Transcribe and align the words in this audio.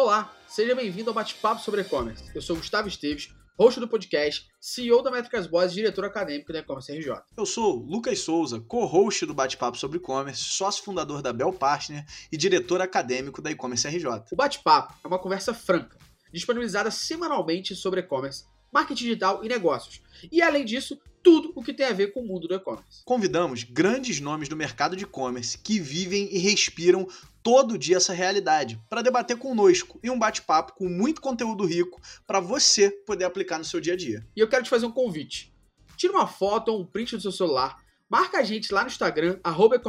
Olá, 0.00 0.32
seja 0.46 0.76
bem-vindo 0.76 1.10
ao 1.10 1.14
Bate-Papo 1.14 1.60
sobre 1.60 1.80
E-Commerce. 1.80 2.22
Eu 2.32 2.40
sou 2.40 2.54
Gustavo 2.54 2.86
Esteves, 2.86 3.34
host 3.58 3.80
do 3.80 3.88
podcast, 3.88 4.46
CEO 4.60 5.02
da 5.02 5.10
Métricas 5.10 5.48
Boas 5.48 5.72
e 5.72 5.74
diretor 5.74 6.04
acadêmico 6.04 6.52
da 6.52 6.60
E-Commerce 6.60 6.96
RJ. 6.96 7.14
Eu 7.36 7.44
sou 7.44 7.74
Lucas 7.80 8.20
Souza, 8.20 8.60
co-host 8.60 9.26
do 9.26 9.34
Bate-Papo 9.34 9.76
sobre 9.76 9.98
E-Commerce, 9.98 10.40
sócio 10.40 10.84
fundador 10.84 11.20
da 11.20 11.32
Bell 11.32 11.52
Partner 11.52 12.06
e 12.30 12.36
diretor 12.36 12.80
acadêmico 12.80 13.42
da 13.42 13.50
E-Commerce 13.50 13.88
RJ. 13.88 14.06
O 14.30 14.36
Bate-Papo 14.36 14.94
é 15.02 15.08
uma 15.08 15.18
conversa 15.18 15.52
franca, 15.52 15.98
disponibilizada 16.32 16.92
semanalmente 16.92 17.74
sobre 17.74 17.98
e-commerce, 17.98 18.44
marketing 18.72 19.04
digital 19.04 19.44
e 19.44 19.48
negócios. 19.48 20.00
E 20.30 20.42
além 20.42 20.64
disso, 20.64 21.00
tudo 21.22 21.52
o 21.54 21.62
que 21.62 21.74
tem 21.74 21.86
a 21.86 21.92
ver 21.92 22.12
com 22.12 22.20
o 22.20 22.26
mundo 22.26 22.48
do 22.48 22.54
e-commerce. 22.54 23.02
Convidamos 23.04 23.64
grandes 23.64 24.20
nomes 24.20 24.48
do 24.48 24.56
mercado 24.56 24.96
de 24.96 25.04
e-commerce 25.04 25.58
que 25.58 25.78
vivem 25.78 26.28
e 26.32 26.38
respiram 26.38 27.06
todo 27.42 27.78
dia 27.78 27.96
essa 27.96 28.12
realidade 28.12 28.80
para 28.88 29.02
debater 29.02 29.36
conosco 29.36 29.98
em 30.02 30.10
um 30.10 30.18
bate-papo 30.18 30.74
com 30.74 30.88
muito 30.88 31.20
conteúdo 31.20 31.64
rico 31.64 32.00
para 32.26 32.40
você 32.40 32.90
poder 32.90 33.24
aplicar 33.24 33.58
no 33.58 33.64
seu 33.64 33.80
dia 33.80 33.94
a 33.94 33.96
dia. 33.96 34.26
E 34.36 34.40
eu 34.40 34.48
quero 34.48 34.64
te 34.64 34.70
fazer 34.70 34.86
um 34.86 34.92
convite. 34.92 35.52
Tira 35.96 36.12
uma 36.12 36.26
foto 36.26 36.68
ou 36.70 36.80
um 36.80 36.86
print 36.86 37.16
do 37.16 37.22
seu 37.22 37.32
celular, 37.32 37.76
marca 38.08 38.38
a 38.38 38.42
gente 38.42 38.72
lá 38.72 38.82
no 38.82 38.88
Instagram, 38.88 39.38
arroba 39.42 39.80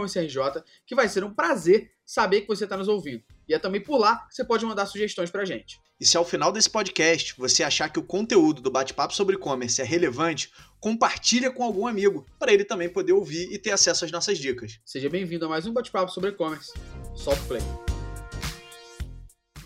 que 0.85 0.95
vai 0.95 1.07
ser 1.07 1.23
um 1.23 1.33
prazer 1.33 1.91
saber 2.05 2.41
que 2.41 2.47
você 2.47 2.63
está 2.63 2.75
nos 2.75 2.87
ouvindo. 2.87 3.23
E 3.49 3.53
é 3.55 3.57
também 3.57 3.81
por 3.81 3.97
lá 3.97 4.27
que 4.27 4.35
você 4.35 4.45
pode 4.45 4.63
mandar 4.63 4.85
sugestões 4.85 5.31
para 5.31 5.41
a 5.41 5.45
gente. 5.45 5.79
E 5.99 6.05
se 6.05 6.15
ao 6.15 6.23
final 6.23 6.51
desse 6.51 6.69
podcast 6.69 7.33
você 7.35 7.63
achar 7.63 7.89
que 7.89 7.97
o 7.97 8.03
conteúdo 8.03 8.61
do 8.61 8.69
bate-papo 8.69 9.11
sobre 9.11 9.35
e-commerce 9.35 9.81
é 9.81 9.83
relevante, 9.83 10.51
compartilha 10.79 11.51
com 11.51 11.63
algum 11.63 11.87
amigo, 11.87 12.23
para 12.37 12.53
ele 12.53 12.63
também 12.63 12.87
poder 12.87 13.13
ouvir 13.13 13.51
e 13.51 13.57
ter 13.57 13.71
acesso 13.71 14.05
às 14.05 14.11
nossas 14.11 14.37
dicas. 14.37 14.79
Seja 14.85 15.09
bem-vindo 15.09 15.47
a 15.47 15.49
mais 15.49 15.65
um 15.65 15.73
bate-papo 15.73 16.11
sobre 16.11 16.29
e-commerce. 16.29 16.71
Solta 17.15 17.41
o 17.41 17.47
play. 17.47 17.61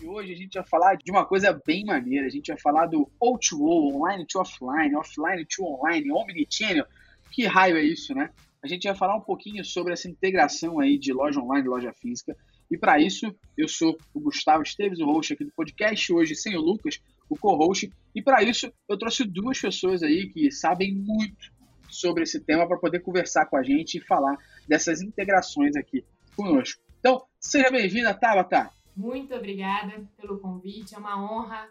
E 0.00 0.06
hoje 0.06 0.32
a 0.32 0.36
gente 0.36 0.54
vai 0.54 0.66
falar 0.66 0.94
de 0.94 1.10
uma 1.10 1.26
coisa 1.26 1.60
bem 1.66 1.84
maneira. 1.84 2.26
A 2.26 2.30
gente 2.30 2.46
vai 2.46 2.58
falar 2.58 2.86
do 2.86 3.12
O2O, 3.22 3.96
online 3.96 4.26
to 4.26 4.40
offline, 4.40 4.96
offline 4.96 5.44
to 5.44 5.62
online, 5.62 6.10
omnichannel. 6.10 6.86
Que 7.30 7.44
raio 7.44 7.76
é 7.76 7.82
isso, 7.82 8.14
né? 8.14 8.30
A 8.62 8.66
gente 8.66 8.88
vai 8.88 8.96
falar 8.96 9.14
um 9.14 9.20
pouquinho 9.20 9.62
sobre 9.62 9.92
essa 9.92 10.08
integração 10.08 10.80
aí 10.80 10.98
de 10.98 11.12
loja 11.12 11.38
online 11.38 11.66
e 11.66 11.70
loja 11.70 11.92
física. 11.92 12.34
E 12.70 12.78
para 12.78 13.00
isso, 13.00 13.34
eu 13.56 13.68
sou 13.68 13.96
o 14.12 14.20
Gustavo 14.20 14.62
Esteves, 14.62 15.00
o 15.00 15.06
host 15.06 15.32
aqui 15.32 15.44
do 15.44 15.52
podcast, 15.52 16.12
hoje 16.12 16.34
sem 16.34 16.56
o 16.56 16.60
Lucas, 16.60 17.00
o 17.28 17.36
co-host. 17.36 17.90
E 18.14 18.22
para 18.22 18.42
isso, 18.42 18.72
eu 18.88 18.98
trouxe 18.98 19.24
duas 19.24 19.60
pessoas 19.60 20.02
aí 20.02 20.28
que 20.28 20.50
sabem 20.50 20.94
muito 20.94 21.52
sobre 21.88 22.24
esse 22.24 22.40
tema 22.40 22.66
para 22.66 22.78
poder 22.78 23.00
conversar 23.00 23.46
com 23.46 23.56
a 23.56 23.62
gente 23.62 23.98
e 23.98 24.00
falar 24.00 24.36
dessas 24.66 25.00
integrações 25.00 25.76
aqui 25.76 26.04
conosco. 26.36 26.82
Então, 26.98 27.24
seja 27.38 27.70
bem-vinda, 27.70 28.14
Tabata. 28.14 28.70
Muito 28.96 29.34
obrigada 29.34 30.04
pelo 30.16 30.38
convite. 30.38 30.94
É 30.94 30.98
uma 30.98 31.22
honra 31.22 31.68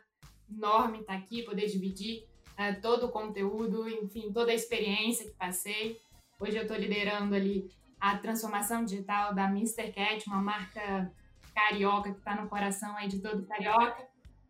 enorme 0.49 0.99
estar 0.99 1.15
aqui, 1.15 1.43
poder 1.43 1.67
dividir 1.67 2.25
uh, 2.53 2.79
todo 2.81 3.07
o 3.07 3.11
conteúdo, 3.11 3.89
enfim, 3.89 4.31
toda 4.31 4.51
a 4.51 4.55
experiência 4.55 5.25
que 5.25 5.35
passei. 5.35 5.99
Hoje 6.39 6.57
eu 6.57 6.63
estou 6.63 6.77
liderando 6.77 7.35
ali 7.35 7.69
a 8.03 8.17
transformação 8.17 8.83
digital 8.83 9.33
da 9.33 9.45
Mr. 9.45 9.89
Cat, 9.93 10.27
uma 10.27 10.41
marca 10.41 11.09
carioca 11.55 12.11
que 12.11 12.17
está 12.17 12.35
no 12.35 12.49
coração 12.49 12.97
aí 12.97 13.07
de 13.07 13.19
todo 13.19 13.45
carioca, 13.45 14.05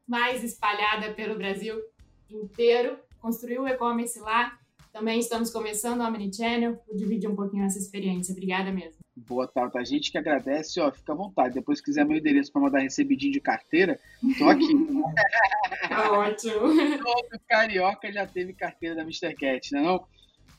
mais 0.08 0.44
espalhada 0.44 1.14
pelo 1.14 1.38
Brasil 1.38 1.80
inteiro. 2.28 2.98
Construiu 3.20 3.62
o 3.62 3.68
e-commerce 3.68 4.20
lá. 4.20 4.58
Também 4.92 5.20
estamos 5.20 5.52
começando 5.52 6.02
o 6.02 6.04
Omnichannel. 6.04 6.82
Vou 6.88 6.98
dividir 6.98 7.30
um 7.30 7.36
pouquinho 7.36 7.64
essa 7.64 7.78
experiência. 7.78 8.32
Obrigada 8.32 8.72
mesmo. 8.72 8.98
Boa 9.16 9.48
tarde. 9.48 9.78
A 9.78 9.84
gente 9.84 10.12
que 10.12 10.18
agradece, 10.18 10.80
ó, 10.80 10.92
fica 10.92 11.14
à 11.14 11.16
vontade. 11.16 11.54
Depois, 11.54 11.78
se 11.78 11.86
quiser 11.86 12.04
meu 12.06 12.18
endereço 12.18 12.52
para 12.52 12.62
mandar 12.64 12.80
recebidinho 12.80 13.34
de 13.34 13.40
carteira, 13.40 14.00
tô 14.40 14.50
aqui. 14.50 14.66
tá 15.88 16.12
ótimo. 16.12 16.60
Todo 16.98 17.40
carioca 17.48 18.12
já 18.12 18.26
teve 18.26 18.52
carteira 18.54 18.96
da 18.96 19.04
Mr. 19.04 19.36
Cat, 19.36 19.72
não 19.74 19.80
é 19.80 19.84
não? 19.84 20.08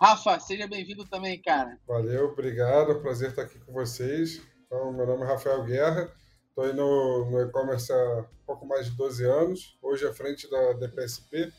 Rafa, 0.05 0.39
seja 0.39 0.69
bem-vindo 0.69 1.07
também, 1.07 1.41
cara. 1.41 1.79
Valeu, 1.89 2.27
obrigado. 2.27 3.01
Prazer 3.01 3.31
estar 3.31 3.41
aqui 3.41 3.59
com 3.61 3.73
vocês. 3.73 4.39
Então, 4.67 4.93
meu 4.93 5.07
nome 5.07 5.23
é 5.23 5.27
Rafael 5.27 5.65
Guerra. 5.65 6.13
Estou 6.47 6.65
aí 6.65 6.75
no, 6.75 7.31
no 7.31 7.41
e-commerce 7.41 7.91
há 7.91 8.27
pouco 8.47 8.67
mais 8.67 8.85
de 8.85 8.95
12 8.99 9.25
anos. 9.25 9.79
Hoje 9.81 10.07
à 10.07 10.13
frente 10.13 10.47
da 10.51 10.75
DPSP, 10.75 11.51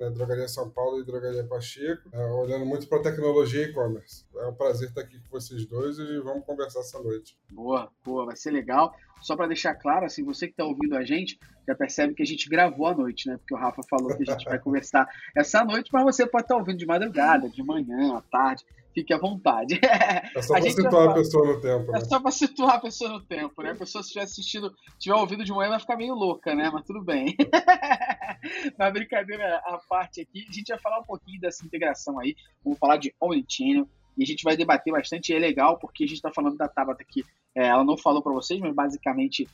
né, 0.00 0.10
Drogaria 0.10 0.48
São 0.48 0.70
Paulo 0.70 1.00
e 1.00 1.04
Drogaria 1.04 1.44
Pacheco, 1.44 2.08
é, 2.12 2.24
olhando 2.32 2.64
muito 2.64 2.88
para 2.88 3.02
tecnologia 3.02 3.66
e 3.66 3.70
e-commerce. 3.70 4.24
É 4.36 4.46
um 4.46 4.54
prazer 4.54 4.88
estar 4.88 5.02
aqui 5.02 5.20
com 5.20 5.28
vocês 5.30 5.66
dois 5.66 5.98
e 5.98 6.18
vamos 6.20 6.44
conversar 6.44 6.80
essa 6.80 6.98
noite. 7.00 7.36
Boa, 7.50 7.90
boa, 8.04 8.26
vai 8.26 8.36
ser 8.36 8.50
legal. 8.50 8.94
Só 9.20 9.36
para 9.36 9.46
deixar 9.46 9.74
claro, 9.74 10.06
assim, 10.06 10.24
você 10.24 10.46
que 10.46 10.54
está 10.54 10.64
ouvindo 10.64 10.96
a 10.96 11.04
gente 11.04 11.38
já 11.68 11.74
percebe 11.74 12.14
que 12.14 12.22
a 12.22 12.26
gente 12.26 12.48
gravou 12.48 12.86
à 12.86 12.94
noite, 12.94 13.28
né? 13.28 13.36
Porque 13.36 13.54
o 13.54 13.58
Rafa 13.58 13.82
falou 13.88 14.16
que 14.16 14.22
a 14.22 14.32
gente 14.32 14.44
vai 14.44 14.58
conversar 14.58 15.06
essa 15.36 15.64
noite, 15.64 15.90
mas 15.92 16.02
você 16.02 16.26
pode 16.26 16.44
estar 16.44 16.54
tá 16.54 16.58
ouvindo 16.58 16.78
de 16.78 16.86
madrugada, 16.86 17.48
de 17.48 17.62
manhã, 17.62 18.16
à 18.16 18.22
tarde. 18.22 18.64
Fique 18.92 19.12
à 19.14 19.18
vontade. 19.18 19.78
É 20.34 20.42
só 20.42 20.54
para 20.58 20.70
situar 20.70 21.08
a 21.10 21.14
pessoa 21.14 21.46
no 21.46 21.60
tempo, 21.60 21.92
né? 21.92 21.98
É 21.98 22.04
só 22.04 22.20
para 22.20 22.30
situar 22.30 22.74
a 22.74 22.80
pessoa 22.80 23.10
no 23.10 23.20
tempo, 23.20 23.62
né? 23.62 23.70
A 23.70 23.76
pessoa, 23.76 24.02
se 24.02 24.08
estiver 24.08 24.24
assistindo, 24.24 24.74
tiver 24.98 25.14
ouvido 25.14 25.44
de 25.44 25.52
manhã, 25.52 25.70
vai 25.70 25.80
ficar 25.80 25.96
meio 25.96 26.14
louca, 26.14 26.54
né? 26.54 26.70
Mas 26.72 26.84
tudo 26.84 27.02
bem. 27.02 27.36
Na 28.78 28.90
brincadeira 28.90 29.56
à 29.64 29.78
parte 29.88 30.20
aqui, 30.20 30.46
a 30.48 30.52
gente 30.52 30.68
vai 30.68 30.78
falar 30.78 31.00
um 31.00 31.04
pouquinho 31.04 31.40
dessa 31.40 31.64
integração 31.64 32.18
aí. 32.18 32.34
Vamos 32.64 32.78
falar 32.78 32.96
de 32.96 33.14
Omnichannel, 33.20 33.88
e 34.16 34.22
a 34.22 34.26
gente 34.26 34.42
vai 34.42 34.56
debater 34.56 34.92
bastante. 34.92 35.32
É 35.32 35.38
legal 35.38 35.78
porque 35.78 36.04
a 36.04 36.06
gente 36.06 36.16
está 36.16 36.32
falando 36.32 36.56
da 36.56 36.68
Tabata 36.68 37.02
aqui. 37.02 37.24
É, 37.54 37.66
ela 37.66 37.84
não 37.84 37.96
falou 37.96 38.22
para 38.22 38.32
vocês, 38.32 38.60
mas 38.60 38.74
basicamente, 38.74 39.48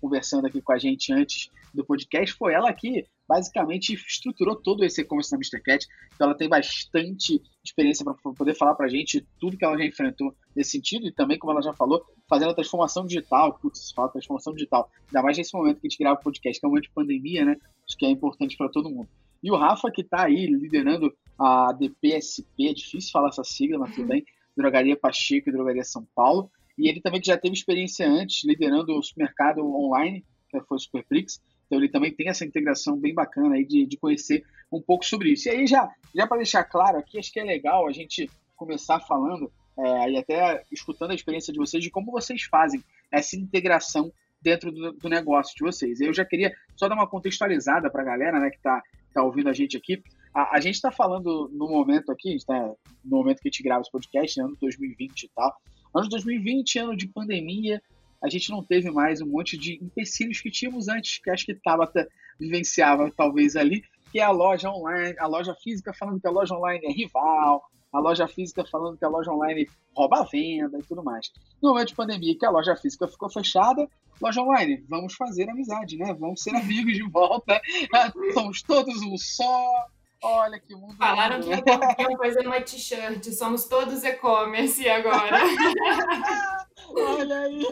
conversando 0.00 0.46
aqui 0.46 0.62
com 0.62 0.72
a 0.72 0.78
gente 0.78 1.12
antes 1.12 1.50
do 1.74 1.84
podcast, 1.84 2.34
foi 2.34 2.54
ela 2.54 2.72
que 2.72 3.04
basicamente 3.28 3.94
estruturou 3.94 4.56
todo 4.56 4.84
esse 4.84 5.00
e-commerce 5.00 5.32
na 5.32 5.38
Mr. 5.38 5.60
Cat. 5.60 5.86
Então 6.14 6.28
ela 6.28 6.36
tem 6.36 6.48
bastante 6.48 7.42
experiência 7.64 8.04
para 8.04 8.14
poder 8.32 8.54
falar 8.54 8.74
para 8.74 8.86
a 8.86 8.88
gente 8.88 9.26
tudo 9.40 9.56
que 9.56 9.64
ela 9.64 9.76
já 9.76 9.84
enfrentou 9.84 10.34
nesse 10.54 10.72
sentido 10.72 11.06
e 11.06 11.12
também, 11.12 11.38
como 11.38 11.52
ela 11.52 11.62
já 11.62 11.72
falou, 11.72 12.04
fazendo 12.28 12.50
a 12.50 12.54
transformação 12.54 13.06
digital. 13.06 13.58
Putz, 13.58 13.90
fala 13.92 14.08
transformação 14.08 14.54
digital. 14.54 14.90
Ainda 15.06 15.22
mais 15.22 15.36
nesse 15.36 15.54
momento 15.54 15.80
que 15.80 15.86
a 15.86 15.90
gente 15.90 15.98
grava 15.98 16.20
o 16.20 16.22
podcast, 16.22 16.60
que 16.60 16.64
é 16.64 16.68
um 16.68 16.70
momento 16.70 16.84
de 16.84 16.94
pandemia, 16.94 17.44
né? 17.44 17.56
Acho 17.86 17.96
que 17.98 18.06
é 18.06 18.10
importante 18.10 18.56
para 18.56 18.68
todo 18.68 18.90
mundo. 18.90 19.08
E 19.42 19.50
o 19.50 19.56
Rafa, 19.56 19.90
que 19.90 20.00
está 20.00 20.24
aí 20.24 20.46
liderando 20.46 21.12
a 21.38 21.72
DPSP, 21.72 22.68
é 22.68 22.72
difícil 22.72 23.10
falar 23.10 23.28
essa 23.28 23.44
sigla, 23.44 23.78
mas 23.78 23.94
tudo 23.94 24.08
bem, 24.08 24.24
Drogaria 24.56 24.96
Pacheco 24.96 25.48
e 25.48 25.52
Drogaria 25.52 25.84
São 25.84 26.06
Paulo. 26.14 26.50
E 26.76 26.88
ele 26.88 27.00
também 27.00 27.20
já 27.22 27.36
teve 27.36 27.54
experiência 27.54 28.08
antes 28.08 28.44
liderando 28.44 28.96
o 28.96 29.02
supermercado 29.02 29.58
online, 29.60 30.24
que 30.48 30.60
foi 30.60 30.76
o 30.76 30.80
Superprix. 30.80 31.40
Então 31.66 31.78
ele 31.78 31.88
também 31.88 32.12
tem 32.12 32.28
essa 32.28 32.44
integração 32.44 32.96
bem 32.98 33.14
bacana 33.14 33.56
aí 33.56 33.64
de, 33.64 33.86
de 33.86 33.96
conhecer 33.96 34.44
um 34.70 34.80
pouco 34.80 35.04
sobre 35.04 35.32
isso. 35.32 35.48
E 35.48 35.52
aí 35.52 35.66
já, 35.66 35.88
já 36.14 36.26
para 36.26 36.38
deixar 36.38 36.64
claro 36.64 36.98
aqui, 36.98 37.18
acho 37.18 37.32
que 37.32 37.40
é 37.40 37.44
legal 37.44 37.86
a 37.86 37.92
gente 37.92 38.28
começar 38.56 39.00
falando 39.00 39.50
é, 39.78 40.10
e 40.10 40.16
até 40.16 40.62
escutando 40.70 41.10
a 41.10 41.14
experiência 41.14 41.52
de 41.52 41.58
vocês 41.58 41.82
de 41.82 41.90
como 41.90 42.12
vocês 42.12 42.42
fazem 42.44 42.82
essa 43.10 43.36
integração 43.36 44.12
dentro 44.40 44.70
do, 44.70 44.92
do 44.92 45.08
negócio 45.08 45.54
de 45.56 45.62
vocês. 45.62 46.00
Eu 46.00 46.12
já 46.12 46.24
queria 46.24 46.54
só 46.76 46.88
dar 46.88 46.94
uma 46.94 47.08
contextualizada 47.08 47.90
para 47.90 48.02
a 48.02 48.04
galera 48.04 48.38
né, 48.38 48.50
que 48.50 48.56
está 48.56 48.82
tá 49.12 49.22
ouvindo 49.22 49.48
a 49.48 49.52
gente 49.52 49.76
aqui. 49.76 50.02
A, 50.34 50.56
a 50.56 50.60
gente 50.60 50.74
está 50.74 50.90
falando 50.90 51.48
no 51.52 51.68
momento 51.68 52.10
aqui, 52.10 52.36
tá 52.44 52.72
no 53.04 53.18
momento 53.18 53.40
que 53.40 53.48
a 53.48 53.50
gente 53.50 53.62
grava 53.62 53.82
esse 53.82 53.90
podcast, 53.90 54.38
né, 54.38 54.44
ano 54.44 54.56
2020 54.60 55.22
e 55.22 55.28
tal. 55.34 55.56
Ano 55.94 56.04
de 56.04 56.10
2020, 56.10 56.78
ano 56.80 56.96
de 56.96 57.06
pandemia, 57.06 57.80
a 58.22 58.28
gente 58.28 58.50
não 58.50 58.62
teve 58.62 58.90
mais 58.90 59.20
um 59.20 59.26
monte 59.26 59.56
de 59.56 59.74
empecilhos 59.82 60.40
que 60.40 60.50
tínhamos 60.50 60.88
antes, 60.88 61.18
que 61.18 61.30
acho 61.30 61.46
que 61.46 61.54
Tabata 61.54 62.08
vivenciava 62.40 63.12
talvez 63.16 63.54
ali, 63.54 63.84
que 64.10 64.18
é 64.18 64.22
a 64.22 64.30
loja 64.30 64.70
online, 64.70 65.14
a 65.18 65.26
loja 65.26 65.54
física 65.54 65.92
falando 65.92 66.20
que 66.20 66.26
a 66.26 66.30
loja 66.30 66.54
online 66.54 66.84
é 66.84 66.92
rival, 66.92 67.62
a 67.92 68.00
loja 68.00 68.26
física 68.26 68.64
falando 68.64 68.98
que 68.98 69.04
a 69.04 69.08
loja 69.08 69.30
online 69.30 69.68
rouba 69.96 70.20
a 70.20 70.24
venda 70.24 70.78
e 70.78 70.82
tudo 70.82 71.04
mais. 71.04 71.30
No 71.62 71.70
momento 71.70 71.88
de 71.88 71.94
pandemia, 71.94 72.36
que 72.36 72.44
a 72.44 72.50
loja 72.50 72.74
física 72.74 73.06
ficou 73.06 73.30
fechada, 73.30 73.88
loja 74.20 74.42
online, 74.42 74.84
vamos 74.88 75.14
fazer 75.14 75.48
amizade, 75.48 75.96
né? 75.96 76.12
Vamos 76.14 76.42
ser 76.42 76.56
amigos 76.56 76.94
de 76.94 77.08
volta. 77.08 77.60
Somos 78.34 78.62
todos 78.62 79.00
um 79.02 79.16
só, 79.16 79.86
Olha 80.26 80.58
que 80.58 80.74
mundo. 80.74 80.96
Falaram 80.96 81.38
que 81.38 81.50
iam 81.50 82.16
fazer 82.16 82.46
uma 82.46 82.58
t-shirt. 82.58 83.22
Somos 83.32 83.66
todos 83.66 84.02
e-commerce 84.04 84.88
agora. 84.88 85.36
Olha 86.96 87.40
aí. 87.40 87.62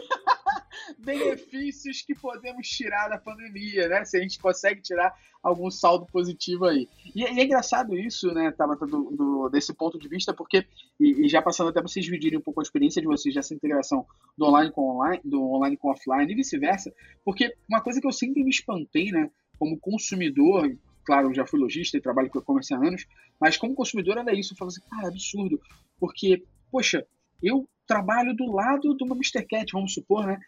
Benefícios 0.99 2.03
que 2.03 2.13
podemos 2.13 2.67
tirar 2.67 3.09
da 3.09 3.17
pandemia, 3.17 3.87
né? 3.87 4.05
Se 4.05 4.17
a 4.17 4.21
gente 4.21 4.37
consegue 4.37 4.83
tirar 4.83 5.15
algum 5.41 5.71
saldo 5.71 6.05
positivo 6.05 6.65
aí. 6.65 6.87
E, 7.15 7.23
e 7.23 7.39
é 7.39 7.43
engraçado 7.43 7.97
isso, 7.97 8.31
né, 8.31 8.51
Tabata, 8.51 8.85
do, 8.85 9.11
do, 9.11 9.49
desse 9.49 9.73
ponto 9.73 9.97
de 9.97 10.07
vista, 10.07 10.33
porque, 10.33 10.65
e, 10.99 11.25
e, 11.25 11.27
já 11.27 11.41
passando 11.41 11.69
até 11.69 11.81
para 11.81 11.89
vocês 11.89 12.05
dividirem 12.05 12.37
um 12.39 12.41
pouco 12.41 12.61
a 12.61 12.63
experiência 12.63 13.01
de 13.01 13.07
vocês 13.07 13.35
dessa 13.35 13.53
integração 13.53 14.05
do 14.37 14.45
online 14.45 14.71
com 14.71 14.89
online, 14.89 15.21
do 15.25 15.43
online 15.43 15.75
com 15.75 15.89
offline 15.89 16.31
e 16.31 16.35
vice-versa, 16.35 16.93
porque 17.25 17.53
uma 17.67 17.81
coisa 17.81 17.99
que 17.99 18.07
eu 18.07 18.11
sempre 18.13 18.41
me 18.41 18.51
espantei, 18.51 19.11
né, 19.11 19.29
como 19.59 19.77
consumidor, 19.77 20.71
claro, 21.05 21.29
eu 21.29 21.33
já 21.33 21.45
fui 21.45 21.59
lojista 21.59 21.97
e 21.97 22.01
trabalho 22.01 22.29
com 22.29 22.39
e-commerce 22.39 22.73
há 22.73 22.77
anos, 22.77 23.05
mas 23.39 23.57
como 23.57 23.75
consumidor 23.75 24.17
era 24.17 24.33
isso, 24.33 24.53
eu 24.53 24.57
falava 24.57 24.75
assim, 24.75 24.89
cara, 24.89 25.07
absurdo, 25.07 25.59
porque, 25.99 26.43
poxa, 26.71 27.05
eu 27.41 27.67
trabalho 27.85 28.35
do 28.35 28.51
lado 28.51 28.95
de 28.95 29.03
uma 29.03 29.15
Mr. 29.15 29.45
Cat, 29.45 29.71
vamos 29.73 29.93
supor, 29.93 30.25
né? 30.25 30.39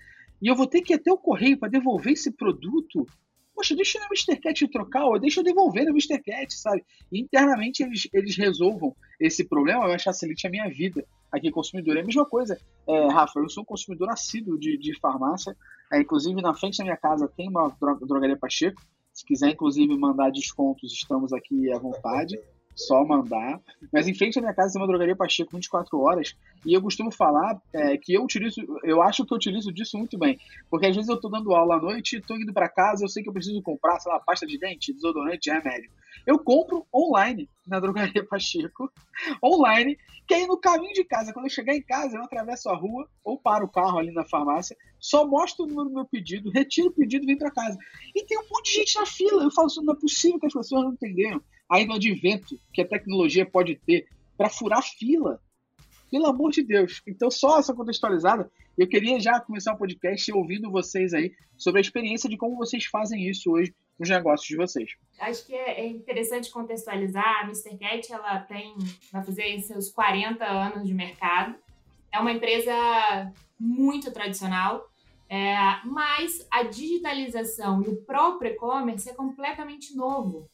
e 0.42 0.48
eu 0.48 0.56
vou 0.56 0.68
ter 0.68 0.82
que 0.82 0.94
ir 0.94 0.96
até 0.96 1.12
o 1.12 1.18
correio 1.18 1.58
para 1.58 1.70
devolver 1.70 2.14
esse 2.14 2.32
produto, 2.32 3.06
poxa, 3.54 3.76
deixa 3.76 4.00
o 4.00 4.04
Mr. 4.04 4.38
Cat 4.38 4.68
trocar, 4.68 5.06
ou 5.06 5.20
deixa 5.20 5.40
eu 5.40 5.44
devolver 5.44 5.86
no 5.86 5.92
Mr. 5.92 6.20
Cat, 6.22 6.54
sabe? 6.54 6.84
E 7.12 7.22
internamente 7.22 7.84
eles, 7.84 8.08
eles 8.14 8.36
resolvam 8.36 8.96
esse 9.20 9.44
problema, 9.44 9.88
vai 9.88 10.00
facilite 10.00 10.46
a 10.46 10.50
minha 10.50 10.70
vida 10.70 11.06
aqui 11.32 11.50
consumidor. 11.52 11.98
É 11.98 12.02
a 12.02 12.06
mesma 12.06 12.26
coisa, 12.26 12.60
é, 12.88 13.08
Rafa, 13.08 13.40
eu 13.40 13.50
sou 13.50 13.64
um 13.64 13.66
consumidor 13.66 14.10
assíduo 14.10 14.58
de, 14.58 14.78
de 14.78 14.98
farmácia, 15.00 15.56
é, 15.92 16.00
inclusive 16.00 16.42
na 16.42 16.54
frente 16.54 16.78
da 16.78 16.84
minha 16.84 16.98
casa 16.98 17.28
tem 17.28 17.50
uma 17.50 17.76
drogaria 18.02 18.38
Pacheco, 18.38 18.82
se 19.16 19.26
quiser 19.26 19.52
inclusive 19.52 19.98
mandar 19.98 20.30
descontos, 20.30 20.92
estamos 20.92 21.32
aqui 21.32 21.72
à 21.72 21.80
vontade 21.80 22.38
só 22.76 23.04
mandar. 23.06 23.60
Mas 23.92 24.08
em 24.08 24.14
frente 24.14 24.38
à 24.38 24.42
minha 24.42 24.54
casa 24.54 24.74
tem 24.74 24.82
uma 24.82 24.88
drogaria 24.88 25.16
Pacheco 25.16 25.56
24 25.56 26.00
horas. 26.00 26.36
E 26.66 26.74
eu 26.74 26.82
costumo 26.82 27.12
falar 27.12 27.60
é, 27.74 27.98
que 27.98 28.14
eu 28.14 28.24
utilizo, 28.24 28.62
eu 28.84 29.02
acho 29.02 29.26
que 29.26 29.34
eu 29.34 29.38
utilizo 29.38 29.72
disso 29.72 29.98
muito 29.98 30.18
bem. 30.18 30.38
Porque 30.70 30.88
às 30.88 30.96
vezes 30.96 31.10
eu 31.10 31.20
tô 31.20 31.30
dando 31.30 31.54
aula 31.54 31.76
à 31.76 31.82
noite, 31.82 32.22
tô 32.22 32.36
indo 32.36 32.54
para 32.54 32.70
casa, 32.70 33.06
eu 33.06 33.10
sei 33.10 33.24
que 33.24 33.30
eu 33.30 33.34
preciso 33.34 33.62
comprar, 33.62 34.00
sei 34.00 34.12
lá, 34.12 34.20
pasta 34.20 34.46
de 34.46 34.60
dente, 34.60 34.94
desodorante, 34.94 35.50
remédio. 35.50 35.90
Eu 36.26 36.40
compro 36.40 36.86
online 36.94 37.50
na 37.68 37.80
drogaria 37.80 38.26
Pacheco, 38.26 38.92
online, 39.44 39.98
que 40.28 40.34
aí 40.34 40.48
no 40.48 40.58
caminho 40.58 40.94
de 40.94 41.04
casa, 41.04 41.32
quando 41.32 41.46
eu 41.46 41.52
chegar 41.52 41.76
em 41.76 41.82
casa, 41.82 42.18
eu 42.18 42.24
atravesso 42.24 42.70
a 42.70 42.76
rua 42.76 43.08
ou 43.24 43.38
paro 43.38 43.66
o 43.66 43.70
carro 43.70 44.00
ali 44.00 44.12
na 44.12 44.26
farmácia, 44.26 44.76
só 45.00 45.26
mostro 45.26 45.66
o 45.66 45.68
número 45.68 45.90
do 45.90 45.96
meu 45.96 46.06
pedido, 46.06 46.50
retiro 46.50 46.90
o 46.90 46.92
pedido 46.92 47.24
e 47.24 47.28
venho 47.28 47.38
para 47.38 47.52
casa. 47.52 47.78
E 48.16 48.26
tem 48.26 48.40
um 48.40 48.48
monte 48.50 48.72
de 48.72 48.78
gente 48.80 49.00
na 49.00 49.06
fila. 49.06 49.44
Eu 49.44 49.52
falo 49.52 49.68
assim, 49.68 49.84
não 49.84 49.94
é 49.94 50.00
possível 50.00 50.40
que 50.40 50.48
as 50.48 50.54
pessoas 50.54 50.84
não 50.84 50.94
entenderam 50.94 51.42
aí 51.70 51.86
no 51.86 51.96
advento 51.96 52.60
que 52.74 52.82
a 52.82 52.88
tecnologia 52.88 53.46
pode 53.46 53.76
ter 53.76 54.08
para 54.38 54.50
furar 54.50 54.84
fila. 54.84 55.40
Pelo 56.10 56.28
amor 56.28 56.52
de 56.52 56.64
Deus. 56.64 57.02
Então, 57.08 57.32
só 57.32 57.60
essa 57.60 57.74
contextualizada, 57.74 58.50
eu 58.78 58.88
queria 58.88 59.20
já 59.20 59.40
começar 59.40 59.74
o 59.74 59.78
podcast 59.78 60.32
ouvindo 60.32 60.72
vocês 60.72 61.14
aí 61.14 61.34
sobre 61.58 61.80
a 61.80 61.82
experiência 61.82 62.30
de 62.30 62.38
como 62.38 62.58
vocês 62.58 62.86
fazem 62.86 63.28
isso 63.28 63.52
hoje 63.52 63.74
nos 63.98 64.10
negócios 64.10 64.48
de 64.48 64.56
vocês. 64.56 64.92
Acho 65.20 65.46
que 65.46 65.56
é 65.56 65.88
interessante 65.88 66.52
contextualizar. 66.52 67.42
A 67.42 67.44
Mr. 67.44 67.78
Cat 67.78 68.12
ela 68.12 68.40
tem, 68.42 68.76
vai 69.12 69.24
fazer 69.24 69.60
seus 69.62 69.90
40 69.90 70.46
anos 70.46 70.88
de 70.88 70.94
mercado. 70.94 71.56
É 72.12 72.20
uma 72.20 72.32
empresa 72.32 72.74
muito 73.60 74.12
tradicional, 74.12 74.86
é, 75.30 75.56
mas 75.86 76.46
a 76.52 76.64
digitalização 76.64 77.82
e 77.82 77.88
o 77.88 77.98
próprio 78.04 78.52
e-commerce 78.52 79.10
é 79.10 79.14
completamente 79.14 79.96
novo. 79.96 80.50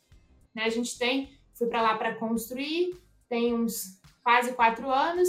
Né? 0.53 0.63
A 0.63 0.69
gente 0.69 0.98
tem, 0.98 1.38
fui 1.53 1.68
para 1.68 1.81
lá 1.81 1.98
para 1.98 2.15
construir, 2.15 2.95
tem 3.30 3.53
uns 3.53 4.00
quase 4.24 4.53
quatro 4.53 4.89
anos. 4.89 5.27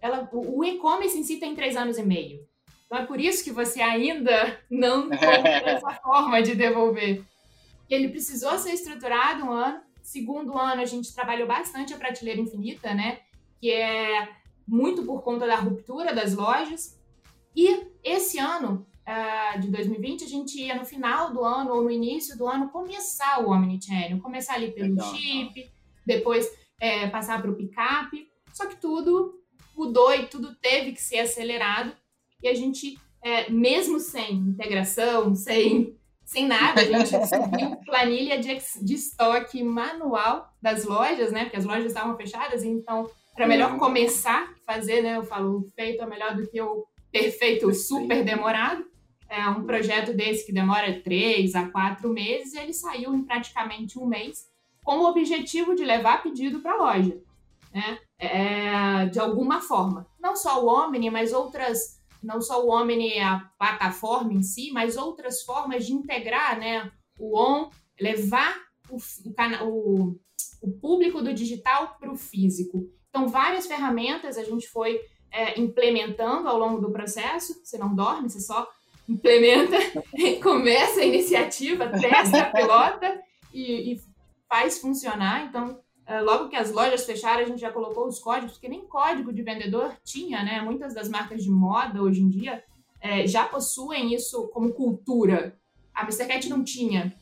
Ela, 0.00 0.28
o 0.32 0.64
e-commerce 0.64 1.18
em 1.18 1.22
si 1.22 1.38
tem 1.38 1.54
três 1.54 1.76
anos 1.76 1.98
e 1.98 2.02
meio. 2.02 2.46
Então 2.86 2.98
é 2.98 3.06
por 3.06 3.20
isso 3.20 3.42
que 3.42 3.50
você 3.50 3.80
ainda 3.80 4.60
não 4.70 5.06
encontra 5.06 5.48
essa 5.70 5.90
forma 5.94 6.42
de 6.42 6.54
devolver. 6.54 7.24
Ele 7.88 8.08
precisou 8.08 8.58
ser 8.58 8.72
estruturado 8.72 9.44
um 9.44 9.50
ano. 9.50 9.80
Segundo 10.02 10.56
ano, 10.56 10.82
a 10.82 10.84
gente 10.84 11.14
trabalhou 11.14 11.48
bastante 11.48 11.92
a 11.92 11.98
prateleira 11.98 12.40
infinita, 12.40 12.94
né? 12.94 13.20
Que 13.60 13.72
é 13.72 14.28
muito 14.66 15.04
por 15.04 15.22
conta 15.22 15.46
da 15.46 15.56
ruptura 15.56 16.14
das 16.14 16.34
lojas. 16.34 16.98
E 17.54 17.86
esse 18.04 18.38
ano, 18.38 18.86
uh, 19.06 19.60
de 19.60 19.68
2020, 19.68 20.24
a 20.24 20.28
gente 20.28 20.60
ia 20.60 20.74
no 20.74 20.84
final 20.84 21.32
do 21.32 21.44
ano 21.44 21.72
ou 21.72 21.82
no 21.82 21.90
início 21.90 22.36
do 22.36 22.46
ano 22.46 22.68
começar 22.68 23.40
o 23.40 23.50
Omnichannel, 23.50 24.18
começar 24.20 24.54
ali 24.54 24.72
pelo 24.72 24.90
Legal. 24.90 25.14
chip, 25.14 25.70
depois 26.04 26.50
é, 26.80 27.06
passar 27.08 27.40
para 27.40 27.50
o 27.50 27.56
picape. 27.56 28.28
Só 28.52 28.66
que 28.66 28.76
tudo 28.76 29.40
mudou 29.76 30.12
e 30.14 30.26
tudo 30.26 30.54
teve 30.56 30.92
que 30.92 31.00
ser 31.00 31.20
acelerado. 31.20 31.92
E 32.42 32.48
a 32.48 32.54
gente, 32.54 32.98
é, 33.22 33.50
mesmo 33.50 33.98
sem 34.00 34.34
integração, 34.34 35.34
sem, 35.34 35.96
sem 36.24 36.46
nada, 36.46 36.80
a 36.80 36.84
gente 36.84 37.10
subiu 37.26 37.76
planilha 37.84 38.38
de, 38.38 38.58
de 38.82 38.94
estoque 38.94 39.62
manual 39.62 40.52
das 40.60 40.84
lojas, 40.84 41.32
né? 41.32 41.44
Porque 41.44 41.56
as 41.56 41.64
lojas 41.64 41.86
estavam 41.86 42.16
fechadas, 42.16 42.64
então 42.64 43.10
era 43.36 43.46
melhor 43.46 43.72
uhum. 43.72 43.78
começar 43.78 44.42
a 44.42 44.72
fazer, 44.74 45.02
né? 45.02 45.16
Eu 45.16 45.24
falo, 45.24 45.70
feito 45.74 46.02
é 46.02 46.06
melhor 46.06 46.34
do 46.34 46.46
que 46.48 46.60
o 46.60 46.86
perfeito 47.12 47.72
super 47.74 48.24
demorado 48.24 48.84
é, 49.28 49.48
um 49.48 49.64
projeto 49.64 50.14
desse 50.14 50.46
que 50.46 50.52
demora 50.52 51.00
três 51.00 51.54
a 51.54 51.68
quatro 51.68 52.08
meses, 52.10 52.54
ele 52.54 52.72
saiu 52.72 53.14
em 53.14 53.22
praticamente 53.22 53.98
um 53.98 54.06
mês, 54.06 54.46
com 54.84 54.98
o 54.98 55.08
objetivo 55.08 55.74
de 55.74 55.84
levar 55.84 56.22
pedido 56.22 56.60
para 56.60 56.72
a 56.72 56.76
loja, 56.76 57.20
né? 57.72 57.98
É, 58.18 59.06
de 59.06 59.18
alguma 59.18 59.60
forma. 59.60 60.06
Não 60.18 60.36
só 60.36 60.64
o 60.64 60.68
Omni, 60.68 61.10
mas 61.10 61.32
outras, 61.32 62.00
não 62.22 62.40
só 62.40 62.64
o 62.64 62.70
Omni, 62.70 63.18
a 63.18 63.40
plataforma 63.58 64.32
em 64.32 64.42
si, 64.42 64.70
mas 64.72 64.96
outras 64.96 65.42
formas 65.42 65.84
de 65.84 65.92
integrar 65.92 66.58
né, 66.58 66.90
o 67.18 67.36
ON, 67.36 67.68
levar 68.00 68.56
o, 68.88 68.96
o, 69.64 70.16
o 70.62 70.72
público 70.80 71.20
do 71.20 71.34
digital 71.34 71.96
para 71.98 72.10
o 72.10 72.16
físico. 72.16 72.88
Então, 73.08 73.28
várias 73.28 73.66
ferramentas 73.66 74.38
a 74.38 74.44
gente 74.44 74.68
foi 74.68 75.00
é, 75.30 75.58
implementando 75.60 76.48
ao 76.48 76.58
longo 76.58 76.80
do 76.80 76.92
processo. 76.92 77.60
Você 77.64 77.76
não 77.76 77.94
dorme, 77.94 78.30
você 78.30 78.40
só 78.40 78.66
implementa, 79.08 79.76
começa 80.42 81.00
a 81.00 81.04
iniciativa, 81.04 81.88
testa, 82.00 82.46
pilota 82.46 83.20
e, 83.52 83.94
e 83.94 84.00
faz 84.48 84.78
funcionar. 84.78 85.46
Então, 85.46 85.78
é, 86.06 86.20
logo 86.20 86.48
que 86.48 86.56
as 86.56 86.70
lojas 86.70 87.04
fecharam, 87.04 87.42
a 87.42 87.46
gente 87.46 87.60
já 87.60 87.70
colocou 87.70 88.06
os 88.06 88.18
códigos, 88.18 88.52
porque 88.52 88.68
nem 88.68 88.86
código 88.86 89.32
de 89.32 89.42
vendedor 89.42 89.96
tinha, 90.04 90.42
né? 90.42 90.60
Muitas 90.60 90.94
das 90.94 91.08
marcas 91.08 91.42
de 91.42 91.50
moda 91.50 92.02
hoje 92.02 92.22
em 92.22 92.28
dia 92.28 92.62
é, 93.00 93.26
já 93.26 93.44
possuem 93.44 94.14
isso 94.14 94.48
como 94.48 94.72
cultura. 94.72 95.58
A 95.94 96.02
Mr. 96.02 96.26
Cat 96.26 96.48
não 96.48 96.62
tinha. 96.62 97.14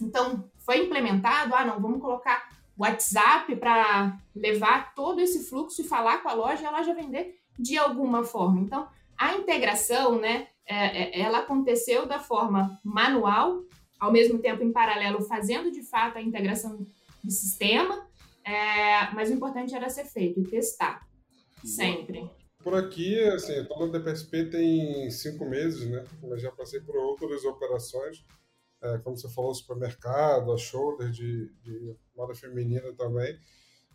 Então, 0.00 0.50
foi 0.58 0.84
implementado, 0.84 1.54
ah, 1.54 1.64
não, 1.64 1.80
vamos 1.80 2.00
colocar 2.00 2.50
WhatsApp 2.76 3.54
para 3.56 4.18
levar 4.34 4.94
todo 4.94 5.20
esse 5.20 5.48
fluxo 5.48 5.82
e 5.82 5.84
falar 5.84 6.22
com 6.22 6.28
a 6.28 6.34
loja 6.34 6.62
e 6.62 6.66
a 6.66 6.70
loja 6.70 6.94
vender 6.94 7.38
de 7.58 7.76
alguma 7.76 8.24
forma. 8.24 8.60
Então, 8.60 8.88
a 9.16 9.34
integração, 9.34 10.18
né, 10.18 10.48
é, 10.66 11.18
é, 11.18 11.20
ela 11.20 11.40
aconteceu 11.40 12.06
da 12.06 12.18
forma 12.18 12.80
manual, 12.84 13.62
ao 13.98 14.12
mesmo 14.12 14.38
tempo 14.38 14.62
em 14.62 14.72
paralelo 14.72 15.22
fazendo 15.22 15.70
de 15.70 15.82
fato 15.82 16.18
a 16.18 16.22
integração 16.22 16.86
do 17.22 17.30
sistema, 17.30 18.06
é, 18.44 19.12
mas 19.14 19.30
o 19.30 19.34
importante 19.34 19.74
era 19.74 19.88
ser 19.88 20.04
feito 20.04 20.40
e 20.40 20.44
testar, 20.44 21.06
sempre. 21.64 22.28
Por 22.62 22.74
aqui, 22.74 23.18
assim, 23.30 23.52
eu 23.52 23.62
estou 23.62 23.86
no 23.86 23.92
DPSP 23.92 24.46
tem 24.46 25.10
cinco 25.10 25.44
meses, 25.48 25.88
né? 25.88 26.04
Mas 26.22 26.42
já 26.42 26.50
passei 26.50 26.80
por 26.80 26.96
outras 26.96 27.44
operações, 27.44 28.24
é, 28.80 28.98
como 28.98 29.16
você 29.16 29.28
falou, 29.28 29.54
supermercado, 29.54 30.52
a 30.52 30.56
shoulder 30.56 31.10
de, 31.10 31.52
de 31.62 31.96
moda 32.16 32.34
feminina 32.34 32.92
também. 32.94 33.36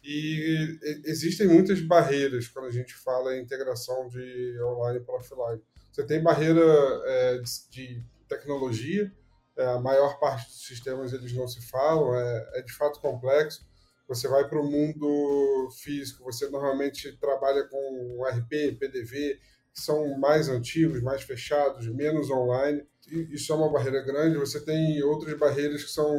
E 0.04 0.80
existem 1.06 1.48
muitas 1.48 1.82
barreiras 1.82 2.48
quando 2.48 2.66
a 2.66 2.72
gente 2.72 2.94
fala 2.94 3.36
em 3.36 3.42
integração 3.42 4.08
de 4.08 4.58
online 4.62 5.00
para 5.02 5.16
offline. 5.16 5.62
Você 5.98 6.06
tem 6.06 6.22
barreira 6.22 6.62
é, 7.06 7.40
de, 7.40 7.70
de, 7.72 8.06
tecnologia, 8.30 9.12
é, 9.58 9.66
a 9.66 9.80
maior 9.80 10.20
parte 10.20 10.46
dos 10.46 10.68
sistemas 10.68 11.12
eles 11.12 11.34
não 11.34 11.48
se 11.48 11.60
falam, 11.72 12.14
é, 12.16 12.52
é 12.54 12.62
de 12.62 12.72
fato 12.72 13.02
complexo. 13.02 13.66
Você 14.08 14.28
vai 14.28 14.48
para 14.48 14.62
o 14.62 14.64
mundo 14.64 15.70
físico, 15.82 16.24
você 16.24 16.48
normalmente 16.50 17.18
trabalha 17.18 17.64
com 17.64 18.24
RP, 18.30 18.78
PDV, 18.80 19.40
que 19.74 19.82
são 19.82 20.16
mais 20.20 20.50
antigos, 20.50 21.02
mais 21.02 21.24
fechados, 21.24 21.88
menos 21.88 22.30
online. 22.30 22.86
Isso 23.32 23.52
é 23.52 23.56
uma 23.56 23.72
barreira 23.72 24.04
grande. 24.04 24.38
Você 24.38 24.64
tem 24.64 25.02
outras 25.02 25.36
barreiras 25.36 25.84
que 25.84 25.90
são 25.90 26.16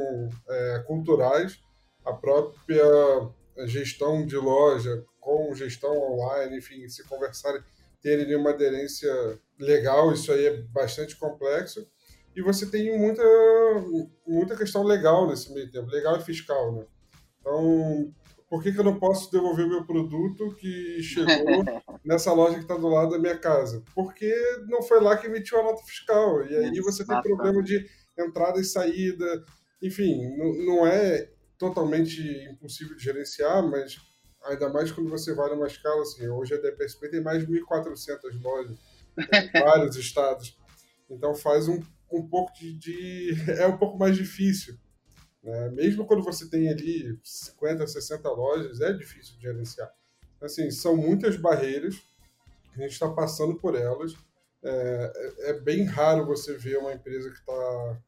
é, 0.48 0.84
culturais, 0.88 1.56
a 2.04 2.12
própria 2.12 2.82
gestão 3.64 4.26
de 4.26 4.36
loja 4.36 5.04
com 5.20 5.54
gestão 5.54 5.96
online, 5.96 6.58
enfim, 6.58 6.88
se 6.88 7.04
conversarem 7.04 7.62
terem 8.02 8.34
uma 8.36 8.50
aderência 8.50 9.12
legal, 9.58 10.12
isso 10.12 10.32
aí 10.32 10.46
é 10.46 10.62
bastante 10.62 11.16
complexo. 11.16 11.86
E 12.34 12.42
você 12.42 12.66
tem 12.66 12.96
muita, 12.96 13.22
muita 14.26 14.56
questão 14.56 14.84
legal 14.84 15.26
nesse 15.26 15.52
meio 15.52 15.70
tempo, 15.70 15.90
legal 15.90 16.16
e 16.16 16.22
fiscal, 16.22 16.72
né? 16.72 16.86
Então, 17.40 18.14
por 18.48 18.62
que, 18.62 18.72
que 18.72 18.78
eu 18.78 18.84
não 18.84 18.98
posso 18.98 19.30
devolver 19.30 19.68
meu 19.68 19.84
produto 19.84 20.54
que 20.56 21.02
chegou 21.02 21.26
nessa 22.04 22.32
loja 22.32 22.54
que 22.54 22.62
está 22.62 22.76
do 22.76 22.88
lado 22.88 23.10
da 23.10 23.18
minha 23.18 23.36
casa? 23.36 23.82
Porque 23.94 24.32
não 24.68 24.82
foi 24.82 25.00
lá 25.00 25.16
que 25.16 25.26
emitiu 25.26 25.58
a 25.58 25.64
nota 25.64 25.82
fiscal. 25.84 26.46
E 26.46 26.56
aí 26.56 26.80
você 26.80 27.04
tem 27.04 27.20
problema 27.22 27.62
de 27.62 27.84
entrada 28.18 28.60
e 28.60 28.64
saída. 28.64 29.44
Enfim, 29.82 30.34
não, 30.36 30.54
não 30.64 30.86
é 30.86 31.30
totalmente 31.58 32.22
impossível 32.50 32.96
de 32.96 33.02
gerenciar, 33.02 33.62
mas 33.68 33.96
ainda 34.44 34.68
mais 34.68 34.90
quando 34.92 35.10
você 35.10 35.34
vai 35.34 35.50
numa 35.50 35.66
escala 35.66 36.02
assim. 36.02 36.28
Hoje 36.28 36.54
a 36.54 36.58
DPSP 36.58 37.08
tem 37.10 37.22
mais 37.22 37.46
de 37.46 37.52
1.400 37.52 38.42
lojas 38.42 38.76
em 39.16 39.50
vários 39.60 39.96
estados. 39.96 40.56
Então 41.10 41.34
faz 41.34 41.68
um, 41.68 41.80
um 42.10 42.26
pouco 42.26 42.52
de, 42.54 42.72
de, 42.74 43.36
É 43.58 43.66
um 43.66 43.76
pouco 43.76 43.98
mais 43.98 44.16
difícil. 44.16 44.78
Né? 45.42 45.70
Mesmo 45.70 46.06
quando 46.06 46.22
você 46.22 46.48
tem 46.48 46.68
ali 46.68 47.18
50, 47.22 47.86
60 47.86 48.28
lojas, 48.30 48.80
é 48.80 48.92
difícil 48.92 49.36
de 49.36 49.42
gerenciar. 49.42 49.90
Assim, 50.40 50.70
são 50.70 50.96
muitas 50.96 51.36
barreiras, 51.36 52.00
a 52.74 52.80
gente 52.80 52.92
está 52.92 53.08
passando 53.08 53.56
por 53.56 53.74
elas. 53.74 54.14
é, 54.62 55.12
é, 55.16 55.50
é 55.50 55.60
bem 55.60 55.84
raro 55.84 56.26
você 56.26 56.56
ver 56.56 56.78
uma 56.78 56.92
empresa 56.92 57.30
que 57.30 57.38
está. 57.38 58.00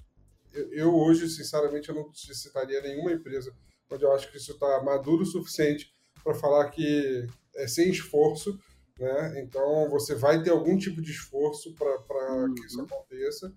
Eu, 0.53 0.73
eu, 0.73 0.95
hoje, 0.95 1.29
sinceramente, 1.29 1.89
eu 1.89 1.95
não 1.95 2.13
citaria 2.15 2.81
nenhuma 2.81 3.13
empresa 3.13 3.53
onde 3.91 4.05
eu 4.05 4.13
acho 4.13 4.31
que 4.31 4.37
isso 4.37 4.53
está 4.53 4.83
maduro 4.83 5.23
o 5.23 5.27
suficiente 5.27 5.93
para 6.23 6.35
falar 6.35 6.69
que 6.71 7.27
é 7.57 7.67
sem 7.67 7.91
esforço, 7.91 8.59
né? 8.99 9.43
Então 9.43 9.89
você 9.91 10.15
vai 10.15 10.43
ter 10.43 10.51
algum 10.51 10.77
tipo 10.77 11.01
de 11.01 11.11
esforço 11.11 11.75
para 11.75 12.35
uhum. 12.35 12.55
que 12.55 12.67
isso 12.67 12.81
aconteça. 12.81 13.53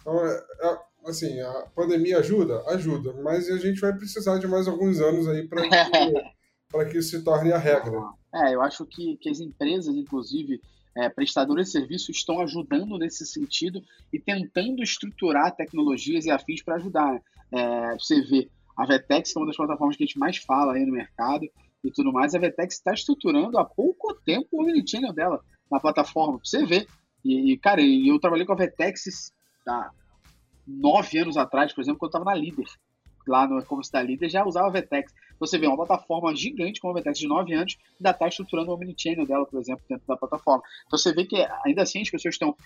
Então, 0.00 0.24
é, 0.24 0.44
é, 0.60 0.78
assim, 1.06 1.40
a 1.40 1.66
pandemia 1.74 2.18
ajuda? 2.18 2.62
Ajuda, 2.68 3.12
mas 3.22 3.50
a 3.50 3.58
gente 3.58 3.80
vai 3.80 3.92
precisar 3.92 4.38
de 4.38 4.46
mais 4.46 4.68
alguns 4.68 5.00
anos 5.00 5.28
aí 5.28 5.46
para 5.46 5.62
que, 5.62 5.68
que 6.92 6.98
isso 6.98 7.10
se 7.10 7.24
torne 7.24 7.52
a 7.52 7.58
regra. 7.58 7.98
É, 8.34 8.54
eu 8.54 8.62
acho 8.62 8.86
que, 8.86 9.16
que 9.16 9.28
as 9.28 9.40
empresas, 9.40 9.94
inclusive, 9.94 10.60
é, 10.96 11.08
prestadores 11.08 11.66
de 11.66 11.72
serviço, 11.72 12.10
estão 12.10 12.40
ajudando 12.40 12.98
nesse 12.98 13.26
sentido 13.26 13.82
e 14.12 14.18
tentando 14.18 14.82
estruturar 14.82 15.54
tecnologias 15.54 16.24
e 16.24 16.30
afins 16.30 16.62
para 16.62 16.76
ajudar. 16.76 17.20
É, 17.52 17.94
você 17.94 18.22
vê, 18.22 18.48
a 18.76 18.86
Vetex, 18.86 19.32
que 19.32 19.38
é 19.38 19.40
uma 19.40 19.46
das 19.46 19.56
plataformas 19.56 19.96
que 19.96 20.04
a 20.04 20.06
gente 20.06 20.18
mais 20.18 20.36
fala 20.36 20.74
aí 20.74 20.86
no 20.86 20.92
mercado 20.92 21.48
e 21.86 21.92
tudo 21.92 22.12
mais, 22.12 22.34
a 22.34 22.38
Vetex 22.38 22.74
está 22.74 22.92
estruturando 22.92 23.58
há 23.58 23.64
pouco 23.64 24.14
tempo 24.24 24.48
o 24.52 24.62
omnichannel 24.62 25.12
dela 25.12 25.40
na 25.70 25.80
plataforma, 25.80 26.38
para 26.38 26.44
você 26.44 26.64
ver. 26.64 26.86
E, 27.24 27.56
cara, 27.58 27.80
eu 27.82 28.18
trabalhei 28.20 28.46
com 28.46 28.52
a 28.52 28.56
Vetex 28.56 29.32
há 29.66 29.90
nove 30.66 31.18
anos 31.18 31.36
atrás, 31.36 31.72
por 31.72 31.80
exemplo, 31.80 31.98
quando 31.98 32.14
eu 32.14 32.18
estava 32.18 32.24
na 32.24 32.40
Líder 32.40 32.66
lá 33.26 33.46
no 33.46 33.58
e-commerce 33.58 33.90
da 33.90 34.02
Líder 34.02 34.28
já 34.28 34.44
usava 34.44 34.68
a 34.68 34.70
Vetex. 34.70 35.12
Você 35.38 35.58
vê 35.58 35.66
uma 35.66 35.76
plataforma 35.76 36.34
gigante 36.34 36.80
como 36.80 36.92
a 36.92 36.96
Vetex 36.96 37.18
de 37.18 37.26
9 37.26 37.52
anos, 37.54 37.76
ainda 37.98 38.10
está 38.10 38.28
estruturando 38.28 38.70
o 38.70 38.74
omnichannel 38.74 39.26
dela, 39.26 39.46
por 39.46 39.60
exemplo, 39.60 39.84
dentro 39.88 40.06
da 40.06 40.16
plataforma. 40.16 40.62
Então 40.86 40.98
você 40.98 41.12
vê 41.12 41.24
que 41.24 41.36
ainda 41.64 41.82
assim 41.82 42.00
as 42.00 42.10
pessoas 42.10 42.34
estão 42.34 42.56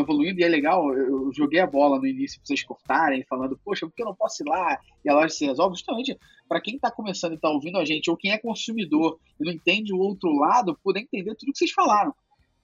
evoluindo 0.00 0.40
e 0.40 0.44
é 0.44 0.48
legal. 0.48 0.92
Eu, 0.92 1.30
joguei 1.32 1.60
a 1.60 1.66
bola 1.66 1.98
no 1.98 2.06
início 2.06 2.38
para 2.38 2.46
vocês 2.46 2.64
cortarem, 2.64 3.24
falando, 3.28 3.58
poxa, 3.64 3.86
por 3.86 3.94
que 3.94 4.02
eu 4.02 4.06
não 4.06 4.14
posso 4.14 4.42
ir 4.42 4.48
lá 4.48 4.78
e 5.04 5.10
a 5.10 5.14
loja 5.14 5.28
se 5.28 5.46
resolve? 5.46 5.76
Justamente 5.76 6.18
para 6.48 6.60
quem 6.60 6.76
está 6.76 6.90
começando 6.90 7.32
e 7.32 7.36
está 7.36 7.50
ouvindo 7.50 7.78
a 7.78 7.84
gente, 7.84 8.10
ou 8.10 8.16
quem 8.16 8.32
é 8.32 8.38
consumidor 8.38 9.18
e 9.40 9.44
não 9.44 9.52
entende 9.52 9.92
o 9.92 9.98
outro 9.98 10.30
lado, 10.32 10.78
poder 10.82 11.00
entender 11.00 11.34
tudo 11.34 11.52
que 11.52 11.58
vocês 11.58 11.72
falaram 11.72 12.14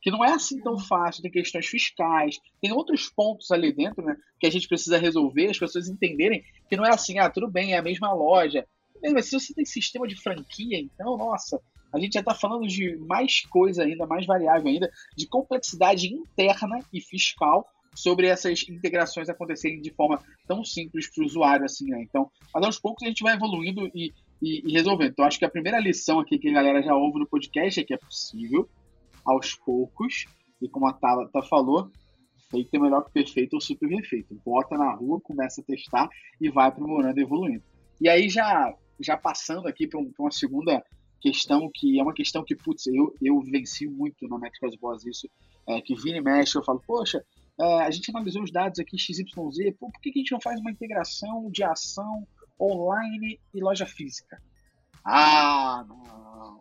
que 0.03 0.11
não 0.11 0.25
é 0.25 0.33
assim 0.33 0.61
tão 0.61 0.77
fácil, 0.77 1.23
tem 1.23 1.31
questões 1.31 1.67
fiscais, 1.67 2.41
tem 2.61 2.73
outros 2.73 3.09
pontos 3.09 3.53
ali 3.53 3.73
dentro, 3.73 4.05
né, 4.05 4.17
que 4.39 4.47
a 4.49 4.51
gente 4.51 4.67
precisa 4.67 4.99
resolver, 4.99 5.49
as 5.49 5.59
pessoas 5.59 5.89
entenderem 5.89 6.43
que 6.69 6.77
não 6.77 6.85
é 6.85 6.91
assim, 6.91 7.21
ah, 7.21 7.31
tudo 7.31 7.49
bem, 7.49 7.73
é 7.73 7.79
a 7.79 7.83
mesma 7.83 8.13
loja. 8.13 8.67
Mas 9.11 9.27
se 9.27 9.39
você 9.39 9.55
tem 9.55 9.65
sistema 9.65 10.07
de 10.07 10.21
franquia, 10.21 10.79
então, 10.79 11.17
nossa, 11.17 11.61
a 11.93 11.99
gente 11.99 12.15
já 12.15 12.21
está 12.21 12.35
falando 12.35 12.67
de 12.67 12.97
mais 12.99 13.41
coisa 13.47 13.83
ainda, 13.83 14.07
mais 14.07 14.27
variável 14.27 14.69
ainda, 14.69 14.91
de 15.17 15.27
complexidade 15.27 16.07
interna 16.09 16.79
e 16.93 17.01
fiscal 17.01 17.67
sobre 17.95 18.27
essas 18.27 18.67
integrações 18.69 19.29
acontecerem 19.29 19.81
de 19.81 19.91
forma 19.91 20.19
tão 20.47 20.65
simples 20.65 21.13
para 21.13 21.23
o 21.23 21.27
usuário, 21.27 21.65
assim, 21.67 21.87
né? 21.89 22.03
Então, 22.03 22.31
mas 22.55 22.65
aos 22.65 22.79
poucos 22.79 23.03
a 23.03 23.09
gente 23.09 23.23
vai 23.23 23.35
evoluindo 23.35 23.87
e, 23.95 24.13
e, 24.41 24.63
e 24.67 24.73
resolvendo. 24.73 25.11
Então, 25.11 25.25
acho 25.27 25.39
que 25.39 25.45
a 25.45 25.51
primeira 25.51 25.79
lição 25.79 26.19
aqui 26.19 26.39
que 26.39 26.49
a 26.49 26.53
galera 26.53 26.83
já 26.83 26.95
ouve 26.95 27.19
no 27.19 27.27
podcast 27.27 27.79
é 27.79 27.85
que 27.85 27.93
é 27.93 27.99
possível, 27.99 28.69
aos 29.25 29.55
poucos, 29.55 30.25
e 30.61 30.69
como 30.69 30.87
a 30.87 30.93
Tabata 30.93 31.43
falou, 31.43 31.91
feito 32.51 32.75
é 32.75 32.79
melhor 32.79 33.05
que 33.05 33.13
perfeito 33.13 33.55
ou 33.55 33.61
super 33.61 33.89
perfeito. 33.89 34.41
Bota 34.45 34.77
na 34.77 34.95
rua, 34.95 35.21
começa 35.21 35.61
a 35.61 35.65
testar 35.65 36.09
e 36.41 36.49
vai 36.49 36.69
aprimorando 36.69 37.19
e 37.19 37.23
evoluindo. 37.23 37.63
E 38.01 38.09
aí, 38.09 38.29
já, 38.29 38.75
já 39.03 39.17
passando 39.17 39.69
aqui 39.69 39.87
para 39.87 39.99
um, 39.99 40.13
uma 40.19 40.31
segunda 40.31 40.85
questão, 41.21 41.71
que 41.73 41.99
é 41.99 42.03
uma 42.03 42.13
questão 42.13 42.45
que, 42.45 42.57
putz, 42.57 42.87
eu, 42.87 43.15
eu 43.23 43.41
venci 43.41 43.87
muito 43.87 44.27
na 44.29 44.39
Métricas 44.39 44.75
Boas 44.77 45.05
isso, 45.07 45.29
é, 45.67 45.81
que 45.81 45.95
vira 45.95 46.19
e 46.19 46.21
mexe, 46.21 46.59
eu 46.59 46.65
falo, 46.65 46.83
poxa, 46.85 47.25
é, 47.61 47.83
a 47.83 47.91
gente 47.91 48.11
analisou 48.11 48.43
os 48.43 48.51
dados 48.51 48.81
aqui 48.81 48.99
XYZ, 48.99 49.25
pô, 49.79 49.91
por 49.91 50.01
que, 50.01 50.11
a 50.11 50.19
gente 50.19 50.33
não 50.33 50.41
faz 50.41 50.61
uma 50.61 50.71
integração 50.71 51.51
de 51.51 51.63
ação 51.63 52.27
online 52.61 53.39
e 53.55 53.61
loja 53.61 53.87
física? 53.87 54.43
Ah, 55.05 55.85
não. 55.89 56.61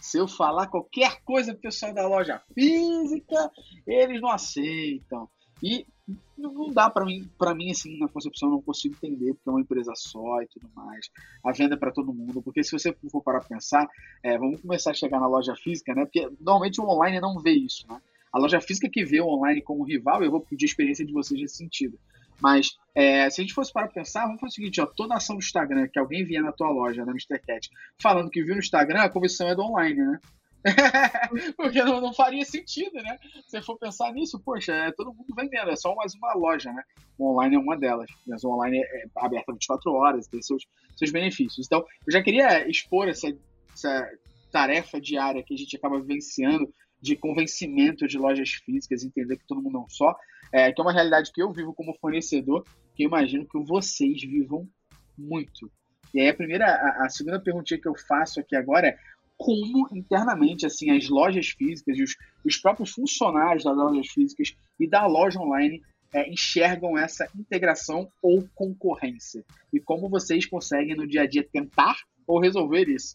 Se 0.00 0.18
eu 0.18 0.26
falar 0.26 0.66
qualquer 0.68 1.22
coisa 1.22 1.52
pro 1.52 1.62
pessoal 1.62 1.92
da 1.92 2.06
loja 2.06 2.40
física, 2.54 3.50
eles 3.86 4.20
não 4.20 4.30
aceitam. 4.30 5.28
E 5.62 5.86
não 6.36 6.70
dá 6.70 6.88
para 6.88 7.04
mim, 7.04 7.28
para 7.38 7.54
mim 7.54 7.70
assim, 7.70 7.98
na 7.98 8.08
concepção 8.08 8.48
eu 8.48 8.54
não 8.54 8.62
consigo 8.62 8.94
entender 8.94 9.34
porque 9.34 9.48
é 9.48 9.52
uma 9.52 9.60
empresa 9.60 9.92
só 9.94 10.42
e 10.42 10.46
tudo 10.46 10.68
mais. 10.74 11.10
A 11.44 11.52
venda 11.52 11.74
é 11.74 11.78
para 11.78 11.92
todo 11.92 12.12
mundo, 12.12 12.42
porque 12.42 12.62
se 12.62 12.72
você 12.72 12.94
for 13.10 13.22
parar 13.22 13.40
para 13.40 13.48
pensar, 13.48 13.88
é, 14.22 14.38
vamos 14.38 14.60
começar 14.60 14.90
a 14.90 14.94
chegar 14.94 15.20
na 15.20 15.26
loja 15.26 15.54
física, 15.54 15.94
né? 15.94 16.04
Porque 16.04 16.28
normalmente 16.40 16.80
o 16.80 16.84
online 16.84 17.20
não 17.20 17.38
vê 17.38 17.52
isso, 17.52 17.86
né? 17.88 18.00
A 18.32 18.38
loja 18.38 18.60
física 18.60 18.88
que 18.88 19.04
vê 19.04 19.20
o 19.20 19.26
online 19.26 19.60
como 19.60 19.84
rival, 19.84 20.22
eu 20.22 20.30
vou 20.30 20.40
pedir 20.40 20.66
a 20.66 20.68
experiência 20.68 21.04
de 21.04 21.12
vocês 21.12 21.40
nesse 21.40 21.56
sentido. 21.56 21.98
Mas 22.40 22.78
é, 22.94 23.28
se 23.28 23.40
a 23.40 23.44
gente 23.44 23.54
fosse 23.54 23.72
para 23.72 23.88
pensar, 23.88 24.24
vamos 24.26 24.40
fazer 24.40 24.52
o 24.52 24.54
seguinte: 24.54 24.80
ó, 24.80 24.86
toda 24.86 25.14
ação 25.14 25.36
do 25.36 25.40
Instagram 25.40 25.88
que 25.88 25.98
alguém 25.98 26.24
vier 26.24 26.42
na 26.42 26.52
tua 26.52 26.70
loja, 26.70 27.04
na 27.04 27.12
Mr. 27.12 27.38
Cat, 27.38 27.68
falando 28.00 28.30
que 28.30 28.42
viu 28.42 28.54
no 28.54 28.60
Instagram, 28.60 29.02
a 29.02 29.10
conversão 29.10 29.48
é 29.48 29.54
do 29.54 29.62
online, 29.62 30.00
né? 30.00 30.20
Porque 31.56 31.82
não, 31.82 32.00
não, 32.00 32.12
faria 32.12 32.44
sentido, 32.44 32.94
né? 32.94 33.18
Se 33.46 33.60
for 33.62 33.78
pensar 33.78 34.12
nisso, 34.12 34.40
poxa, 34.40 34.72
é 34.72 34.92
todo 34.92 35.14
mundo 35.14 35.34
vendendo, 35.34 35.70
é 35.70 35.76
só 35.76 35.94
mais 35.94 36.14
uma 36.14 36.34
loja, 36.34 36.72
né? 36.72 36.82
O 37.18 37.32
online 37.32 37.56
é 37.56 37.58
uma 37.58 37.76
delas. 37.76 38.10
Mas 38.26 38.44
o 38.44 38.50
online 38.50 38.78
é, 38.78 38.80
é 38.80 39.04
aberto 39.16 39.52
24 39.52 39.92
horas, 39.92 40.28
tem 40.28 40.42
seus, 40.42 40.66
seus 40.96 41.10
benefícios. 41.10 41.66
Então, 41.66 41.84
eu 42.06 42.12
já 42.12 42.22
queria 42.22 42.68
expor 42.68 43.08
essa, 43.08 43.28
essa 43.72 44.08
tarefa 44.50 45.00
diária 45.00 45.42
que 45.42 45.54
a 45.54 45.56
gente 45.56 45.76
acaba 45.76 46.00
vivenciando 46.00 46.72
de 47.00 47.16
convencimento 47.16 48.06
de 48.06 48.18
lojas 48.18 48.50
físicas, 48.50 49.02
entender 49.02 49.38
que 49.38 49.46
todo 49.46 49.62
mundo 49.62 49.72
não 49.72 49.88
só, 49.88 50.14
é, 50.52 50.70
que 50.70 50.80
é 50.80 50.84
uma 50.84 50.92
realidade 50.92 51.32
que 51.32 51.42
eu 51.42 51.50
vivo 51.52 51.72
como 51.72 51.96
fornecedor, 51.98 52.64
que 52.94 53.04
eu 53.04 53.08
imagino 53.08 53.46
que 53.46 53.58
vocês 53.60 54.20
vivam 54.20 54.68
muito. 55.16 55.70
E 56.12 56.20
aí 56.20 56.28
a 56.28 56.34
primeira, 56.34 56.66
a, 56.66 57.06
a 57.06 57.08
segunda 57.08 57.40
perguntinha 57.40 57.80
que 57.80 57.88
eu 57.88 57.94
faço 57.94 58.40
aqui 58.40 58.54
agora 58.56 58.88
é 58.88 58.98
como 59.40 59.88
internamente 59.90 60.66
assim 60.66 60.90
as 60.90 61.08
lojas 61.08 61.48
físicas 61.48 61.98
e 61.98 62.02
os, 62.02 62.14
os 62.44 62.58
próprios 62.58 62.90
funcionários 62.90 63.64
das 63.64 63.74
lojas 63.74 64.06
físicas 64.08 64.54
e 64.78 64.86
da 64.86 65.06
loja 65.06 65.40
online 65.40 65.82
é, 66.12 66.28
enxergam 66.28 66.98
essa 66.98 67.26
integração 67.34 68.12
ou 68.20 68.46
concorrência 68.54 69.42
e 69.72 69.80
como 69.80 70.10
vocês 70.10 70.44
conseguem 70.44 70.94
no 70.94 71.06
dia 71.06 71.22
a 71.22 71.26
dia 71.26 71.42
tentar 71.42 71.96
ou 72.26 72.38
resolver 72.38 72.86
isso. 72.86 73.14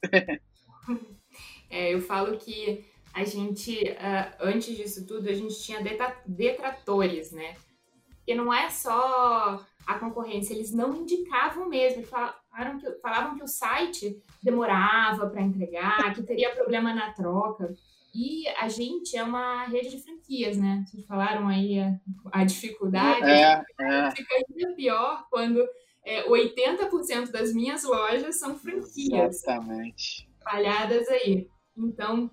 é, 1.69 1.93
eu 1.93 2.01
falo 2.01 2.35
que 2.39 2.83
a 3.13 3.23
gente, 3.23 3.79
uh, 3.83 4.35
antes 4.39 4.75
disso 4.75 5.05
tudo, 5.05 5.29
a 5.29 5.33
gente 5.33 5.61
tinha 5.61 5.79
detratores, 6.25 7.31
né? 7.31 7.55
E 8.27 8.33
não 8.33 8.51
é 8.51 8.69
só 8.69 9.63
a 9.85 9.99
concorrência, 9.99 10.53
eles 10.53 10.71
não 10.71 10.95
indicavam 10.95 11.69
mesmo, 11.69 12.03
falaram 12.03 12.79
que, 12.79 12.91
falavam 13.01 13.35
que 13.37 13.43
o 13.43 13.47
site 13.47 14.21
demorava 14.41 15.29
para 15.29 15.41
entregar, 15.41 16.13
que 16.13 16.23
teria 16.23 16.55
problema 16.55 16.93
na 16.93 17.11
troca. 17.13 17.73
E 18.13 18.47
a 18.59 18.69
gente 18.69 19.17
é 19.17 19.23
uma 19.23 19.65
rede 19.65 19.89
de 19.89 20.01
franquias, 20.01 20.57
né? 20.57 20.85
Vocês 20.87 21.05
falaram 21.05 21.49
aí 21.49 21.79
a, 21.79 21.99
a 22.31 22.43
dificuldade. 22.45 23.29
É, 23.29 23.61
é. 23.79 24.11
Fica 24.11 24.35
ainda 24.35 24.73
pior 24.73 25.27
quando 25.29 25.59
é, 26.05 26.25
80% 26.27 27.31
das 27.31 27.53
minhas 27.53 27.83
lojas 27.83 28.39
são 28.39 28.57
franquias. 28.57 29.35
Exatamente. 29.35 30.29
Espalhadas 30.37 31.09
aí. 31.09 31.49
Então, 31.77 32.31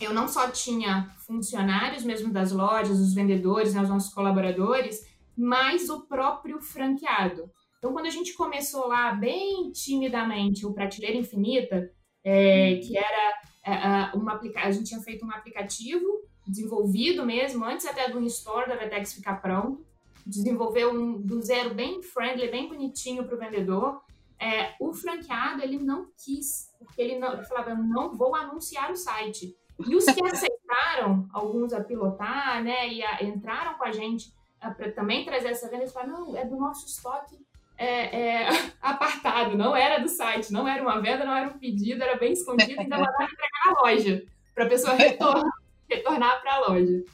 eu 0.00 0.12
não 0.12 0.26
só 0.26 0.50
tinha 0.50 1.14
funcionários 1.26 2.02
mesmo 2.02 2.32
das 2.32 2.50
lojas, 2.50 2.98
os 2.98 3.14
vendedores, 3.14 3.74
né, 3.74 3.82
os 3.82 3.88
nossos 3.88 4.12
colaboradores, 4.12 5.06
mas 5.36 5.88
o 5.88 6.06
próprio 6.06 6.60
franqueado. 6.60 7.50
Então, 7.78 7.92
quando 7.92 8.06
a 8.06 8.10
gente 8.10 8.32
começou 8.34 8.88
lá 8.88 9.12
bem 9.12 9.70
timidamente 9.72 10.64
o 10.64 10.72
Prateleira 10.72 11.18
Infinita, 11.18 11.90
é, 12.24 12.76
que 12.76 12.96
era 12.96 13.40
é, 13.62 14.16
uma 14.16 14.40
a 14.56 14.70
gente 14.70 14.88
tinha 14.88 15.00
feito 15.00 15.26
um 15.26 15.30
aplicativo 15.30 16.06
desenvolvido 16.46 17.24
mesmo, 17.24 17.64
antes 17.64 17.86
até 17.86 18.08
do 18.08 18.20
store 18.24 18.68
da 18.68 18.76
Vetex 18.76 19.12
ficar 19.12 19.40
pronto, 19.40 19.84
desenvolveu 20.26 20.92
um 20.92 21.20
do 21.20 21.40
zero 21.42 21.74
bem 21.74 22.02
friendly, 22.02 22.50
bem 22.50 22.68
bonitinho 22.68 23.24
para 23.24 23.34
o 23.34 23.38
vendedor. 23.38 24.00
É, 24.38 24.74
o 24.80 24.92
franqueado 24.92 25.62
ele 25.62 25.78
não 25.78 26.08
quis, 26.16 26.70
porque 26.78 27.00
ele, 27.00 27.18
não, 27.18 27.34
ele 27.34 27.44
falava, 27.44 27.70
eu 27.70 27.76
não 27.76 28.14
vou 28.14 28.34
anunciar 28.34 28.90
o 28.90 28.96
site. 28.96 29.54
E 29.86 29.94
os 29.94 30.04
que 30.04 30.24
aceitaram, 30.24 31.28
alguns 31.32 31.72
a 31.72 31.82
pilotar, 31.82 32.62
né, 32.62 32.88
e 32.88 33.02
a, 33.02 33.22
entraram 33.22 33.74
com 33.74 33.84
a 33.84 33.92
gente 33.92 34.32
para 34.70 34.92
também 34.92 35.24
trazer 35.24 35.48
essa 35.48 35.68
venda, 35.68 35.82
eles 35.82 35.92
falaram, 35.92 36.26
não, 36.26 36.36
é 36.36 36.44
do 36.44 36.56
nosso 36.56 36.86
estoque 36.86 37.36
é, 37.76 38.44
é, 38.44 38.48
apartado, 38.80 39.56
não 39.56 39.74
era 39.74 40.00
do 40.00 40.08
site, 40.08 40.52
não 40.52 40.66
era 40.66 40.82
uma 40.82 41.00
venda, 41.00 41.24
não 41.24 41.36
era 41.36 41.48
um 41.48 41.58
pedido, 41.58 42.02
era 42.02 42.16
bem 42.16 42.32
escondido, 42.32 42.78
ainda 42.80 42.98
mandaram 42.98 43.24
entregar 43.24 43.66
na 43.66 43.80
loja, 43.82 44.24
para 44.54 44.64
a 44.64 44.68
pessoa 44.68 44.94
retornar, 44.94 45.52
retornar 45.88 46.40
para 46.40 46.54
a 46.54 46.68
loja. 46.68 47.04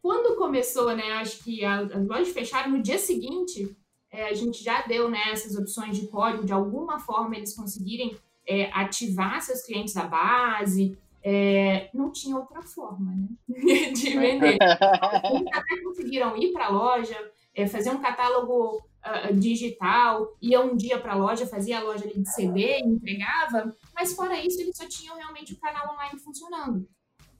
Quando 0.00 0.36
começou, 0.36 0.94
né, 0.96 1.12
acho 1.12 1.44
que 1.44 1.64
as 1.64 2.06
lojas 2.06 2.32
fecharam 2.32 2.72
no 2.72 2.82
dia 2.82 2.98
seguinte, 2.98 3.76
é, 4.10 4.28
a 4.28 4.34
gente 4.34 4.62
já 4.62 4.82
deu 4.82 5.08
né, 5.08 5.30
essas 5.30 5.56
opções 5.56 5.96
de 5.96 6.08
código, 6.08 6.44
de 6.44 6.52
alguma 6.52 6.98
forma 6.98 7.36
eles 7.36 7.54
conseguirem 7.54 8.16
é, 8.46 8.70
ativar 8.72 9.40
seus 9.40 9.62
clientes 9.62 9.94
da 9.94 10.04
base, 10.04 10.98
é, 11.24 11.90
não 11.94 12.10
tinha 12.10 12.36
outra 12.36 12.62
forma 12.62 13.12
né, 13.12 13.28
de 13.92 14.18
vender. 14.18 14.58
Eles 14.58 15.46
até 15.52 15.82
conseguiram 15.82 16.36
ir 16.36 16.52
para 16.52 16.66
a 16.66 16.70
loja, 16.70 17.16
é, 17.54 17.66
fazer 17.66 17.90
um 17.90 18.00
catálogo 18.00 18.76
uh, 18.76 19.34
digital, 19.34 20.36
ia 20.40 20.60
um 20.60 20.76
dia 20.76 20.98
para 20.98 21.12
a 21.12 21.16
loja, 21.16 21.46
fazia 21.46 21.78
a 21.78 21.82
loja 21.82 22.04
ali 22.04 22.20
de 22.20 22.32
CD, 22.32 22.78
entregava, 22.80 23.74
mas 23.94 24.14
fora 24.14 24.36
isso, 24.44 24.60
eles 24.60 24.76
só 24.76 24.86
tinham 24.88 25.16
realmente 25.16 25.52
o 25.52 25.60
canal 25.60 25.94
online 25.94 26.18
funcionando. 26.18 26.88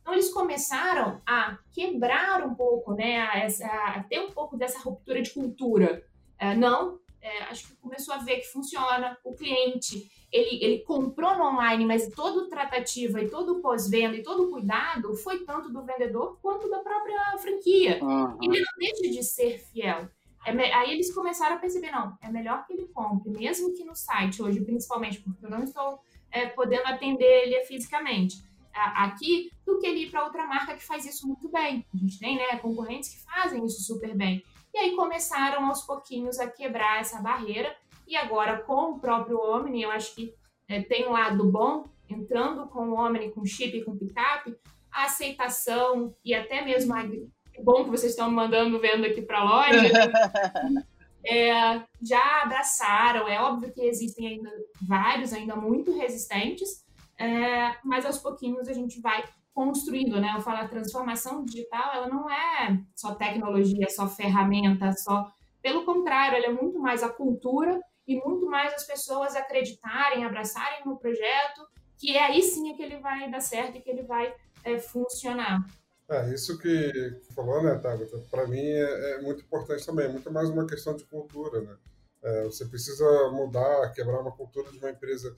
Então, 0.01 0.13
eles 0.13 0.33
começaram 0.33 1.23
a 1.25 1.59
quebrar 1.73 2.45
um 2.45 2.55
pouco, 2.55 2.93
né, 2.93 3.21
a, 3.21 3.47
a 3.95 4.03
ter 4.03 4.21
um 4.21 4.33
pouco 4.33 4.57
dessa 4.57 4.81
ruptura 4.81 5.23
de 5.23 5.31
cultura. 5.31 6.05
É, 6.39 6.57
não, 6.57 6.99
é, 7.21 7.45
acho 7.45 7.69
que 7.69 7.77
começou 7.77 8.13
a 8.13 8.19
ver 8.19 8.39
que 8.39 8.49
funciona, 8.49 9.17
o 9.25 9.33
cliente, 9.33 10.11
ele, 10.33 10.65
ele 10.65 10.79
comprou 10.81 11.37
no 11.37 11.45
online, 11.45 11.85
mas 11.85 12.09
toda 12.09 12.49
tratativa 12.49 13.21
e 13.21 13.29
todo 13.29 13.59
o 13.59 13.61
pós-venda 13.61 14.17
e 14.17 14.23
todo 14.23 14.45
o 14.45 14.51
cuidado 14.51 15.15
foi 15.15 15.41
tanto 15.41 15.71
do 15.71 15.85
vendedor 15.85 16.39
quanto 16.41 16.71
da 16.71 16.79
própria 16.79 17.37
franquia. 17.39 18.03
Uhum. 18.03 18.39
Ele 18.43 18.61
não 18.61 18.79
deixa 18.79 19.11
de 19.11 19.23
ser 19.23 19.59
fiel. 19.59 20.09
É, 20.45 20.75
aí 20.75 20.91
eles 20.91 21.15
começaram 21.15 21.57
a 21.57 21.59
perceber, 21.59 21.93
não, 21.93 22.17
é 22.21 22.29
melhor 22.31 22.67
que 22.67 22.73
ele 22.73 22.89
compre, 22.89 23.31
mesmo 23.31 23.73
que 23.75 23.85
no 23.85 23.95
site 23.95 24.43
hoje, 24.43 24.61
principalmente, 24.61 25.21
porque 25.21 25.45
eu 25.45 25.51
não 25.51 25.63
estou 25.63 26.01
é, 26.33 26.47
podendo 26.47 26.87
atender 26.87 27.45
ele 27.45 27.65
fisicamente 27.67 28.43
aqui, 28.75 29.51
do 29.67 29.79
que 29.79 29.87
ele 29.87 30.05
ir 30.05 30.11
para 30.11 30.25
outra 30.25 30.47
marca 30.47 30.75
que 30.75 30.83
faz 30.83 31.05
isso 31.05 31.27
muito 31.27 31.49
bem. 31.49 31.87
A 31.93 31.97
gente 31.97 32.19
tem 32.19 32.37
né, 32.37 32.57
concorrentes 32.59 33.11
que 33.11 33.21
fazem 33.21 33.65
isso 33.65 33.83
super 33.83 34.15
bem. 34.17 34.43
E 34.75 34.79
aí 34.79 34.97
começaram 34.97 35.67
aos 35.67 35.83
pouquinhos 35.83 36.39
a 36.41 36.49
quebrar 36.51 37.01
essa 37.01 37.21
barreira. 37.21 37.77
E 38.13 38.17
agora, 38.19 38.59
com 38.59 38.91
o 38.91 38.99
próprio 38.99 39.41
Omni, 39.41 39.85
eu 39.85 39.91
acho 39.91 40.15
que 40.15 40.35
é, 40.69 40.83
tem 40.83 41.09
um 41.09 41.13
lado 41.13 41.51
bom, 41.51 41.87
entrando 42.07 42.67
com 42.67 42.91
o 42.91 42.95
Omni, 42.95 43.31
com 43.31 43.43
chip 43.43 43.75
e 43.75 43.83
com 43.83 43.97
picape, 43.97 44.55
a 44.93 45.07
aceitação 45.07 46.15
e 46.23 46.35
até 46.35 46.63
mesmo 46.63 46.93
a. 46.93 47.03
Que 47.05 47.63
bom 47.63 47.85
que 47.85 47.91
vocês 47.91 48.13
estão 48.13 48.31
mandando 48.31 48.79
vendo 48.79 49.07
aqui 49.07 49.23
para 49.23 49.39
a 49.39 49.45
loja. 49.45 49.79
é, 51.25 51.83
já 52.03 52.43
abraçaram. 52.43 53.27
É 53.27 53.41
óbvio 53.41 53.73
que 53.73 53.81
existem 53.81 54.27
ainda 54.27 54.51
vários, 54.87 55.33
ainda 55.33 55.57
muito 55.57 55.97
resistentes, 55.97 56.85
é, 57.19 57.77
mas 57.83 58.05
aos 58.05 58.19
pouquinhos 58.19 58.69
a 58.69 58.75
gente 58.75 59.01
vai 59.01 59.25
construindo, 59.55 60.21
né? 60.21 60.35
Eu 60.37 60.43
falo, 60.43 60.59
a 60.59 60.69
transformação 60.69 61.47
digital, 61.47 61.95
ela 61.95 62.09
não 62.09 62.31
é 62.31 62.79
só 62.95 63.15
tecnologia, 63.15 63.89
só 63.89 64.07
ferramenta, 64.07 64.93
só... 64.93 65.33
Pelo 65.63 65.87
contrário, 65.87 66.37
ela 66.37 66.47
é 66.47 66.53
muito 66.53 66.79
mais 66.79 67.03
a 67.03 67.09
cultura 67.09 67.81
e 68.07 68.17
muito 68.17 68.47
mais 68.47 68.73
as 68.75 68.85
pessoas 68.85 69.37
acreditarem, 69.37 70.25
abraçarem 70.25 70.85
no 70.85 70.99
projeto, 70.99 71.67
que 71.99 72.17
é 72.17 72.25
aí 72.25 72.43
sim 72.43 72.71
é 72.71 72.77
que 72.77 72.83
ele 72.83 72.99
vai 72.99 73.31
dar 73.31 73.41
certo 73.41 73.77
e 73.77 73.81
que 73.81 73.91
ele 73.91 74.03
vai 74.03 74.35
é, 74.65 74.79
funcionar. 74.79 75.65
É, 76.09 76.35
isso 76.35 76.59
que 76.59 77.21
falou, 77.35 77.63
né, 77.63 77.77
Tabata, 77.79 78.19
para 78.31 78.47
mim 78.47 78.61
é, 78.61 79.13
é, 79.13 79.23
muito 79.23 79.43
importante 79.43 79.87
também, 79.87 80.07
é 80.07 80.09
muito 80.09 80.31
mais 80.31 80.51
uma 80.51 80.67
questão 80.67 80.95
de 80.95 81.05
cultura, 81.05 81.61
né? 81.61 81.77
É, 82.25 82.45
você 82.45 82.65
precisa 82.67 83.31
mudar, 83.31 83.93
quebrar 83.93 84.21
uma 84.21 84.31
cultura 84.31 84.71
de 84.71 84.79
uma 84.79 84.91
empresa 84.91 85.35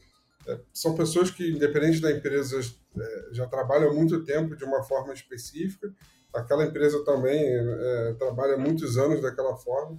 é, 0.47 0.59
são 0.73 0.95
pessoas 0.95 1.31
que, 1.31 1.51
independente 1.51 2.01
da 2.01 2.11
empresa, 2.11 2.61
é, 2.61 3.29
já 3.33 3.47
trabalham 3.47 3.91
há 3.91 3.95
muito 3.95 4.25
tempo 4.25 4.55
de 4.55 4.65
uma 4.65 4.83
forma 4.83 5.13
específica. 5.13 5.93
Aquela 6.33 6.65
empresa 6.65 7.05
também 7.05 7.41
trabalha 8.19 8.57
muitos 8.57 8.99
anos 8.99 9.23
daquela 9.23 9.57
forma. 9.57 9.97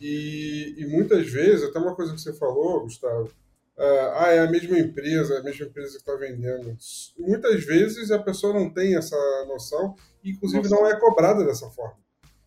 E, 0.00 0.74
e, 0.78 0.86
muitas 0.86 1.26
vezes, 1.28 1.64
até 1.64 1.78
uma 1.78 1.94
coisa 1.94 2.12
que 2.12 2.20
você 2.20 2.32
falou, 2.32 2.82
Gustavo, 2.82 3.30
é, 3.76 4.12
ah, 4.14 4.32
é 4.32 4.38
a 4.40 4.50
mesma 4.50 4.78
empresa, 4.78 5.34
é 5.34 5.38
a 5.38 5.42
mesma 5.42 5.66
empresa 5.66 5.92
que 5.92 5.98
está 5.98 6.14
vendendo. 6.14 6.76
Muitas 7.18 7.64
vezes 7.64 8.10
a 8.10 8.18
pessoa 8.18 8.52
não 8.52 8.70
tem 8.70 8.96
essa 8.96 9.16
noção, 9.46 9.94
inclusive 10.24 10.68
Nossa. 10.68 10.74
não 10.74 10.86
é 10.86 10.98
cobrada 10.98 11.44
dessa 11.44 11.68
forma. 11.70 12.04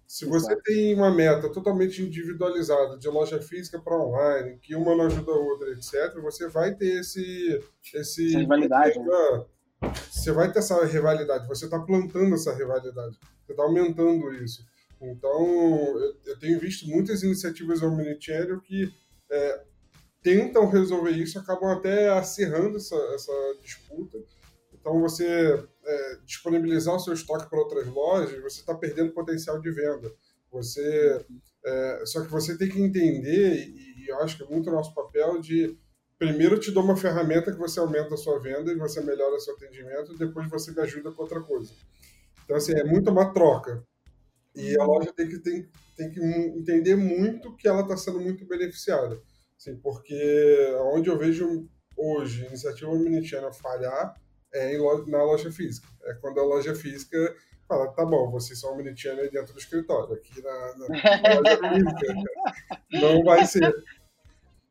Se 0.07 0.23
você 0.25 0.55
tem 0.61 0.95
uma 0.95 1.13
meta 1.13 1.49
totalmente 1.51 2.01
individualizada 2.01 2.97
de 2.97 3.09
loja 3.09 3.41
física 3.41 3.77
para 3.77 3.99
online, 3.99 4.57
que 4.61 4.73
uma 4.73 4.95
não 4.95 5.07
ajuda 5.07 5.33
a 5.33 5.35
outra, 5.35 5.69
etc., 5.71 6.21
você 6.21 6.47
vai 6.47 6.73
ter 6.73 7.01
esse. 7.01 7.61
esse 7.93 8.27
essa 8.29 8.39
rivalidade. 8.39 8.97
Né? 8.97 9.45
Você 10.09 10.31
vai 10.31 10.49
ter 10.49 10.59
essa 10.59 10.83
rivalidade, 10.85 11.45
você 11.45 11.65
está 11.65 11.77
plantando 11.77 12.33
essa 12.33 12.53
rivalidade, 12.53 13.19
você 13.45 13.51
está 13.51 13.63
aumentando 13.63 14.33
isso. 14.33 14.65
Então, 15.01 15.99
eu, 16.25 16.39
tenho 16.39 16.59
visto 16.59 16.87
muitas 16.87 17.23
iniciativas 17.23 17.81
omnichannel 17.81 18.59
que 18.61 18.91
é, 19.29 19.63
tentam 20.23 20.69
resolver 20.69 21.11
isso, 21.11 21.37
acabam 21.39 21.69
até 21.69 22.09
acirrando 22.09 22.77
essa, 22.77 22.95
essa 23.13 23.31
disputa. 23.61 24.17
Então, 24.73 24.99
você 24.99 25.63
é, 25.85 26.17
disponibilizar 26.25 26.95
o 26.95 26.99
seu 26.99 27.13
estoque 27.13 27.49
para 27.49 27.59
outras 27.59 27.87
lojas, 27.87 28.41
você 28.41 28.59
está 28.59 28.73
perdendo 28.73 29.13
potencial 29.13 29.59
de 29.59 29.71
venda. 29.71 30.11
Você, 30.51 31.25
é, 31.65 32.03
só 32.05 32.21
que 32.21 32.31
você 32.31 32.57
tem 32.57 32.69
que 32.69 32.81
entender, 32.81 33.67
e, 33.67 34.03
e 34.03 34.07
eu 34.09 34.19
acho 34.19 34.37
que 34.37 34.43
é 34.43 34.47
muito 34.47 34.71
nosso 34.71 34.93
papel, 34.95 35.39
de 35.39 35.77
primeiro 36.17 36.59
te 36.59 36.71
dou 36.71 36.83
uma 36.83 36.97
ferramenta 36.97 37.51
que 37.51 37.59
você 37.59 37.79
aumenta 37.79 38.15
a 38.15 38.17
sua 38.17 38.39
venda 38.39 38.71
e 38.71 38.75
você 38.75 39.01
melhora 39.01 39.39
seu 39.39 39.53
atendimento, 39.53 40.17
depois 40.17 40.49
você 40.49 40.71
me 40.71 40.81
ajuda 40.81 41.11
com 41.11 41.21
outra 41.21 41.41
coisa. 41.41 41.71
Então, 42.43 42.57
assim, 42.57 42.73
é 42.73 42.83
muito 42.83 43.11
uma 43.11 43.33
troca. 43.33 43.83
E 44.57 44.79
a 44.79 44.83
loja 44.83 45.13
tem 45.13 45.27
que, 45.27 45.39
tem, 45.39 45.69
tem 45.95 46.11
que 46.11 46.19
entender 46.19 46.95
muito 46.95 47.55
que 47.55 47.67
ela 47.67 47.81
está 47.81 47.95
sendo 47.95 48.19
muito 48.19 48.45
beneficiada. 48.45 49.19
Assim, 49.57 49.75
porque 49.77 50.75
onde 50.93 51.09
eu 51.09 51.17
vejo 51.17 51.67
hoje 51.95 52.45
iniciativa 52.45 52.91
Omnichannel 52.91 53.53
falhar 53.53 54.15
é 54.53 54.73
em 54.73 54.77
loja, 54.77 55.05
na 55.07 55.23
loja 55.23 55.51
física. 55.51 55.87
É 56.05 56.13
quando 56.15 56.39
a 56.39 56.43
loja 56.43 56.75
física 56.75 57.35
fala, 57.67 57.91
tá 57.93 58.05
bom, 58.05 58.31
vocês 58.31 58.59
são 58.59 58.73
omnichannel 58.73 59.29
dentro 59.29 59.53
do 59.53 59.59
escritório, 59.59 60.13
aqui 60.13 60.41
na, 60.41 60.77
na, 60.77 60.87
na 60.87 61.39
loja 61.41 61.73
física 61.73 62.13
não 62.93 63.23
vai 63.23 63.45
ser. 63.45 63.73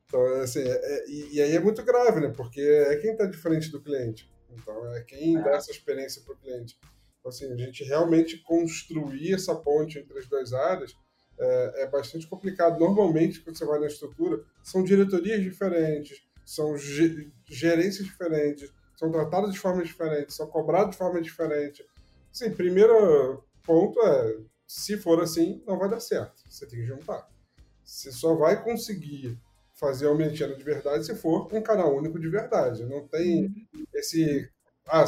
Então, 0.07 0.25
assim, 0.41 0.61
é, 0.61 0.71
é, 0.71 1.09
e, 1.09 1.35
e, 1.35 1.43
aí 1.43 1.57
é 1.57 1.61
muito 1.61 1.83
grave, 1.83 2.21
né? 2.21 2.33
Porque 2.35 2.61
é 2.61 2.97
quem 2.97 3.13
está 3.13 3.27
de 3.27 3.37
frente 3.37 3.71
do 3.71 3.83
cliente. 3.83 4.31
Então, 4.51 4.95
é 4.95 5.03
quem 5.03 5.35
dá 5.43 5.51
é. 5.51 5.57
essa 5.57 5.71
experiência 5.71 6.23
para 6.23 6.35
o 6.35 6.39
cliente. 6.39 6.79
Então, 7.27 7.31
assim, 7.31 7.53
a 7.53 7.57
gente 7.57 7.83
realmente 7.83 8.39
construir 8.39 9.35
essa 9.35 9.53
ponte 9.57 9.99
entre 9.99 10.17
as 10.17 10.29
duas 10.29 10.53
áreas 10.53 10.95
é, 11.37 11.83
é 11.83 11.87
bastante 11.89 12.27
complicado. 12.29 12.79
Normalmente, 12.79 13.41
quando 13.41 13.59
você 13.59 13.65
vai 13.65 13.81
na 13.81 13.89
estrutura, 13.89 14.45
são 14.63 14.85
diretorias 14.85 15.43
diferentes, 15.43 16.23
são 16.45 16.77
gerências 16.79 18.07
diferentes, 18.07 18.73
são 18.97 19.11
tratados 19.11 19.53
de 19.53 19.59
forma 19.59 19.83
diferente, 19.83 20.33
são 20.33 20.47
cobrados 20.47 20.93
de 20.93 20.99
forma 20.99 21.21
diferente. 21.21 21.85
Sim, 22.33 22.53
primeiro 22.53 23.45
ponto 23.65 24.01
é, 24.01 24.39
se 24.65 24.97
for 24.97 25.21
assim, 25.21 25.61
não 25.67 25.79
vai 25.79 25.89
dar 25.89 26.01
certo. 26.01 26.45
Você 26.49 26.65
tem 26.65 26.79
que 26.79 26.87
juntar. 26.87 27.29
Você 27.83 28.13
só 28.13 28.37
vai 28.37 28.63
conseguir 28.63 29.37
fazer 29.75 30.07
o 30.07 30.15
Mentiana 30.15 30.55
de 30.55 30.63
verdade 30.63 31.05
se 31.05 31.15
for 31.17 31.53
um 31.53 31.61
canal 31.61 31.97
único 31.97 32.21
de 32.21 32.29
verdade. 32.29 32.85
Não 32.85 33.07
tem 33.09 33.47
uhum. 33.47 33.85
esse. 33.93 34.49
Ah, 34.89 35.05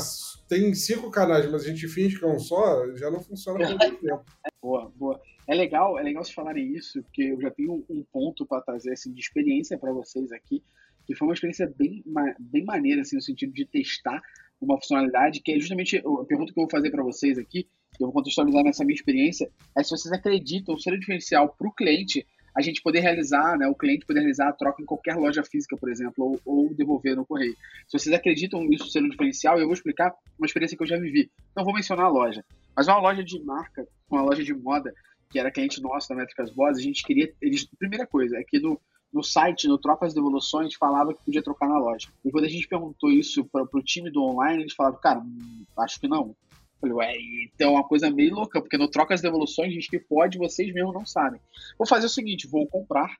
tem 0.48 0.74
cinco 0.74 1.10
canais, 1.10 1.50
mas 1.50 1.64
a 1.64 1.68
gente 1.68 1.86
finge 1.88 2.18
que 2.18 2.24
é 2.24 2.28
um 2.28 2.38
só, 2.38 2.94
já 2.96 3.10
não 3.10 3.20
funciona 3.20 3.58
por 3.58 3.68
muito 3.68 4.00
tempo. 4.00 4.24
Boa, 4.60 4.92
boa. 4.96 5.20
É 5.46 5.54
legal, 5.54 5.98
é 5.98 6.02
legal 6.02 6.24
vocês 6.24 6.34
falarem 6.34 6.74
isso, 6.74 7.00
porque 7.04 7.22
eu 7.22 7.40
já 7.40 7.50
tenho 7.50 7.84
um 7.88 8.04
ponto 8.12 8.44
para 8.44 8.60
trazer 8.60 8.92
assim, 8.92 9.12
de 9.12 9.20
experiência 9.20 9.78
para 9.78 9.92
vocês 9.92 10.32
aqui 10.32 10.62
que 11.08 11.14
foi 11.14 11.26
uma 11.26 11.32
experiência 11.32 11.72
bem, 11.74 12.04
bem 12.38 12.64
maneira, 12.66 13.00
assim, 13.00 13.16
no 13.16 13.22
sentido 13.22 13.50
de 13.54 13.64
testar 13.64 14.20
uma 14.60 14.76
funcionalidade, 14.76 15.40
que 15.40 15.52
é 15.52 15.58
justamente 15.58 15.96
a 15.96 16.24
pergunta 16.26 16.52
que 16.52 16.60
eu 16.60 16.64
vou 16.64 16.70
fazer 16.70 16.90
para 16.90 17.02
vocês 17.02 17.38
aqui, 17.38 17.66
eu 17.98 18.08
vou 18.08 18.12
contextualizar 18.12 18.62
nessa 18.62 18.84
minha 18.84 18.94
experiência, 18.94 19.50
é 19.74 19.82
se 19.82 19.88
vocês 19.88 20.12
acreditam 20.12 20.78
ser 20.78 20.92
o 20.92 21.00
diferencial 21.00 21.48
para 21.56 21.66
o 21.66 21.72
cliente 21.72 22.26
a 22.58 22.60
gente 22.60 22.82
poder 22.82 22.98
realizar, 22.98 23.56
né, 23.56 23.68
o 23.68 23.74
cliente 23.74 24.04
poder 24.04 24.18
realizar 24.18 24.48
a 24.48 24.52
troca 24.52 24.82
em 24.82 24.84
qualquer 24.84 25.14
loja 25.14 25.44
física, 25.44 25.76
por 25.76 25.88
exemplo, 25.88 26.40
ou, 26.44 26.64
ou 26.64 26.74
devolver 26.74 27.14
no 27.14 27.24
correio. 27.24 27.56
Se 27.86 27.96
vocês 27.96 28.12
acreditam 28.12 28.64
nisso 28.64 28.90
ser 28.90 29.00
um 29.00 29.08
diferencial, 29.08 29.60
eu 29.60 29.66
vou 29.66 29.74
explicar 29.74 30.12
uma 30.36 30.44
experiência 30.44 30.76
que 30.76 30.82
eu 30.82 30.86
já 30.88 30.98
vivi. 30.98 31.30
Não 31.56 31.64
vou 31.64 31.72
mencionar 31.72 32.06
a 32.06 32.08
loja, 32.08 32.44
mas 32.74 32.88
uma 32.88 32.98
loja 32.98 33.22
de 33.22 33.40
marca, 33.44 33.86
uma 34.10 34.22
loja 34.22 34.42
de 34.42 34.52
moda, 34.52 34.92
que 35.30 35.38
era 35.38 35.52
cliente 35.52 35.80
nosso 35.80 36.08
da 36.08 36.16
Métricas 36.16 36.50
Boss, 36.50 36.78
a 36.78 36.82
gente 36.82 37.04
queria. 37.04 37.32
Eles, 37.40 37.64
primeira 37.78 38.04
coisa, 38.08 38.36
é 38.36 38.42
que 38.42 38.58
no, 38.58 38.80
no 39.12 39.22
site, 39.22 39.68
no 39.68 39.78
Trocas 39.78 40.12
de 40.12 40.18
Evoluções, 40.18 40.74
falava 40.74 41.14
que 41.14 41.24
podia 41.24 41.42
trocar 41.42 41.68
na 41.68 41.78
loja. 41.78 42.08
E 42.24 42.30
quando 42.32 42.46
a 42.46 42.48
gente 42.48 42.66
perguntou 42.66 43.08
isso 43.08 43.44
para 43.44 43.68
o 43.72 43.82
time 43.82 44.10
do 44.10 44.20
online, 44.20 44.62
eles 44.62 44.74
falavam, 44.74 44.98
cara, 45.00 45.20
hum, 45.20 45.64
acho 45.78 46.00
que 46.00 46.08
não. 46.08 46.34
Eu 46.80 46.88
falei, 46.88 46.94
ué, 46.94 47.16
então 47.44 47.70
é 47.70 47.72
uma 47.72 47.84
coisa 47.84 48.10
meio 48.10 48.34
louca, 48.34 48.60
porque 48.60 48.78
no 48.78 48.88
Trocas 48.88 49.20
de 49.20 49.26
Evoluções 49.26 49.72
diz 49.72 49.88
que 49.88 49.98
pode, 49.98 50.38
vocês 50.38 50.72
mesmos 50.72 50.94
não 50.94 51.04
sabem. 51.04 51.40
Vou 51.76 51.86
fazer 51.86 52.06
o 52.06 52.10
seguinte, 52.10 52.46
vou 52.46 52.66
comprar 52.68 53.16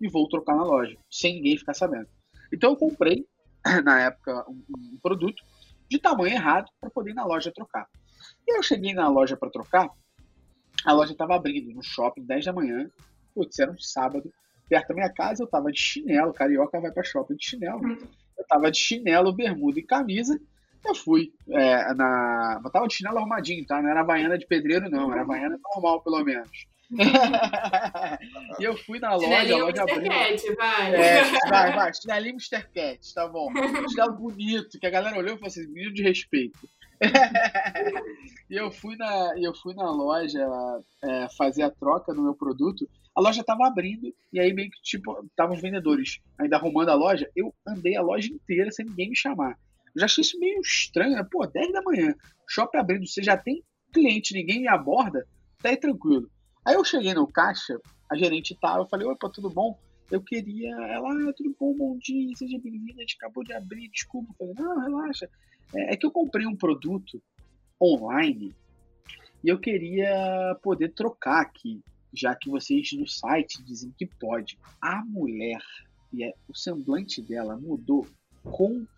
e 0.00 0.08
vou 0.08 0.28
trocar 0.28 0.56
na 0.56 0.64
loja, 0.64 0.96
sem 1.10 1.36
ninguém 1.36 1.56
ficar 1.56 1.74
sabendo. 1.74 2.08
Então 2.52 2.70
eu 2.70 2.76
comprei, 2.76 3.26
na 3.84 4.00
época, 4.00 4.44
um, 4.48 4.62
um 4.94 4.98
produto 5.00 5.42
de 5.88 5.98
tamanho 5.98 6.34
errado 6.34 6.68
para 6.80 6.90
poder 6.90 7.10
ir 7.10 7.14
na 7.14 7.24
loja 7.24 7.52
trocar. 7.52 7.86
E 8.46 8.58
eu 8.58 8.62
cheguei 8.62 8.92
na 8.92 9.08
loja 9.08 9.36
para 9.36 9.50
trocar, 9.50 9.88
a 10.84 10.92
loja 10.92 11.12
estava 11.12 11.36
abrindo 11.36 11.72
no 11.72 11.82
shopping 11.82 12.24
10 12.24 12.44
da 12.44 12.52
manhã, 12.52 12.90
putz, 13.34 13.58
era 13.58 13.70
um 13.70 13.78
sábado, 13.78 14.32
perto 14.68 14.88
da 14.88 14.94
minha 14.94 15.12
casa, 15.12 15.42
eu 15.42 15.46
tava 15.46 15.70
de 15.70 15.78
chinelo, 15.78 16.32
carioca 16.32 16.80
vai 16.80 16.90
pra 16.90 17.04
shopping 17.04 17.36
de 17.36 17.44
chinelo. 17.44 17.80
Uhum. 17.80 17.98
Eu 18.36 18.46
tava 18.46 18.70
de 18.70 18.78
chinelo, 18.78 19.32
bermuda 19.32 19.78
e 19.78 19.82
camisa. 19.82 20.38
Eu 20.86 20.94
fui. 20.94 21.32
É, 21.48 21.94
na... 21.94 22.60
Eu 22.64 22.70
tava 22.70 22.86
de 22.86 22.94
chinelo 22.94 23.18
arrumadinho, 23.18 23.66
tá? 23.66 23.82
Não 23.82 23.90
era 23.90 24.00
Havaiana 24.00 24.38
de 24.38 24.46
pedreiro, 24.46 24.88
não. 24.88 25.12
Era 25.12 25.22
Havaiana 25.22 25.58
normal, 25.74 26.00
pelo 26.02 26.22
menos. 26.24 26.66
e 28.60 28.64
eu 28.64 28.76
fui 28.76 29.00
na 29.00 29.14
loja, 29.16 29.54
a 29.54 29.58
loja 29.58 29.82
abriu. 29.82 30.08
Cat, 30.08 30.54
vai. 30.54 30.94
É, 30.94 31.24
vai, 31.48 31.72
vai. 31.74 31.92
Chinelinho 31.94 32.36
Mr. 32.36 32.62
Cat, 32.72 33.14
tá 33.14 33.26
bom. 33.26 33.48
Chinelo 33.88 34.14
bonito, 34.14 34.78
que 34.78 34.86
a 34.86 34.90
galera 34.90 35.18
olhou 35.18 35.34
e 35.34 35.38
falou 35.38 35.48
assim, 35.48 35.66
menino 35.66 35.92
de 35.92 36.02
respeito. 36.02 36.68
e 38.48 38.54
eu 38.54 38.70
fui 38.70 38.96
na, 38.96 39.34
eu 39.36 39.54
fui 39.54 39.74
na 39.74 39.90
loja 39.90 40.46
é, 41.02 41.26
fazer 41.36 41.62
a 41.62 41.70
troca 41.70 42.14
no 42.14 42.22
meu 42.22 42.34
produto. 42.34 42.88
A 43.14 43.20
loja 43.20 43.44
tava 43.44 43.66
abrindo 43.66 44.14
e 44.32 44.38
aí 44.38 44.52
meio 44.52 44.70
que 44.70 44.80
tipo, 44.82 45.24
estavam 45.24 45.54
os 45.56 45.62
vendedores 45.62 46.20
ainda 46.38 46.56
arrumando 46.56 46.90
a 46.90 46.94
loja. 46.94 47.28
Eu 47.34 47.52
andei 47.66 47.96
a 47.96 48.02
loja 48.02 48.28
inteira 48.28 48.70
sem 48.70 48.86
ninguém 48.86 49.10
me 49.10 49.16
chamar. 49.16 49.58
Já 49.96 50.04
achei 50.04 50.22
isso 50.22 50.38
meio 50.38 50.60
estranho, 50.60 51.16
né? 51.16 51.26
Pô, 51.30 51.46
10 51.46 51.72
da 51.72 51.82
manhã, 51.82 52.14
shopping 52.48 52.78
abrindo, 52.78 53.06
você 53.06 53.22
já 53.22 53.36
tem 53.36 53.62
cliente, 53.92 54.34
ninguém 54.34 54.60
me 54.60 54.68
aborda, 54.68 55.26
tá 55.62 55.70
aí 55.70 55.76
tranquilo. 55.76 56.30
Aí 56.64 56.74
eu 56.74 56.84
cheguei 56.84 57.14
no 57.14 57.26
caixa, 57.26 57.80
a 58.10 58.16
gerente 58.16 58.56
tava, 58.60 58.80
eu 58.80 58.88
falei, 58.88 59.06
opa, 59.06 59.30
tudo 59.30 59.48
bom? 59.48 59.78
Eu 60.10 60.20
queria. 60.20 60.70
Ela, 60.70 61.10
ah, 61.10 61.32
tudo 61.36 61.56
bom, 61.58 61.74
bom 61.74 61.98
dia, 61.98 62.36
seja 62.36 62.58
bem-vinda, 62.58 62.94
a 62.98 63.00
gente 63.00 63.16
acabou 63.18 63.42
de 63.42 63.52
abrir, 63.52 63.88
desculpa. 63.88 64.32
Eu 64.38 64.54
falei, 64.54 64.54
não, 64.54 64.80
relaxa. 64.80 65.28
É, 65.74 65.94
é 65.94 65.96
que 65.96 66.06
eu 66.06 66.10
comprei 66.10 66.46
um 66.46 66.56
produto 66.56 67.20
online 67.82 68.54
e 69.42 69.48
eu 69.48 69.58
queria 69.58 70.56
poder 70.62 70.92
trocar 70.92 71.40
aqui, 71.40 71.80
já 72.12 72.34
que 72.34 72.48
vocês 72.48 72.92
no 72.92 73.06
site 73.06 73.62
dizem 73.64 73.92
que 73.96 74.06
pode. 74.06 74.58
A 74.80 75.04
mulher, 75.04 75.60
e 76.12 76.24
é, 76.24 76.32
o 76.48 76.54
semblante 76.54 77.20
dela 77.20 77.56
mudou 77.56 78.06
completamente. 78.42 78.95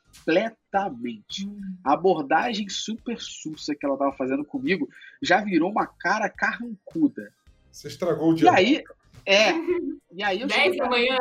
Hum. 1.46 1.76
A 1.84 1.94
abordagem 1.94 2.68
super 2.68 3.20
sussa 3.20 3.74
que 3.74 3.84
ela 3.84 3.94
estava 3.94 4.12
fazendo 4.12 4.44
comigo 4.44 4.88
já 5.22 5.42
virou 5.42 5.70
uma 5.70 5.86
cara 5.86 6.28
carrancuda. 6.28 7.32
Você 7.70 7.88
estragou 7.88 8.32
o 8.32 8.34
dia. 8.34 8.50
E 8.50 8.54
aí, 8.54 8.84
é. 9.26 9.52
E 10.10 10.22
aí 10.22 10.40
eu 10.40 10.48
10 10.48 10.76
da 10.78 10.88
manhã. 10.88 11.18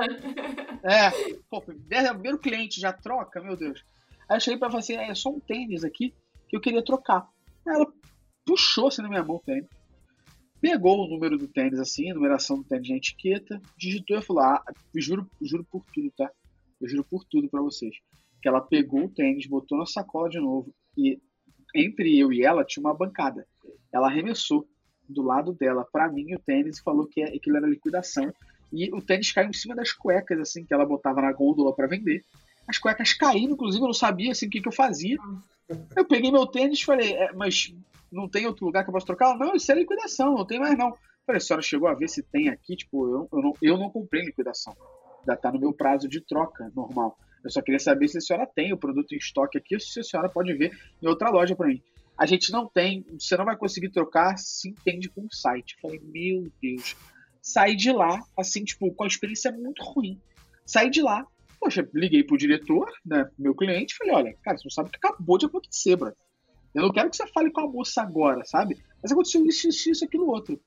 É, 0.83 1.11
pô, 1.51 1.63
10 1.67 2.09
primeiro 2.11 2.39
cliente 2.39 2.79
já 2.79 2.91
troca, 2.91 3.41
meu 3.41 3.55
Deus. 3.55 3.83
Aí 4.27 4.37
eu 4.37 4.41
cheguei 4.41 4.57
pra 4.57 4.69
falar 4.69 4.79
assim, 4.79 4.95
é 4.95 5.13
só 5.13 5.29
um 5.29 5.39
tênis 5.39 5.83
aqui 5.83 6.13
que 6.47 6.55
eu 6.55 6.61
queria 6.61 6.83
trocar. 6.83 7.27
Aí 7.67 7.75
ela 7.75 7.85
puxou 8.45 8.87
assim 8.87 9.01
na 9.01 9.09
minha 9.09 9.23
mão 9.23 9.35
o 9.35 9.39
tênis. 9.39 9.69
Pegou 10.59 11.05
o 11.05 11.07
número 11.07 11.37
do 11.37 11.47
tênis 11.47 11.79
assim, 11.79 12.09
a 12.09 12.15
numeração 12.15 12.57
do 12.57 12.63
tênis 12.63 12.89
na 12.89 12.95
etiqueta, 12.95 13.61
digitou 13.77 14.17
e 14.17 14.21
falou: 14.21 14.41
Ah, 14.41 14.63
juro, 14.95 15.29
juro 15.41 15.63
por 15.69 15.85
tudo, 15.93 16.11
tá? 16.17 16.31
Eu 16.81 16.89
juro 16.89 17.03
por 17.03 17.23
tudo 17.25 17.47
para 17.49 17.61
vocês. 17.61 17.95
Que 18.41 18.47
ela 18.47 18.61
pegou 18.61 19.05
o 19.05 19.09
tênis, 19.09 19.47
botou 19.47 19.77
na 19.77 19.85
sacola 19.85 20.29
de 20.29 20.39
novo 20.39 20.73
e 20.97 21.19
entre 21.75 22.17
eu 22.17 22.31
e 22.31 22.43
ela 22.43 22.65
tinha 22.65 22.81
uma 22.81 22.93
bancada. 22.93 23.45
Ela 23.91 24.07
arremessou 24.07 24.67
do 25.07 25.21
lado 25.21 25.53
dela 25.53 25.85
para 25.91 26.11
mim 26.11 26.33
o 26.33 26.39
tênis 26.39 26.79
e 26.79 26.83
falou 26.83 27.07
que 27.07 27.21
aquilo 27.21 27.57
era 27.57 27.67
liquidação. 27.67 28.33
E 28.71 28.93
o 28.93 29.01
tênis 29.01 29.31
caiu 29.31 29.49
em 29.49 29.53
cima 29.53 29.75
das 29.75 29.93
cuecas, 29.93 30.39
assim, 30.39 30.65
que 30.65 30.73
ela 30.73 30.85
botava 30.85 31.21
na 31.21 31.31
gôndola 31.31 31.73
para 31.73 31.87
vender. 31.87 32.23
As 32.67 32.77
cuecas 32.77 33.13
caíram, 33.13 33.53
inclusive, 33.53 33.81
eu 33.81 33.87
não 33.87 33.93
sabia 33.93 34.31
assim, 34.31 34.47
o 34.47 34.49
que, 34.49 34.59
que 34.59 34.67
eu 34.67 34.73
fazia. 34.73 35.17
Eu 35.95 36.05
peguei 36.05 36.31
meu 36.31 36.45
tênis 36.45 36.79
e 36.79 36.85
falei, 36.85 37.13
é, 37.13 37.31
mas 37.33 37.73
não 38.11 38.27
tem 38.27 38.45
outro 38.45 38.65
lugar 38.65 38.83
que 38.83 38.89
eu 38.89 38.93
possa 38.93 39.05
trocar? 39.05 39.37
Não, 39.37 39.55
isso 39.55 39.71
é 39.71 39.75
liquidação, 39.75 40.35
não 40.35 40.45
tem 40.45 40.59
mais 40.59 40.77
não. 40.77 40.89
Eu 40.89 40.97
falei, 41.25 41.37
a 41.37 41.39
senhora 41.39 41.61
chegou 41.61 41.87
a 41.87 41.93
ver 41.93 42.09
se 42.09 42.23
tem 42.23 42.49
aqui? 42.49 42.75
Tipo, 42.75 43.07
eu, 43.07 43.29
eu, 43.31 43.41
não, 43.41 43.53
eu 43.61 43.77
não 43.77 43.89
comprei 43.89 44.23
liquidação. 44.23 44.75
Ainda 45.19 45.37
tá 45.37 45.51
no 45.51 45.59
meu 45.59 45.71
prazo 45.71 46.09
de 46.09 46.19
troca 46.21 46.71
normal. 46.75 47.17
Eu 47.47 47.51
só 47.51 47.61
queria 47.61 47.79
saber 47.79 48.09
se 48.09 48.17
a 48.17 48.21
senhora 48.21 48.45
tem 48.45 48.73
o 48.73 48.77
produto 48.77 49.13
em 49.13 49.17
estoque 49.17 49.57
aqui 49.57 49.73
ou 49.73 49.79
se 49.79 50.01
a 50.01 50.03
senhora 50.03 50.27
pode 50.27 50.53
ver 50.53 50.77
em 51.01 51.07
outra 51.07 51.29
loja 51.29 51.55
para 51.55 51.67
mim. 51.67 51.81
A 52.17 52.25
gente 52.25 52.51
não 52.51 52.67
tem, 52.67 53.05
você 53.17 53.37
não 53.37 53.45
vai 53.45 53.55
conseguir 53.55 53.89
trocar 53.89 54.37
se 54.37 54.69
entende 54.69 55.07
com 55.07 55.21
o 55.21 55.33
site. 55.33 55.75
Eu 55.75 55.81
falei, 55.81 56.01
meu 56.03 56.51
Deus. 56.61 56.97
Saí 57.41 57.73
de 57.73 57.89
lá, 57.93 58.19
assim, 58.37 58.65
tipo, 58.65 58.93
com 58.93 59.05
a 59.05 59.07
experiência 59.07 59.49
muito 59.53 59.81
ruim. 59.81 60.19
Saí 60.65 60.89
de 60.89 61.01
lá, 61.01 61.25
poxa, 61.57 61.87
liguei 61.93 62.21
pro 62.21 62.37
diretor, 62.37 62.91
né, 63.05 63.29
meu 63.39 63.55
cliente, 63.55 63.95
falei, 63.95 64.13
olha, 64.13 64.37
cara, 64.43 64.57
você 64.57 64.65
não 64.65 64.71
sabe 64.71 64.89
o 64.89 64.91
que 64.91 64.97
acabou 64.97 65.37
de 65.37 65.45
acontecer, 65.45 65.95
bro. 65.95 66.11
Eu 66.75 66.81
não 66.81 66.91
quero 66.91 67.09
que 67.09 67.15
você 67.15 67.27
fale 67.27 67.49
com 67.49 67.61
a 67.61 67.71
moça 67.71 68.01
agora, 68.01 68.43
sabe? 68.43 68.77
Mas 69.01 69.13
aconteceu 69.13 69.45
isso, 69.45 69.69
isso, 69.69 69.89
isso, 69.89 70.03
aquilo, 70.03 70.27
outro. 70.27 70.59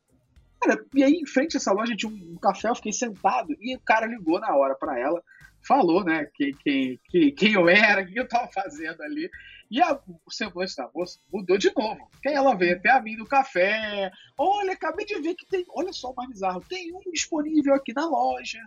Cara, 0.59 0.83
e 0.95 1.05
aí, 1.05 1.13
em 1.13 1.27
frente 1.27 1.57
a 1.57 1.59
essa 1.59 1.73
loja 1.73 1.95
tinha 1.95 2.11
um, 2.11 2.33
um 2.33 2.37
café, 2.37 2.71
eu 2.71 2.75
fiquei 2.75 2.93
sentado, 2.93 3.55
e 3.61 3.77
o 3.77 3.81
cara 3.81 4.07
ligou 4.07 4.41
na 4.41 4.57
hora 4.57 4.75
para 4.75 4.99
ela, 4.99 5.23
falou, 5.71 6.03
né, 6.03 6.29
quem, 6.35 6.53
quem, 6.65 7.01
quem, 7.09 7.33
quem 7.33 7.53
eu 7.53 7.69
era, 7.69 8.03
o 8.03 8.07
que 8.07 8.19
eu 8.19 8.27
tava 8.27 8.51
fazendo 8.53 9.01
ali. 9.03 9.31
E 9.71 9.81
a, 9.81 9.95
o 9.95 10.31
semblante 10.33 10.75
da 10.75 10.91
moça 10.93 11.21
mudou 11.33 11.57
de 11.57 11.73
novo. 11.77 12.11
Quem 12.21 12.35
ela 12.35 12.57
veio 12.57 12.77
até 12.77 12.91
a 12.91 13.01
mim 13.01 13.15
no 13.15 13.25
café. 13.25 14.11
Olha, 14.37 14.73
acabei 14.73 15.07
de 15.07 15.21
ver 15.21 15.37
que 15.37 15.47
tem. 15.47 15.65
Olha 15.69 15.93
só 15.93 16.11
o 16.11 16.15
mais 16.17 16.29
bizarro. 16.29 16.61
Tem 16.69 16.93
um 16.93 17.13
disponível 17.13 17.73
aqui 17.73 17.93
na 17.95 18.05
loja. 18.05 18.59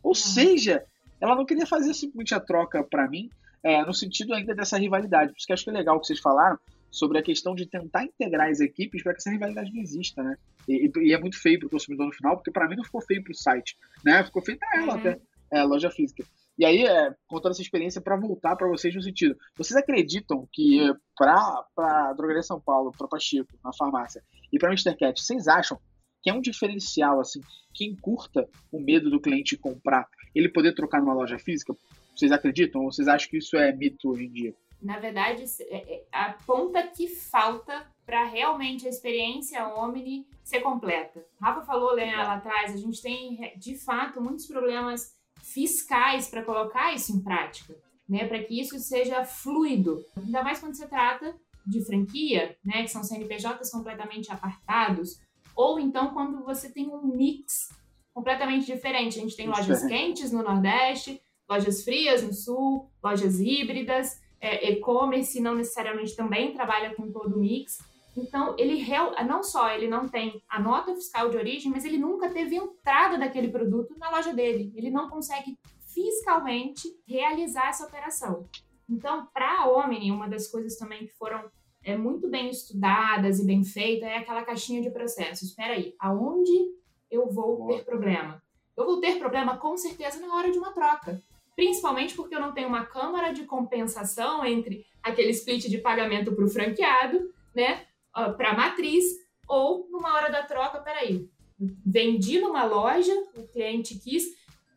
Ou 0.00 0.14
seja, 0.14 0.84
ela 1.20 1.34
não 1.34 1.44
queria 1.44 1.66
fazer 1.66 1.92
simplesmente 1.92 2.36
a 2.36 2.40
troca 2.40 2.84
para 2.84 3.08
mim, 3.08 3.28
é, 3.64 3.84
no 3.84 3.92
sentido 3.92 4.32
ainda 4.32 4.54
dessa 4.54 4.78
rivalidade. 4.78 5.32
Por 5.32 5.38
isso 5.38 5.46
que 5.48 5.52
acho 5.52 5.64
que 5.64 5.70
é 5.70 5.72
legal 5.72 5.96
o 5.96 6.00
que 6.00 6.06
vocês 6.06 6.20
falaram 6.20 6.56
sobre 6.88 7.18
a 7.18 7.22
questão 7.22 7.52
de 7.52 7.66
tentar 7.66 8.04
integrar 8.04 8.48
as 8.48 8.60
equipes 8.60 9.02
para 9.02 9.12
que 9.14 9.18
essa 9.18 9.30
rivalidade 9.30 9.72
não 9.72 9.82
exista, 9.82 10.22
né? 10.22 10.36
E, 10.68 10.88
e 11.00 11.12
é 11.12 11.18
muito 11.18 11.40
feio 11.40 11.58
para 11.58 11.66
o 11.66 11.70
consumidor 11.70 12.06
no 12.06 12.12
final, 12.12 12.36
porque 12.36 12.52
para 12.52 12.68
mim 12.68 12.76
não 12.76 12.84
ficou 12.84 13.00
feio 13.00 13.24
para 13.24 13.32
o 13.32 13.34
site, 13.34 13.76
né? 14.04 14.22
Ficou 14.22 14.42
feio 14.42 14.58
para 14.58 14.76
ela 14.76 14.92
uhum. 14.92 15.00
até, 15.00 15.18
é, 15.52 15.62
loja 15.62 15.90
física. 15.90 16.24
E 16.58 16.64
aí, 16.64 16.84
é, 16.84 17.14
contando 17.26 17.52
essa 17.52 17.62
experiência 17.62 18.00
para 18.00 18.16
voltar 18.16 18.56
para 18.56 18.68
vocês 18.68 18.94
no 18.94 19.02
sentido, 19.02 19.36
vocês 19.56 19.76
acreditam 19.76 20.48
que 20.52 20.78
para 21.16 21.64
a 21.78 22.12
Drogaria 22.14 22.42
São 22.42 22.60
Paulo, 22.60 22.92
para 22.96 23.08
Pachico, 23.08 23.52
na 23.64 23.72
farmácia, 23.72 24.22
e 24.52 24.58
para 24.58 24.70
Mr. 24.70 24.96
Cat, 24.96 25.20
vocês 25.20 25.48
acham 25.48 25.78
que 26.22 26.30
é 26.30 26.34
um 26.34 26.40
diferencial, 26.40 27.20
assim, 27.20 27.40
que 27.74 27.84
encurta 27.84 28.48
o 28.70 28.80
medo 28.80 29.10
do 29.10 29.20
cliente 29.20 29.56
comprar, 29.56 30.06
ele 30.34 30.48
poder 30.48 30.74
trocar 30.74 31.00
numa 31.00 31.14
loja 31.14 31.38
física? 31.38 31.74
Vocês 32.14 32.30
acreditam 32.30 32.82
ou 32.82 32.92
vocês 32.92 33.08
acham 33.08 33.28
que 33.28 33.38
isso 33.38 33.56
é 33.56 33.72
mito 33.72 34.10
hoje 34.10 34.26
em 34.26 34.30
dia? 34.30 34.54
Na 34.80 34.98
verdade, 34.98 35.44
é, 35.68 35.94
é, 35.94 36.04
a 36.12 36.32
ponta 36.44 36.82
que 36.88 37.06
falta 37.08 37.86
para 38.04 38.24
realmente 38.24 38.86
a 38.86 38.90
experiência 38.90 39.66
Omni 39.68 40.26
ser 40.42 40.60
completa. 40.60 41.24
Rafa 41.40 41.62
falou 41.62 41.94
né, 41.94 42.14
lá 42.16 42.34
atrás, 42.34 42.74
a 42.74 42.76
gente 42.76 43.00
tem 43.00 43.56
de 43.56 43.76
fato 43.76 44.20
muitos 44.20 44.46
problemas 44.46 45.16
fiscais 45.42 46.28
para 46.28 46.44
colocar 46.44 46.94
isso 46.94 47.14
em 47.14 47.20
prática, 47.20 47.76
né? 48.08 48.26
Para 48.26 48.42
que 48.42 48.60
isso 48.60 48.78
seja 48.78 49.24
fluido. 49.24 50.04
Ainda 50.16 50.42
mais 50.42 50.60
quando 50.60 50.76
se 50.76 50.86
trata 50.86 51.34
de 51.66 51.84
franquia, 51.84 52.56
né? 52.64 52.82
Que 52.82 52.88
são 52.88 53.02
CNPJs 53.02 53.70
completamente 53.70 54.32
apartados, 54.32 55.20
ou 55.54 55.78
então 55.78 56.14
quando 56.14 56.44
você 56.44 56.70
tem 56.70 56.88
um 56.88 57.02
mix 57.02 57.68
completamente 58.14 58.66
diferente. 58.66 59.18
A 59.18 59.22
gente 59.22 59.36
tem 59.36 59.48
lojas 59.48 59.84
quentes 59.84 60.30
no 60.30 60.42
Nordeste, 60.42 61.20
lojas 61.48 61.82
frias 61.82 62.22
no 62.22 62.32
Sul, 62.32 62.90
lojas 63.02 63.40
híbridas, 63.40 64.20
é, 64.40 64.70
e-commerce 64.70 65.40
não 65.40 65.54
necessariamente 65.54 66.16
também 66.16 66.52
trabalha 66.52 66.94
com 66.94 67.10
todo 67.10 67.36
o 67.36 67.40
mix. 67.40 67.78
Então, 68.16 68.54
ele 68.58 68.84
não 69.26 69.42
só 69.42 69.70
ele 69.70 69.88
não 69.88 70.06
tem 70.06 70.42
a 70.48 70.60
nota 70.60 70.94
fiscal 70.94 71.30
de 71.30 71.36
origem, 71.36 71.70
mas 71.70 71.84
ele 71.84 71.96
nunca 71.96 72.30
teve 72.30 72.56
entrada 72.56 73.18
daquele 73.18 73.48
produto 73.48 73.96
na 73.98 74.10
loja 74.10 74.34
dele. 74.34 74.72
Ele 74.74 74.90
não 74.90 75.08
consegue 75.08 75.58
fiscalmente 75.92 76.88
realizar 77.06 77.68
essa 77.68 77.86
operação. 77.86 78.46
Então, 78.88 79.26
para 79.32 79.62
a 79.62 79.70
Omni, 79.70 80.10
uma 80.10 80.28
das 80.28 80.48
coisas 80.48 80.76
também 80.76 81.06
que 81.06 81.12
foram 81.14 81.50
é, 81.82 81.96
muito 81.96 82.28
bem 82.28 82.50
estudadas 82.50 83.40
e 83.40 83.46
bem 83.46 83.64
feitas 83.64 84.08
é 84.08 84.16
aquela 84.18 84.44
caixinha 84.44 84.82
de 84.82 84.90
processos. 84.90 85.48
Espera 85.48 85.74
aí, 85.74 85.94
aonde 85.98 86.52
eu 87.10 87.28
vou 87.30 87.66
ter 87.68 87.84
problema? 87.84 88.42
Eu 88.76 88.84
vou 88.84 89.00
ter 89.00 89.18
problema 89.18 89.56
com 89.58 89.76
certeza 89.76 90.20
na 90.20 90.34
hora 90.34 90.50
de 90.50 90.58
uma 90.58 90.72
troca. 90.72 91.22
Principalmente 91.54 92.14
porque 92.14 92.34
eu 92.34 92.40
não 92.40 92.52
tenho 92.52 92.68
uma 92.68 92.86
câmara 92.86 93.32
de 93.32 93.44
compensação 93.44 94.44
entre 94.44 94.86
aquele 95.02 95.30
split 95.30 95.68
de 95.68 95.78
pagamento 95.78 96.34
para 96.34 96.44
o 96.44 96.48
franqueado, 96.48 97.30
né? 97.54 97.86
Para 98.12 98.50
a 98.50 98.56
matriz, 98.56 99.04
ou 99.48 99.88
numa 99.90 100.14
hora 100.14 100.30
da 100.30 100.42
troca, 100.42 100.80
peraí, 100.80 101.28
vendi 101.84 102.40
numa 102.40 102.64
loja, 102.64 103.12
o 103.36 103.46
cliente 103.48 103.98
quis 103.98 104.24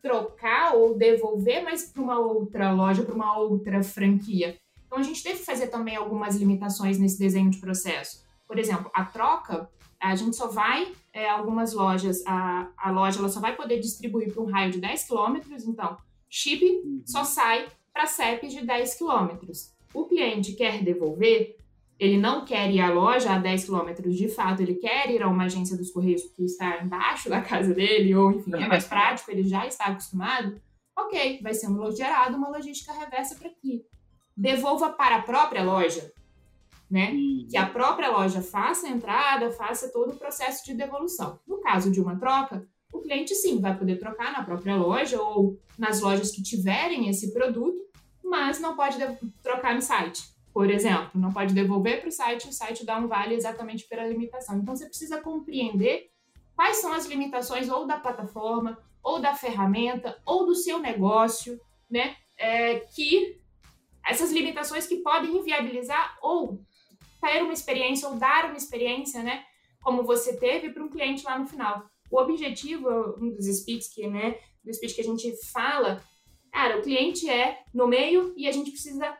trocar 0.02 0.74
ou 0.76 0.96
devolver, 0.96 1.64
mas 1.64 1.90
para 1.90 2.02
uma 2.02 2.18
outra 2.18 2.72
loja, 2.72 3.02
para 3.02 3.14
uma 3.14 3.38
outra 3.38 3.82
franquia. 3.82 4.58
Então 4.86 4.98
a 4.98 5.02
gente 5.02 5.22
teve 5.22 5.40
que 5.40 5.44
fazer 5.44 5.66
também 5.66 5.96
algumas 5.96 6.36
limitações 6.36 6.98
nesse 6.98 7.18
desenho 7.18 7.50
de 7.50 7.58
processo. 7.58 8.24
Por 8.46 8.58
exemplo, 8.58 8.90
a 8.94 9.04
troca, 9.04 9.68
a 10.00 10.14
gente 10.14 10.36
só 10.36 10.46
vai, 10.46 10.92
é, 11.12 11.28
algumas 11.28 11.72
lojas, 11.72 12.22
a, 12.24 12.70
a 12.76 12.90
loja 12.90 13.18
ela 13.18 13.28
só 13.28 13.40
vai 13.40 13.56
poder 13.56 13.80
distribuir 13.80 14.32
para 14.32 14.42
um 14.42 14.46
raio 14.46 14.70
de 14.70 14.80
10 14.80 15.04
quilômetros, 15.04 15.64
então 15.66 15.96
chip 16.28 16.62
só 17.04 17.24
sai 17.24 17.66
para 17.92 18.06
CEP 18.06 18.46
de 18.46 18.64
10 18.64 18.94
quilômetros. 18.94 19.72
O 19.92 20.04
cliente 20.04 20.52
quer 20.52 20.84
devolver, 20.84 21.56
ele 21.98 22.18
não 22.18 22.44
quer 22.44 22.70
ir 22.70 22.80
à 22.80 22.90
loja 22.90 23.32
a 23.32 23.38
10 23.38 23.64
quilômetros 23.64 24.16
de 24.16 24.28
fato, 24.28 24.60
ele 24.60 24.74
quer 24.74 25.10
ir 25.10 25.22
a 25.22 25.28
uma 25.28 25.44
agência 25.44 25.76
dos 25.76 25.90
Correios 25.90 26.22
que 26.34 26.44
está 26.44 26.82
embaixo 26.82 27.28
da 27.28 27.40
casa 27.40 27.72
dele, 27.72 28.14
ou 28.14 28.32
enfim, 28.32 28.54
é 28.54 28.68
mais 28.68 28.84
prático, 28.84 29.30
ele 29.30 29.42
já 29.42 29.66
está 29.66 29.86
acostumado, 29.86 30.60
ok, 30.96 31.40
vai 31.42 31.54
ser 31.54 31.68
gerado 31.96 32.36
uma 32.36 32.48
logística 32.48 32.92
reversa 32.92 33.34
para 33.34 33.48
aqui. 33.48 33.84
devolva 34.36 34.90
para 34.90 35.16
a 35.16 35.22
própria 35.22 35.62
loja, 35.62 36.12
né? 36.90 37.12
Que 37.48 37.56
a 37.56 37.66
própria 37.66 38.10
loja 38.10 38.42
faça 38.42 38.86
a 38.86 38.90
entrada, 38.90 39.50
faça 39.50 39.90
todo 39.90 40.12
o 40.12 40.16
processo 40.16 40.64
de 40.64 40.74
devolução. 40.74 41.38
No 41.46 41.58
caso 41.60 41.90
de 41.90 42.00
uma 42.00 42.16
troca, 42.16 42.66
o 42.92 43.00
cliente 43.00 43.34
sim 43.34 43.60
vai 43.60 43.76
poder 43.76 43.98
trocar 43.98 44.32
na 44.32 44.44
própria 44.44 44.76
loja 44.76 45.20
ou 45.20 45.58
nas 45.78 46.00
lojas 46.00 46.30
que 46.30 46.42
tiverem 46.42 47.08
esse 47.08 47.32
produto, 47.32 47.80
mas 48.22 48.60
não 48.60 48.76
pode 48.76 48.98
trocar 49.42 49.74
no 49.74 49.82
site. 49.82 50.35
Por 50.56 50.70
exemplo, 50.70 51.10
não 51.14 51.34
pode 51.34 51.52
devolver 51.52 52.00
para 52.00 52.08
o 52.08 52.10
site, 52.10 52.48
o 52.48 52.52
site 52.52 52.82
dá 52.82 52.96
um 52.96 53.06
vale 53.06 53.34
exatamente 53.34 53.86
pela 53.86 54.06
limitação. 54.06 54.56
Então 54.56 54.74
você 54.74 54.86
precisa 54.86 55.20
compreender 55.20 56.10
quais 56.54 56.78
são 56.78 56.94
as 56.94 57.04
limitações 57.04 57.68
ou 57.68 57.86
da 57.86 58.00
plataforma, 58.00 58.82
ou 59.02 59.20
da 59.20 59.34
ferramenta, 59.34 60.18
ou 60.24 60.46
do 60.46 60.54
seu 60.54 60.78
negócio, 60.78 61.60
né? 61.90 62.16
É, 62.38 62.76
que 62.78 63.38
essas 64.08 64.32
limitações 64.32 64.86
que 64.86 64.96
podem 65.02 65.36
inviabilizar 65.36 66.16
ou 66.22 66.64
ter 67.20 67.42
uma 67.42 67.52
experiência 67.52 68.08
ou 68.08 68.14
dar 68.14 68.46
uma 68.46 68.56
experiência, 68.56 69.22
né? 69.22 69.44
Como 69.82 70.04
você 70.04 70.38
teve 70.38 70.72
para 70.72 70.82
um 70.82 70.88
cliente 70.88 71.22
lá 71.22 71.38
no 71.38 71.46
final. 71.46 71.84
O 72.10 72.18
objetivo, 72.18 72.88
um 73.20 73.28
dos 73.28 73.44
speaks 73.44 73.92
que, 73.92 74.06
né, 74.06 74.38
do 74.64 74.72
speech 74.72 74.94
que 74.94 75.02
a 75.02 75.04
gente 75.04 75.36
fala, 75.52 76.02
cara, 76.50 76.78
o 76.78 76.82
cliente 76.82 77.28
é 77.28 77.62
no 77.74 77.86
meio 77.86 78.32
e 78.38 78.48
a 78.48 78.52
gente 78.52 78.70
precisa 78.70 79.14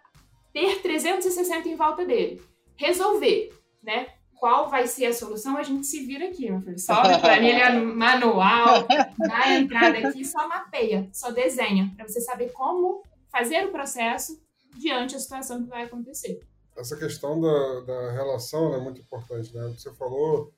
ter 0.57 0.81
360 0.81 1.69
em 1.69 1.77
volta 1.77 2.07
dele. 2.07 2.43
Resolver, 2.77 3.53
né? 3.83 4.07
Qual 4.35 4.71
vai 4.71 4.87
ser 4.87 5.05
a 5.05 5.13
solução? 5.13 5.59
A 5.59 5.63
gente 5.63 5.87
se 5.87 6.07
vira 6.07 6.29
aqui, 6.29 6.51
meu 6.51 6.63
filho. 6.63 6.79
Sobe 6.79 7.21
planilha 7.21 7.73
manual, 7.85 8.87
dá 9.19 9.39
a 9.45 9.59
entrada 9.59 10.09
aqui, 10.09 10.25
só 10.25 10.49
mapeia, 10.49 11.11
só 11.13 11.31
desenha, 11.31 11.93
para 11.95 12.09
você 12.09 12.23
saber 12.23 12.53
como 12.53 13.03
fazer 13.31 13.67
o 13.67 13.71
processo 13.71 14.41
diante 14.79 15.13
da 15.13 15.21
situação 15.21 15.63
que 15.63 15.69
vai 15.69 15.83
acontecer. 15.83 16.41
Essa 16.75 16.97
questão 16.97 17.39
da, 17.39 17.81
da 17.81 18.13
relação 18.13 18.75
é 18.75 18.81
muito 18.81 18.99
importante, 18.99 19.55
né? 19.55 19.67
O 19.67 19.75
que 19.75 19.83
você 19.83 19.93
falou, 19.93 20.55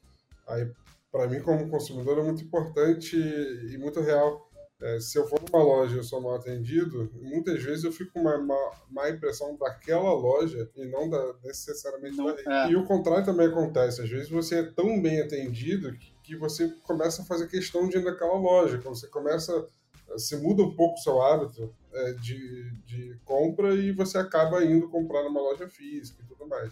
aí 0.46 0.70
para 1.10 1.26
mim 1.26 1.40
como 1.40 1.68
consumidor 1.68 2.18
é 2.18 2.22
muito 2.22 2.44
importante 2.44 3.16
e 3.16 3.76
muito 3.78 4.00
real. 4.00 4.47
É, 4.80 5.00
se 5.00 5.18
eu 5.18 5.26
for 5.26 5.40
numa 5.42 5.64
loja 5.64 5.96
e 5.96 5.98
eu 5.98 6.04
sou 6.04 6.20
mal 6.20 6.36
atendido, 6.36 7.10
muitas 7.20 7.60
vezes 7.62 7.82
eu 7.82 7.90
fico 7.90 8.12
com 8.12 8.20
uma 8.20 8.38
má, 8.38 8.70
má 8.88 9.10
impressão 9.10 9.56
daquela 9.56 10.12
loja 10.12 10.70
e 10.76 10.84
não 10.86 11.10
da, 11.10 11.34
necessariamente 11.42 12.16
não, 12.16 12.26
da 12.26 12.66
é. 12.66 12.70
E 12.70 12.76
o 12.76 12.84
contrário 12.84 13.24
também 13.24 13.48
acontece. 13.48 14.00
Às 14.00 14.08
vezes 14.08 14.28
você 14.28 14.60
é 14.60 14.62
tão 14.62 15.02
bem 15.02 15.20
atendido 15.20 15.92
que, 15.98 16.14
que 16.22 16.36
você 16.36 16.68
começa 16.84 17.22
a 17.22 17.24
fazer 17.24 17.48
questão 17.48 17.88
de 17.88 17.98
ir 17.98 18.04
naquela 18.04 18.38
loja. 18.38 18.78
Quando 18.78 18.94
você 18.94 19.08
começa, 19.08 19.66
você 20.10 20.36
muda 20.36 20.62
um 20.62 20.76
pouco 20.76 20.94
o 20.94 21.02
seu 21.02 21.20
hábito 21.20 21.74
é, 21.92 22.12
de, 22.12 22.70
de 22.86 23.18
compra 23.24 23.74
e 23.74 23.90
você 23.90 24.16
acaba 24.16 24.64
indo 24.64 24.88
comprar 24.88 25.24
numa 25.24 25.40
loja 25.40 25.68
física 25.68 26.22
e 26.22 26.26
tudo 26.26 26.46
mais. 26.46 26.70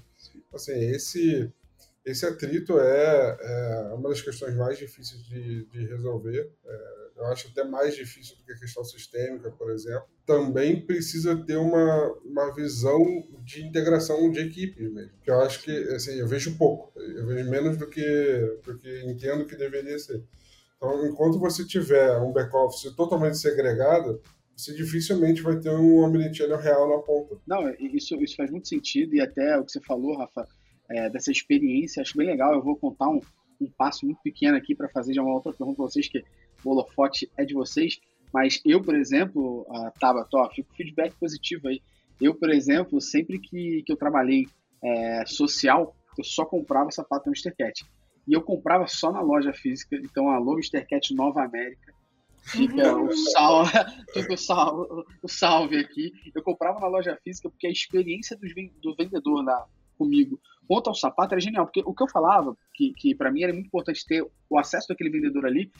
Assim, 0.54 0.78
esse 0.90 1.52
esse 2.04 2.24
atrito 2.24 2.78
é, 2.78 3.36
é, 3.40 3.92
uma 3.94 4.08
das 4.08 4.22
questões 4.22 4.54
mais 4.54 4.78
difíceis 4.78 5.24
de, 5.24 5.64
de 5.64 5.86
resolver. 5.86 6.52
É, 6.64 7.05
eu 7.16 7.26
acho 7.26 7.48
até 7.48 7.64
mais 7.64 7.96
difícil 7.96 8.36
do 8.36 8.44
que 8.44 8.52
a 8.52 8.58
questão 8.58 8.84
sistêmica, 8.84 9.50
por 9.50 9.70
exemplo. 9.70 10.06
Também 10.26 10.84
precisa 10.84 11.34
ter 11.44 11.56
uma, 11.56 12.12
uma 12.24 12.54
visão 12.54 13.02
de 13.42 13.64
integração 13.64 14.30
de 14.30 14.40
equipes 14.40 14.92
mesmo. 14.92 15.12
Que 15.22 15.30
eu 15.30 15.40
acho 15.40 15.62
que, 15.62 15.70
assim, 15.70 16.18
eu 16.18 16.28
vejo 16.28 16.56
pouco. 16.58 16.92
Eu 17.00 17.26
vejo 17.26 17.50
menos 17.50 17.78
do 17.78 17.88
que, 17.88 18.58
do 18.64 18.76
que 18.76 19.04
entendo 19.06 19.46
que 19.46 19.56
deveria 19.56 19.98
ser. 19.98 20.22
Então, 20.76 21.06
enquanto 21.06 21.38
você 21.38 21.64
tiver 21.66 22.18
um 22.18 22.32
back-office 22.32 22.94
totalmente 22.94 23.38
segregado, 23.38 24.20
você 24.54 24.74
dificilmente 24.74 25.42
vai 25.42 25.58
ter 25.58 25.70
um 25.70 26.04
omnichannel 26.04 26.58
real 26.58 26.88
na 26.88 27.02
ponta. 27.02 27.38
Não, 27.46 27.70
isso, 27.78 28.14
isso 28.22 28.36
faz 28.36 28.50
muito 28.50 28.68
sentido 28.68 29.14
e 29.14 29.20
até 29.20 29.58
o 29.58 29.64
que 29.64 29.72
você 29.72 29.80
falou, 29.80 30.18
Rafa, 30.18 30.46
é, 30.90 31.08
dessa 31.08 31.30
experiência. 31.30 32.02
Acho 32.02 32.16
bem 32.16 32.26
legal. 32.26 32.52
Eu 32.52 32.62
vou 32.62 32.76
contar 32.76 33.08
um, 33.08 33.20
um 33.60 33.70
passo 33.70 34.04
muito 34.04 34.20
pequeno 34.22 34.56
aqui 34.56 34.74
para 34.74 34.88
fazer 34.90 35.14
já 35.14 35.22
uma 35.22 35.34
outra 35.34 35.52
pergunta 35.52 35.76
para 35.76 35.86
vocês, 35.86 36.08
que 36.08 36.22
o 36.66 36.72
holofote 36.72 37.30
é 37.36 37.44
de 37.44 37.54
vocês. 37.54 38.00
Mas 38.32 38.60
eu, 38.64 38.82
por 38.82 38.94
exemplo, 38.94 39.66
uh, 39.68 39.90
Tabata, 39.98 40.36
ó, 40.36 40.50
fico 40.50 40.74
feedback 40.74 41.14
positivo 41.18 41.68
aí. 41.68 41.80
Eu, 42.20 42.34
por 42.34 42.50
exemplo, 42.50 43.00
sempre 43.00 43.38
que, 43.38 43.82
que 43.82 43.92
eu 43.92 43.96
trabalhei 43.96 44.46
é, 44.82 45.24
social, 45.26 45.94
eu 46.18 46.24
só 46.24 46.44
comprava 46.44 46.90
sapato 46.90 47.28
Mr. 47.28 47.54
Cat. 47.56 47.84
E 48.26 48.32
eu 48.32 48.42
comprava 48.42 48.86
só 48.86 49.12
na 49.12 49.20
loja 49.20 49.52
física. 49.52 49.96
Então, 49.96 50.28
a 50.28 50.38
Mr. 50.38 50.84
Cat 50.86 51.14
Nova 51.14 51.44
América. 51.44 51.94
Fica 52.42 52.96
o, 52.96 53.10
sal, 53.12 53.64
fica 54.14 54.34
o, 54.34 54.36
sal, 54.36 55.04
o 55.22 55.28
salve 55.28 55.78
aqui. 55.78 56.12
Eu 56.34 56.42
comprava 56.42 56.80
na 56.80 56.86
loja 56.86 57.18
física 57.22 57.50
porque 57.50 57.66
a 57.66 57.70
experiência 57.70 58.36
do, 58.36 58.46
do 58.80 58.94
vendedor 58.96 59.44
lá 59.44 59.66
comigo 59.98 60.40
quanto 60.66 60.88
ao 60.88 60.94
sapato 60.94 61.34
era 61.34 61.40
genial, 61.40 61.64
porque 61.64 61.82
o 61.84 61.94
que 61.94 62.02
eu 62.02 62.08
falava, 62.08 62.56
que, 62.74 62.92
que 62.94 63.14
para 63.14 63.30
mim 63.30 63.42
era 63.42 63.52
muito 63.52 63.66
importante 63.66 64.04
ter 64.04 64.26
o 64.50 64.58
acesso 64.58 64.88
daquele 64.88 65.10
vendedor 65.10 65.46
ali, 65.46 65.70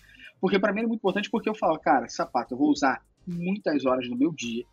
porque 0.41 0.59
para 0.59 0.73
mim 0.73 0.81
era 0.81 0.89
muito 0.89 1.01
importante 1.01 1.31
porque 1.31 1.49
eu 1.49 1.55
falava, 1.55 1.79
cara, 1.79 2.09
sapato 2.09 2.55
eu 2.55 2.59
vou 2.59 2.71
usar 2.71 3.03
muitas 3.27 3.85
horas 3.85 4.09
no 4.09 4.17
meu 4.17 4.33
dia, 4.33 4.65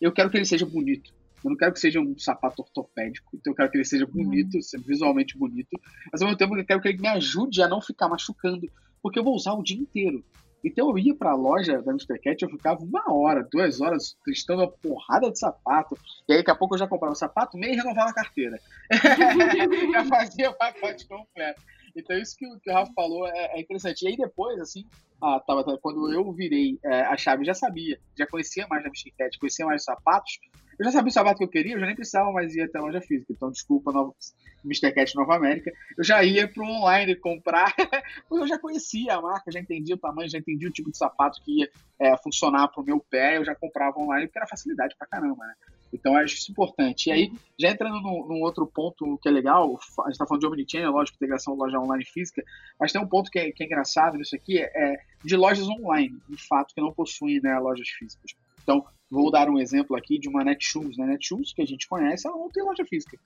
eu 0.00 0.12
quero 0.12 0.30
que 0.30 0.36
ele 0.36 0.44
seja 0.44 0.66
bonito, 0.66 1.12
eu 1.44 1.50
não 1.50 1.56
quero 1.56 1.72
que 1.72 1.80
seja 1.80 2.00
um 2.00 2.18
sapato 2.18 2.62
ortopédico, 2.62 3.30
então 3.34 3.52
eu 3.52 3.56
quero 3.56 3.70
que 3.70 3.76
ele 3.76 3.84
seja 3.84 4.06
bonito, 4.06 4.54
uhum. 4.54 4.82
visualmente 4.84 5.38
bonito, 5.38 5.80
mas 6.12 6.20
ao 6.20 6.28
mesmo 6.28 6.38
tempo 6.38 6.56
eu 6.56 6.64
quero 6.64 6.80
que 6.80 6.88
ele 6.88 6.98
me 6.98 7.08
ajude 7.08 7.62
a 7.62 7.68
não 7.68 7.80
ficar 7.80 8.08
machucando, 8.08 8.68
porque 9.02 9.18
eu 9.18 9.24
vou 9.24 9.34
usar 9.34 9.52
o 9.52 9.62
dia 9.62 9.78
inteiro. 9.78 10.24
Então 10.64 10.90
eu 10.90 10.98
ia 10.98 11.14
para 11.14 11.30
a 11.30 11.36
loja 11.36 11.80
da 11.80 11.92
Mr. 11.92 12.18
Cat, 12.18 12.42
eu 12.42 12.50
ficava 12.50 12.82
uma 12.82 13.12
hora, 13.12 13.46
duas 13.52 13.80
horas 13.80 14.16
testando 14.24 14.62
uma 14.62 14.70
porrada 14.70 15.30
de 15.30 15.38
sapato. 15.38 15.96
E 16.28 16.32
aí 16.32 16.38
daqui 16.38 16.50
a 16.50 16.56
pouco 16.56 16.74
eu 16.74 16.78
já 16.78 16.88
comprava 16.88 17.12
o 17.12 17.16
sapato 17.16 17.56
meio 17.56 17.74
e 17.74 17.76
renovava 17.76 18.10
a 18.10 18.14
carteira. 18.14 18.58
já 19.92 20.04
fazia 20.06 20.50
o 20.50 20.54
pacote 20.54 21.06
completo. 21.06 21.62
Então 21.96 22.16
isso 22.18 22.36
que, 22.36 22.46
que 22.60 22.70
o 22.70 22.74
Rafa 22.74 22.92
falou 22.94 23.26
é, 23.26 23.56
é, 23.56 23.60
interessante. 23.60 24.02
E 24.02 24.08
aí 24.08 24.16
depois, 24.16 24.60
assim, 24.60 24.84
ah, 25.20 25.40
tava, 25.40 25.64
quando 25.78 26.12
eu 26.12 26.30
virei 26.32 26.78
é, 26.84 27.00
a 27.02 27.16
chave, 27.16 27.44
já 27.44 27.54
sabia, 27.54 27.98
já 28.16 28.26
conhecia 28.26 28.66
mais 28.68 28.84
da. 28.84 28.90
Cat, 29.16 29.38
conhecia 29.38 29.64
mais 29.64 29.82
os 29.82 29.84
sapatos, 29.84 30.38
eu 30.78 30.84
já 30.84 30.92
sabia 30.92 31.08
o 31.08 31.12
sapato 31.12 31.38
que 31.38 31.44
eu 31.44 31.48
queria, 31.48 31.74
eu 31.74 31.80
já 31.80 31.86
nem 31.86 31.94
precisava 31.94 32.30
mais 32.32 32.54
ir 32.54 32.62
até 32.62 32.78
a 32.78 32.82
loja 32.82 33.00
física. 33.00 33.32
Então, 33.32 33.50
desculpa, 33.50 33.90
Nova, 33.92 34.12
Mr. 34.62 34.92
Cat 34.92 35.14
Nova 35.14 35.36
América. 35.36 35.72
Eu 35.96 36.04
já 36.04 36.22
ia 36.22 36.46
para 36.46 36.62
o 36.62 36.66
online 36.66 37.16
comprar, 37.16 37.74
porque 38.28 38.44
eu 38.44 38.46
já 38.46 38.58
conhecia 38.58 39.14
a 39.14 39.22
marca, 39.22 39.50
já 39.50 39.58
entendia 39.58 39.94
o 39.94 39.98
tamanho, 39.98 40.28
já 40.28 40.38
entendia 40.38 40.68
o 40.68 40.72
tipo 40.72 40.90
de 40.90 40.98
sapato 40.98 41.40
que 41.42 41.60
ia 41.60 41.70
é, 41.98 42.16
funcionar 42.18 42.70
o 42.76 42.82
meu 42.82 43.00
pé. 43.00 43.38
Eu 43.38 43.44
já 43.44 43.54
comprava 43.54 43.98
online, 43.98 44.26
porque 44.26 44.38
era 44.38 44.46
facilidade 44.46 44.94
para 44.98 45.08
caramba, 45.08 45.46
né? 45.46 45.54
Então, 45.92 46.12
eu 46.12 46.18
acho 46.18 46.34
isso 46.34 46.50
importante. 46.50 47.08
E 47.08 47.12
aí, 47.12 47.32
já 47.58 47.70
entrando 47.70 48.00
num, 48.00 48.26
num 48.26 48.42
outro 48.42 48.66
ponto 48.66 49.18
que 49.22 49.28
é 49.28 49.32
legal, 49.32 49.78
a 50.00 50.02
gente 50.04 50.12
está 50.12 50.26
falando 50.26 50.40
de 50.40 50.46
Omnichannel, 50.46 50.92
lógico, 50.92 51.16
integração 51.16 51.54
loja 51.54 51.78
online 51.78 52.04
física, 52.04 52.42
mas 52.78 52.92
tem 52.92 53.00
um 53.00 53.06
ponto 53.06 53.30
que 53.30 53.38
é, 53.38 53.52
que 53.52 53.62
é 53.62 53.66
engraçado 53.66 54.16
nisso 54.16 54.34
aqui, 54.34 54.58
é, 54.58 54.70
é 54.74 54.96
de 55.24 55.36
lojas 55.36 55.68
online, 55.68 56.16
de 56.28 56.46
fato, 56.46 56.74
que 56.74 56.80
não 56.80 56.92
possuem 56.92 57.40
né, 57.40 57.58
lojas 57.58 57.88
físicas. 57.88 58.32
Então, 58.62 58.84
vou 59.10 59.30
dar 59.30 59.48
um 59.48 59.58
exemplo 59.58 59.96
aqui 59.96 60.18
de 60.18 60.28
uma 60.28 60.44
Netshoes. 60.44 60.96
Né? 60.96 61.06
Netshoes, 61.06 61.52
que 61.52 61.62
a 61.62 61.66
gente 61.66 61.88
conhece, 61.88 62.26
ela 62.26 62.36
não 62.36 62.50
tem 62.50 62.64
loja 62.64 62.84
física. 62.84 63.18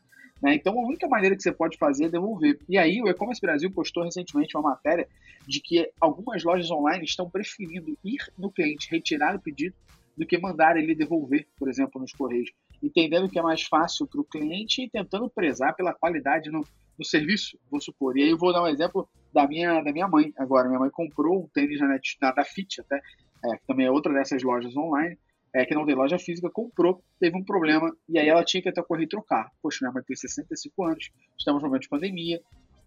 Né? 0.42 0.54
Então, 0.54 0.78
a 0.78 0.86
única 0.86 1.08
maneira 1.08 1.36
que 1.36 1.42
você 1.42 1.52
pode 1.52 1.76
fazer 1.76 2.06
é 2.06 2.08
devolver. 2.08 2.58
E 2.68 2.78
aí, 2.78 3.02
o 3.02 3.08
E-Commerce 3.08 3.40
Brasil 3.40 3.70
postou 3.70 4.04
recentemente 4.04 4.56
uma 4.56 4.70
matéria 4.70 5.08
de 5.46 5.60
que 5.60 5.90
algumas 6.00 6.44
lojas 6.44 6.70
online 6.70 7.04
estão 7.04 7.28
preferindo 7.28 7.96
ir 8.04 8.18
no 8.38 8.50
cliente, 8.50 8.90
retirar 8.90 9.36
o 9.36 9.40
pedido, 9.40 9.74
do 10.20 10.26
que 10.26 10.36
mandar 10.36 10.76
ele 10.76 10.94
devolver, 10.94 11.48
por 11.58 11.66
exemplo, 11.68 11.98
nos 11.98 12.12
Correios. 12.12 12.52
Entendendo 12.82 13.28
que 13.28 13.38
é 13.38 13.42
mais 13.42 13.62
fácil 13.62 14.06
para 14.06 14.20
o 14.20 14.24
cliente 14.24 14.82
e 14.82 14.90
tentando 14.90 15.30
prezar 15.30 15.74
pela 15.74 15.94
qualidade 15.94 16.50
no, 16.50 16.62
no 16.98 17.04
serviço, 17.04 17.58
vou 17.70 17.80
supor. 17.80 18.18
E 18.18 18.22
aí 18.24 18.30
eu 18.30 18.36
vou 18.36 18.52
dar 18.52 18.62
um 18.62 18.66
exemplo 18.66 19.08
da 19.32 19.48
minha, 19.48 19.80
da 19.80 19.90
minha 19.90 20.06
mãe 20.06 20.30
agora. 20.36 20.68
Minha 20.68 20.80
mãe 20.80 20.90
comprou 20.90 21.44
um 21.44 21.48
tênis 21.48 21.80
na, 21.80 21.98
na 22.20 22.32
da 22.32 22.44
Fit 22.44 22.82
até, 22.82 23.00
é, 23.44 23.56
que 23.56 23.66
também 23.66 23.86
é 23.86 23.90
outra 23.90 24.12
dessas 24.12 24.42
lojas 24.42 24.76
online 24.76 25.16
é, 25.52 25.64
que 25.64 25.74
não 25.74 25.84
tem 25.84 25.94
loja 25.94 26.18
física, 26.18 26.48
comprou, 26.48 27.02
teve 27.18 27.36
um 27.36 27.42
problema, 27.42 27.94
e 28.08 28.18
aí 28.18 28.28
ela 28.28 28.44
tinha 28.44 28.62
que 28.62 28.68
até 28.68 28.82
correr 28.82 29.04
e 29.04 29.08
trocar. 29.08 29.50
Poxa, 29.62 29.78
minha 29.82 29.92
mãe 29.92 30.02
tem 30.04 30.16
65 30.16 30.84
anos, 30.84 31.10
estamos 31.36 31.62
no 31.62 31.68
momento 31.68 31.82
de 31.82 31.88
pandemia. 31.88 32.40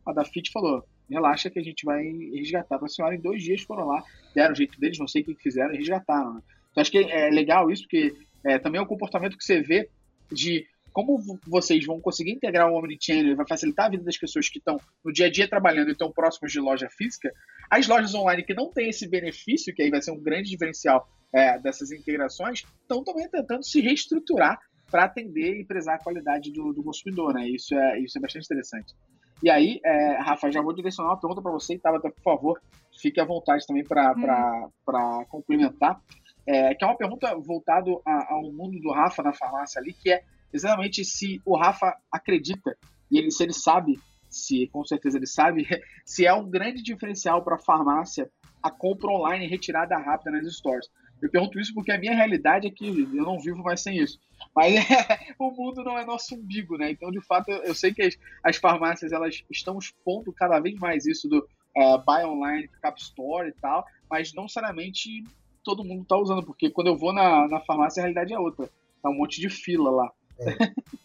A 0.05 0.13
da 0.13 0.25
FIT 0.25 0.51
falou: 0.51 0.83
relaxa 1.09 1.49
que 1.49 1.59
a 1.59 1.63
gente 1.63 1.85
vai 1.85 2.03
resgatar 2.33 2.77
para 2.77 2.85
a 2.85 2.89
senhora. 2.89 3.15
Em 3.15 3.21
dois 3.21 3.43
dias 3.43 3.61
foram 3.61 3.87
lá, 3.87 4.03
deram 4.33 4.53
o 4.53 4.55
jeito 4.55 4.79
deles, 4.79 4.97
não 4.99 5.07
sei 5.07 5.21
o 5.21 5.25
que 5.25 5.35
fizeram, 5.35 5.73
resgataram. 5.73 6.35
Né? 6.35 6.41
Então 6.73 6.81
acho 6.81 6.91
que 6.91 6.97
é 6.97 7.29
legal 7.29 7.71
isso, 7.71 7.83
porque 7.83 8.13
é, 8.43 8.57
também 8.57 8.79
é 8.79 8.83
um 8.83 8.87
comportamento 8.87 9.37
que 9.37 9.43
você 9.45 9.61
vê 9.61 9.87
de 10.31 10.65
como 10.91 11.19
vocês 11.47 11.85
vão 11.85 11.99
conseguir 11.99 12.31
integrar 12.31 12.69
o 12.69 12.75
Omnichannel, 12.75 13.35
vai 13.35 13.47
facilitar 13.47 13.87
a 13.87 13.89
vida 13.89 14.03
das 14.03 14.17
pessoas 14.17 14.47
que 14.49 14.59
estão 14.59 14.77
no 15.03 15.11
dia 15.11 15.25
a 15.25 15.31
dia 15.31 15.47
trabalhando 15.47 15.89
e 15.89 15.93
estão 15.93 16.11
próximos 16.11 16.51
de 16.51 16.59
loja 16.59 16.87
física, 16.89 17.33
as 17.69 17.87
lojas 17.87 18.13
online 18.13 18.43
que 18.43 18.53
não 18.53 18.69
têm 18.69 18.89
esse 18.89 19.07
benefício, 19.07 19.73
que 19.73 19.81
aí 19.81 19.89
vai 19.89 20.01
ser 20.01 20.11
um 20.11 20.21
grande 20.21 20.49
diferencial 20.49 21.07
é, 21.33 21.57
dessas 21.57 21.91
integrações, 21.91 22.63
estão 22.81 23.03
também 23.03 23.27
tentando 23.27 23.63
se 23.63 23.81
reestruturar 23.81 24.59
para 24.91 25.05
atender 25.05 25.59
e 25.59 25.65
prezar 25.65 25.95
a 25.95 26.03
qualidade 26.03 26.51
do, 26.51 26.71
do, 26.71 26.83
consumidor, 26.83 27.33
né? 27.33 27.49
Isso 27.49 27.73
é, 27.73 27.99
isso 27.99 28.15
é 28.19 28.21
bastante 28.21 28.45
interessante. 28.45 28.93
E 29.41 29.49
aí, 29.49 29.81
é, 29.83 30.17
Rafa, 30.21 30.51
já 30.51 30.61
vou 30.61 30.73
direcionar 30.73 31.09
uma 31.09 31.19
pergunta 31.19 31.41
para 31.41 31.51
você, 31.51 31.77
Tabata, 31.79 32.11
por 32.11 32.21
favor, 32.21 32.61
fique 33.01 33.19
à 33.19 33.25
vontade 33.25 33.65
também 33.65 33.83
para 33.83 34.13
hum. 34.15 35.25
complementar, 35.27 35.99
é, 36.45 36.75
que 36.75 36.83
é 36.83 36.87
uma 36.87 36.97
pergunta 36.97 37.35
voltada 37.35 37.89
ao 38.05 38.51
mundo 38.51 38.79
do 38.79 38.91
Rafa 38.91 39.23
na 39.23 39.33
farmácia 39.33 39.79
ali, 39.79 39.93
que 39.93 40.11
é 40.11 40.23
exatamente 40.51 41.03
se 41.03 41.41
o 41.45 41.57
Rafa 41.57 41.95
acredita 42.11 42.77
e 43.09 43.17
ele, 43.17 43.31
se 43.31 43.43
ele 43.43 43.53
sabe, 43.53 43.99
se 44.29 44.67
com 44.67 44.83
certeza 44.83 45.17
ele 45.17 45.27
sabe, 45.27 45.67
se 46.05 46.25
é 46.25 46.33
um 46.33 46.49
grande 46.49 46.81
diferencial 46.81 47.43
para 47.43 47.55
a 47.55 47.59
farmácia 47.59 48.29
a 48.61 48.71
compra 48.71 49.11
online 49.11 49.45
retirada 49.45 49.97
rápida 49.97 50.31
nas 50.31 50.55
stores. 50.55 50.89
Eu 51.21 51.29
pergunto 51.29 51.59
isso 51.59 51.73
porque 51.73 51.91
a 51.91 51.97
minha 51.97 52.15
realidade 52.15 52.67
é 52.67 52.71
que 52.71 52.85
eu 52.87 53.23
não 53.23 53.39
vivo 53.39 53.61
mais 53.61 53.81
sem 53.81 53.97
isso. 53.97 54.19
Mas 54.55 54.75
é, 54.75 54.83
o 55.39 55.51
mundo 55.51 55.83
não 55.83 55.97
é 55.97 56.05
nosso 56.05 56.35
umbigo, 56.35 56.77
né? 56.77 56.91
Então, 56.91 57.11
de 57.11 57.21
fato, 57.21 57.49
eu, 57.49 57.63
eu 57.63 57.75
sei 57.75 57.93
que 57.93 58.01
as, 58.01 58.17
as, 58.43 58.57
farmácias 58.57 59.11
elas 59.11 59.43
estão 59.49 59.77
expondo 59.77 60.33
cada 60.33 60.59
vez 60.59 60.77
mais 60.79 61.05
isso 61.05 61.29
do 61.29 61.39
uh, 61.77 61.97
buy 62.05 62.25
online, 62.25 62.69
cap 62.81 62.99
store 62.99 63.49
e 63.49 63.53
tal, 63.53 63.85
mas 64.09 64.33
não 64.33 64.43
necessariamente 64.43 65.23
todo 65.63 65.83
mundo 65.83 66.03
está 66.03 66.17
usando, 66.17 66.43
porque 66.43 66.69
quando 66.69 66.87
eu 66.87 66.97
vou 66.97 67.13
na, 67.13 67.47
na 67.47 67.59
farmácia 67.61 68.01
a 68.01 68.03
realidade 68.03 68.33
é 68.33 68.39
outra. 68.39 68.69
Tá 69.01 69.09
um 69.09 69.15
monte 69.15 69.41
de 69.41 69.49
fila 69.49 69.89
lá. 69.89 70.11
É. 70.39 70.45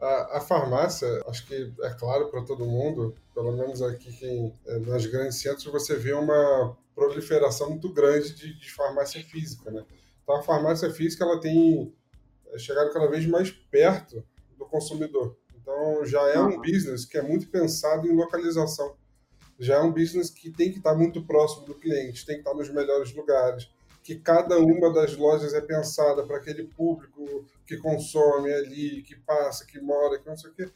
A, 0.00 0.38
a, 0.38 0.40
farmácia, 0.40 1.06
acho 1.28 1.46
que 1.46 1.74
é 1.82 1.90
claro 1.90 2.30
para 2.30 2.42
todo 2.42 2.64
mundo, 2.64 3.14
pelo 3.34 3.52
menos 3.52 3.82
aqui 3.82 4.10
quem, 4.10 4.58
é, 4.66 4.78
nas 4.78 5.04
grandes 5.04 5.36
centros, 5.36 5.64
você 5.66 5.94
vê 5.94 6.14
uma 6.14 6.74
proliferação 6.94 7.68
muito 7.68 7.92
grande 7.92 8.34
de, 8.34 8.58
de 8.58 8.72
farmácia 8.72 9.22
física, 9.22 9.70
né? 9.70 9.84
Então 10.22 10.36
a 10.36 10.42
farmácia 10.42 10.90
física 10.90 11.22
ela 11.22 11.38
tem 11.38 11.94
é, 12.46 12.58
chegado 12.58 12.90
cada 12.94 13.08
vez 13.08 13.26
mais 13.26 13.50
perto 13.50 14.24
do 14.56 14.64
consumidor. 14.64 15.36
Então 15.54 16.02
já 16.06 16.26
é 16.30 16.40
um 16.40 16.58
business 16.58 17.04
que 17.04 17.18
é 17.18 17.22
muito 17.22 17.50
pensado 17.50 18.08
em 18.08 18.16
localização. 18.16 18.96
Já 19.58 19.76
é 19.76 19.80
um 19.80 19.92
business 19.92 20.30
que 20.30 20.50
tem 20.50 20.72
que 20.72 20.78
estar 20.78 20.94
muito 20.94 21.22
próximo 21.26 21.66
do 21.66 21.74
cliente, 21.74 22.24
tem 22.24 22.36
que 22.36 22.40
estar 22.40 22.54
nos 22.54 22.70
melhores 22.70 23.14
lugares 23.14 23.68
que 24.10 24.16
cada 24.16 24.58
uma 24.58 24.92
das 24.92 25.16
lojas 25.16 25.54
é 25.54 25.60
pensada 25.60 26.24
para 26.24 26.38
aquele 26.38 26.64
público 26.64 27.46
que 27.64 27.76
consome 27.76 28.52
ali, 28.52 29.02
que 29.02 29.14
passa, 29.14 29.64
que 29.64 29.80
mora, 29.80 30.18
que 30.18 30.28
não 30.28 30.36
sei 30.36 30.50
o 30.50 30.52
quê. 30.52 30.68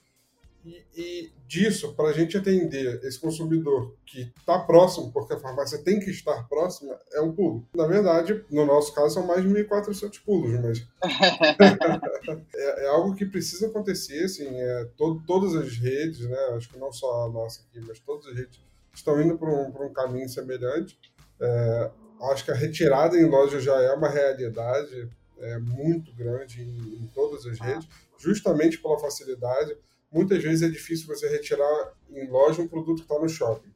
E, 0.65 0.85
e 0.97 1.33
disso, 1.45 1.95
para 1.95 2.11
a 2.11 2.13
gente 2.13 2.37
atender 2.37 3.03
esse 3.03 3.19
consumidor 3.19 3.93
que 4.07 4.33
está 4.39 4.57
próximo, 4.61 5.11
porque 5.11 5.35
a 5.35 5.41
farmácia 5.41 5.83
tem 5.83 5.99
que 5.99 6.11
estar 6.11 6.49
próxima, 6.49 6.97
é 7.13 7.21
um 7.21 7.33
pulo. 7.33 7.67
Na 7.75 7.89
verdade, 7.89 8.45
no 8.49 8.65
nosso 8.65 8.95
caso, 8.95 9.15
são 9.15 9.27
mais 9.27 9.43
de 9.43 9.49
1.400 9.49 10.23
pulos, 10.25 10.53
mas 10.61 10.87
é, 12.55 12.85
é, 12.85 12.87
algo 12.87 13.17
que 13.17 13.27
precisa 13.27 13.67
acontecer. 13.67 14.27
Assim, 14.27 14.47
é, 14.47 14.85
to, 14.97 15.21
todas 15.27 15.57
as 15.57 15.77
redes, 15.77 16.21
né, 16.21 16.39
acho 16.53 16.71
que 16.71 16.79
não 16.79 16.93
só 16.93 17.25
a 17.25 17.29
nossa 17.33 17.63
aqui, 17.63 17.85
mas 17.85 17.99
todas 17.99 18.29
as 18.29 18.37
redes 18.37 18.61
estão 18.95 19.21
indo 19.21 19.37
para 19.37 19.51
um, 19.51 19.87
um 19.87 19.93
caminho 19.93 20.29
semelhante. 20.29 20.97
É, 21.41 21.91
acho 22.31 22.45
que 22.45 22.51
a 22.51 22.55
retirada 22.55 23.17
em 23.17 23.29
loja 23.29 23.61
já 23.61 23.81
é 23.81 23.93
uma 23.93 24.09
realidade 24.09 25.09
é, 25.39 25.59
muito 25.59 26.15
grande 26.15 26.63
em, 26.63 27.03
em 27.03 27.11
todas 27.15 27.47
as 27.47 27.59
redes, 27.59 27.89
justamente 28.19 28.79
pela 28.79 28.99
facilidade. 28.99 29.77
Muitas 30.11 30.43
vezes 30.43 30.63
é 30.63 30.71
difícil 30.71 31.07
você 31.07 31.29
retirar 31.29 31.93
em 32.11 32.29
loja 32.29 32.63
um 32.63 32.69
produto 32.69 32.99
que 32.99 33.13
está 33.13 33.19
no 33.19 33.29
shopping. 33.29 33.73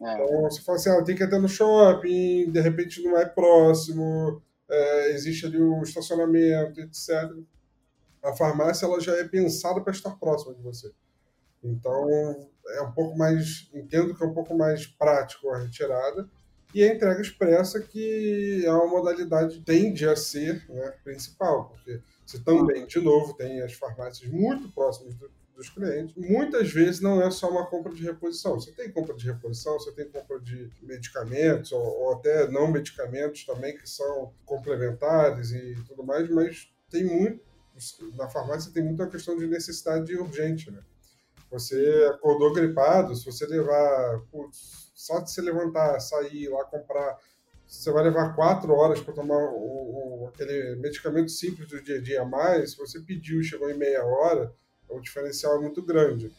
É. 0.00 0.14
Então, 0.14 0.42
você 0.42 0.60
fala 0.62 0.78
assim, 0.78 0.90
ah, 0.90 1.02
tem 1.02 1.16
que 1.16 1.22
ir 1.22 1.26
até 1.26 1.38
no 1.38 1.48
shopping, 1.48 2.50
de 2.50 2.60
repente 2.60 3.02
não 3.02 3.18
é 3.18 3.24
próximo, 3.24 4.42
é, 4.68 5.10
existe 5.12 5.46
ali 5.46 5.60
um 5.60 5.82
estacionamento, 5.82 6.80
etc. 6.80 7.30
A 8.22 8.32
farmácia 8.34 8.86
ela 8.86 9.00
já 9.00 9.14
é 9.16 9.24
pensada 9.24 9.80
para 9.80 9.92
estar 9.92 10.10
próxima 10.18 10.54
de 10.54 10.62
você. 10.62 10.90
Então, 11.62 12.08
é 12.68 12.82
um 12.82 12.92
pouco 12.92 13.16
mais, 13.16 13.68
entendo 13.72 14.14
que 14.14 14.22
é 14.22 14.26
um 14.26 14.34
pouco 14.34 14.56
mais 14.56 14.86
prático 14.86 15.50
a 15.50 15.58
retirada, 15.58 16.28
e 16.74 16.82
a 16.82 16.92
entrega 16.92 17.20
expressa, 17.20 17.80
que 17.80 18.62
é 18.64 18.72
uma 18.72 18.88
modalidade 18.88 19.60
tende 19.60 20.08
a 20.08 20.16
ser 20.16 20.68
né, 20.68 20.92
principal, 21.04 21.68
porque 21.68 22.00
você 22.26 22.38
também, 22.40 22.84
de 22.86 23.00
novo, 23.00 23.34
tem 23.34 23.62
as 23.62 23.74
farmácias 23.74 24.28
muito 24.28 24.68
próximas 24.72 25.14
do, 25.14 25.30
dos 25.54 25.68
clientes. 25.68 26.14
Muitas 26.16 26.72
vezes 26.72 27.00
não 27.00 27.22
é 27.22 27.30
só 27.30 27.48
uma 27.48 27.66
compra 27.66 27.92
de 27.92 28.02
reposição. 28.02 28.54
Você 28.54 28.72
tem 28.72 28.90
compra 28.90 29.14
de 29.14 29.26
reposição, 29.26 29.74
você 29.74 29.92
tem 29.92 30.08
compra 30.08 30.40
de 30.40 30.68
medicamentos, 30.82 31.70
ou, 31.70 31.80
ou 31.80 32.14
até 32.14 32.50
não 32.50 32.70
medicamentos 32.70 33.44
também, 33.44 33.76
que 33.76 33.88
são 33.88 34.32
complementares 34.44 35.52
e 35.52 35.76
tudo 35.86 36.02
mais, 36.02 36.28
mas 36.28 36.68
tem 36.90 37.04
muito. 37.04 37.40
Na 38.16 38.28
farmácia 38.28 38.72
tem 38.72 38.84
muita 38.84 39.06
questão 39.06 39.36
de 39.36 39.46
necessidade 39.46 40.14
urgente, 40.16 40.70
né? 40.70 40.80
Você 41.50 42.10
acordou 42.12 42.52
gripado, 42.52 43.14
se 43.14 43.24
você 43.24 43.46
levar. 43.46 44.20
Putz, 44.30 44.83
só 44.94 45.20
de 45.20 45.30
se 45.30 45.40
levantar, 45.40 45.98
sair 46.00 46.48
lá 46.48 46.64
comprar, 46.64 47.18
você 47.66 47.90
vai 47.90 48.04
levar 48.04 48.34
quatro 48.34 48.72
horas 48.72 49.00
para 49.00 49.14
tomar 49.14 49.36
o, 49.36 50.22
o, 50.22 50.28
aquele 50.28 50.76
medicamento 50.76 51.30
simples 51.30 51.68
do 51.68 51.82
dia 51.82 51.96
a 51.96 52.00
dia 52.00 52.22
a 52.22 52.24
mais. 52.24 52.72
Se 52.72 52.76
você 52.76 53.00
pediu 53.00 53.42
chegou 53.42 53.70
em 53.70 53.76
meia 53.76 54.04
hora, 54.04 54.54
o 54.88 55.00
diferencial 55.00 55.56
é 55.56 55.60
muito 55.60 55.82
grande. 55.82 56.32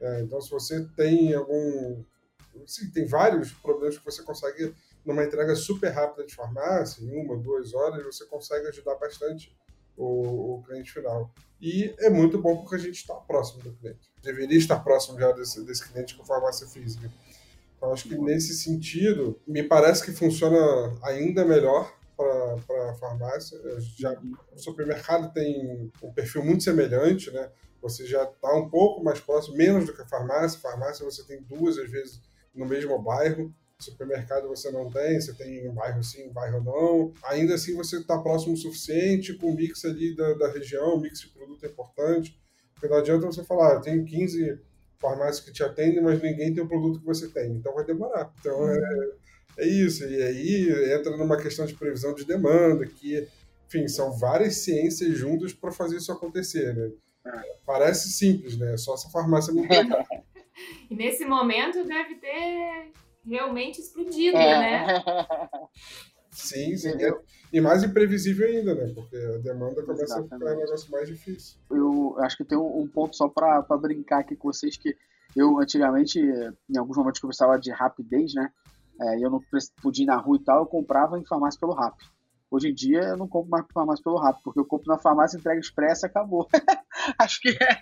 É, 0.00 0.22
então, 0.22 0.40
se 0.40 0.50
você 0.50 0.84
tem 0.96 1.34
algum. 1.34 2.02
Sim, 2.66 2.90
tem 2.90 3.06
vários 3.06 3.52
problemas 3.52 3.96
que 3.96 4.04
você 4.04 4.22
consegue, 4.22 4.74
numa 5.04 5.24
entrega 5.24 5.54
super 5.54 5.88
rápida 5.88 6.26
de 6.26 6.34
farmácia, 6.34 7.02
em 7.02 7.10
uma, 7.16 7.36
duas 7.36 7.72
horas, 7.72 8.04
você 8.04 8.26
consegue 8.26 8.66
ajudar 8.68 8.96
bastante 8.96 9.56
o, 9.96 10.56
o 10.56 10.62
cliente 10.64 10.92
final. 10.92 11.30
E 11.60 11.94
é 11.98 12.10
muito 12.10 12.38
bom 12.38 12.58
porque 12.58 12.74
a 12.74 12.78
gente 12.78 12.96
está 12.96 13.14
próximo 13.14 13.62
do 13.62 13.72
cliente. 13.72 14.12
Deveria 14.22 14.58
estar 14.58 14.80
próximo 14.80 15.18
já 15.18 15.32
desse, 15.32 15.64
desse 15.64 15.88
cliente 15.88 16.16
com 16.16 16.24
farmácia 16.24 16.66
física. 16.66 17.10
Então, 17.82 17.92
acho 17.92 18.08
que 18.08 18.16
nesse 18.16 18.54
sentido, 18.54 19.40
me 19.44 19.64
parece 19.64 20.04
que 20.04 20.12
funciona 20.12 20.56
ainda 21.02 21.44
melhor 21.44 21.92
para 22.16 22.90
a 22.90 22.94
farmácia. 22.94 23.58
Já, 23.98 24.16
o 24.52 24.56
supermercado 24.56 25.32
tem 25.32 25.90
um 26.00 26.12
perfil 26.12 26.44
muito 26.44 26.62
semelhante, 26.62 27.32
né? 27.32 27.50
Você 27.80 28.06
já 28.06 28.22
está 28.22 28.54
um 28.54 28.70
pouco 28.70 29.02
mais 29.02 29.18
próximo, 29.18 29.56
menos 29.56 29.84
do 29.84 29.92
que 29.92 30.00
a 30.00 30.06
farmácia. 30.06 30.60
Farmácia 30.60 31.04
você 31.04 31.24
tem 31.24 31.42
duas, 31.42 31.76
às 31.76 31.90
vezes, 31.90 32.22
no 32.54 32.66
mesmo 32.66 32.96
bairro. 33.02 33.52
Supermercado 33.80 34.46
você 34.46 34.70
não 34.70 34.88
tem, 34.88 35.20
você 35.20 35.34
tem 35.34 35.68
um 35.68 35.74
bairro 35.74 36.04
sim, 36.04 36.28
um 36.28 36.32
bairro 36.32 36.62
não. 36.62 37.12
Ainda 37.24 37.54
assim 37.54 37.74
você 37.74 37.96
está 37.96 38.16
próximo 38.16 38.54
o 38.54 38.56
suficiente, 38.56 39.34
com 39.34 39.50
o 39.50 39.56
mix 39.56 39.84
ali 39.84 40.14
da, 40.14 40.34
da 40.34 40.52
região, 40.52 40.94
o 40.94 41.00
mix 41.00 41.18
de 41.18 41.30
produto 41.30 41.66
é 41.66 41.68
importante. 41.68 42.40
Porque 42.74 42.86
não 42.86 42.98
adianta 42.98 43.26
você 43.26 43.42
falar, 43.42 43.72
ah, 43.72 43.74
eu 43.74 43.80
tenho 43.80 44.04
15 44.04 44.70
farmácias 45.02 45.40
que 45.40 45.52
te 45.52 45.64
atendem, 45.64 46.00
mas 46.00 46.22
ninguém 46.22 46.54
tem 46.54 46.62
o 46.62 46.68
produto 46.68 47.00
que 47.00 47.04
você 47.04 47.28
tem. 47.28 47.50
Então 47.50 47.74
vai 47.74 47.84
demorar. 47.84 48.32
Então 48.38 48.68
é, 48.68 49.10
é 49.58 49.66
isso. 49.66 50.04
E 50.04 50.22
aí 50.22 50.94
entra 50.94 51.16
numa 51.16 51.36
questão 51.36 51.66
de 51.66 51.74
previsão 51.74 52.14
de 52.14 52.24
demanda, 52.24 52.86
que, 52.86 53.28
enfim, 53.66 53.88
são 53.88 54.16
várias 54.16 54.56
ciências 54.58 55.18
juntas 55.18 55.52
para 55.52 55.72
fazer 55.72 55.96
isso 55.96 56.12
acontecer, 56.12 56.74
né? 56.74 56.92
É. 57.26 57.56
Parece 57.66 58.10
simples, 58.10 58.56
né? 58.56 58.74
É 58.74 58.76
só 58.76 58.94
essa 58.94 59.10
farmácia 59.10 59.52
me 59.52 59.66
E 60.88 60.94
nesse 60.94 61.24
momento 61.24 61.84
deve 61.84 62.16
ter 62.16 62.92
realmente 63.26 63.80
explodido, 63.80 64.36
é. 64.36 64.58
né? 64.58 64.86
Sim, 66.32 66.76
sim. 66.76 66.92
E 67.52 67.60
mais 67.60 67.84
imprevisível 67.84 68.48
ainda, 68.48 68.74
né? 68.74 68.92
Porque 68.94 69.16
a 69.16 69.38
demanda 69.38 69.82
começa 69.82 70.04
Exatamente. 70.04 70.32
a 70.32 70.38
ficar 70.38 70.54
um 70.54 70.58
negócio 70.58 70.90
mais 70.90 71.08
difícil. 71.08 71.60
Eu 71.70 72.16
acho 72.20 72.36
que 72.38 72.44
tem 72.44 72.56
um, 72.56 72.88
ponto 72.88 73.14
só 73.14 73.28
para 73.28 73.62
brincar 73.78 74.20
aqui 74.20 74.34
com 74.34 74.50
vocês, 74.50 74.76
que 74.76 74.96
eu 75.36 75.58
antigamente, 75.60 76.18
em 76.18 76.78
alguns 76.78 76.96
momentos 76.96 77.20
que 77.20 77.26
eu 77.26 77.28
precisava 77.28 77.58
de 77.60 77.70
rapidez, 77.70 78.32
né? 78.34 78.50
É, 79.00 79.16
eu 79.24 79.30
não 79.30 79.40
podia 79.82 80.04
ir 80.04 80.06
na 80.06 80.16
rua 80.16 80.38
e 80.40 80.44
tal, 80.44 80.60
eu 80.60 80.66
comprava 80.66 81.18
em 81.18 81.26
farmácia 81.26 81.60
pelo 81.60 81.74
Rap. 81.74 81.94
Hoje 82.50 82.68
em 82.68 82.74
dia 82.74 83.00
eu 83.00 83.16
não 83.16 83.28
compro 83.28 83.50
mais 83.50 83.66
farmácia 83.72 84.02
pelo 84.02 84.20
Rap, 84.20 84.42
porque 84.42 84.60
eu 84.60 84.64
compro 84.64 84.88
na 84.88 84.98
farmácia 84.98 85.36
entrega 85.38 85.60
expressa 85.60 86.06
acabou. 86.06 86.48
Acho 87.18 87.40
que 87.40 87.48
é 87.48 87.78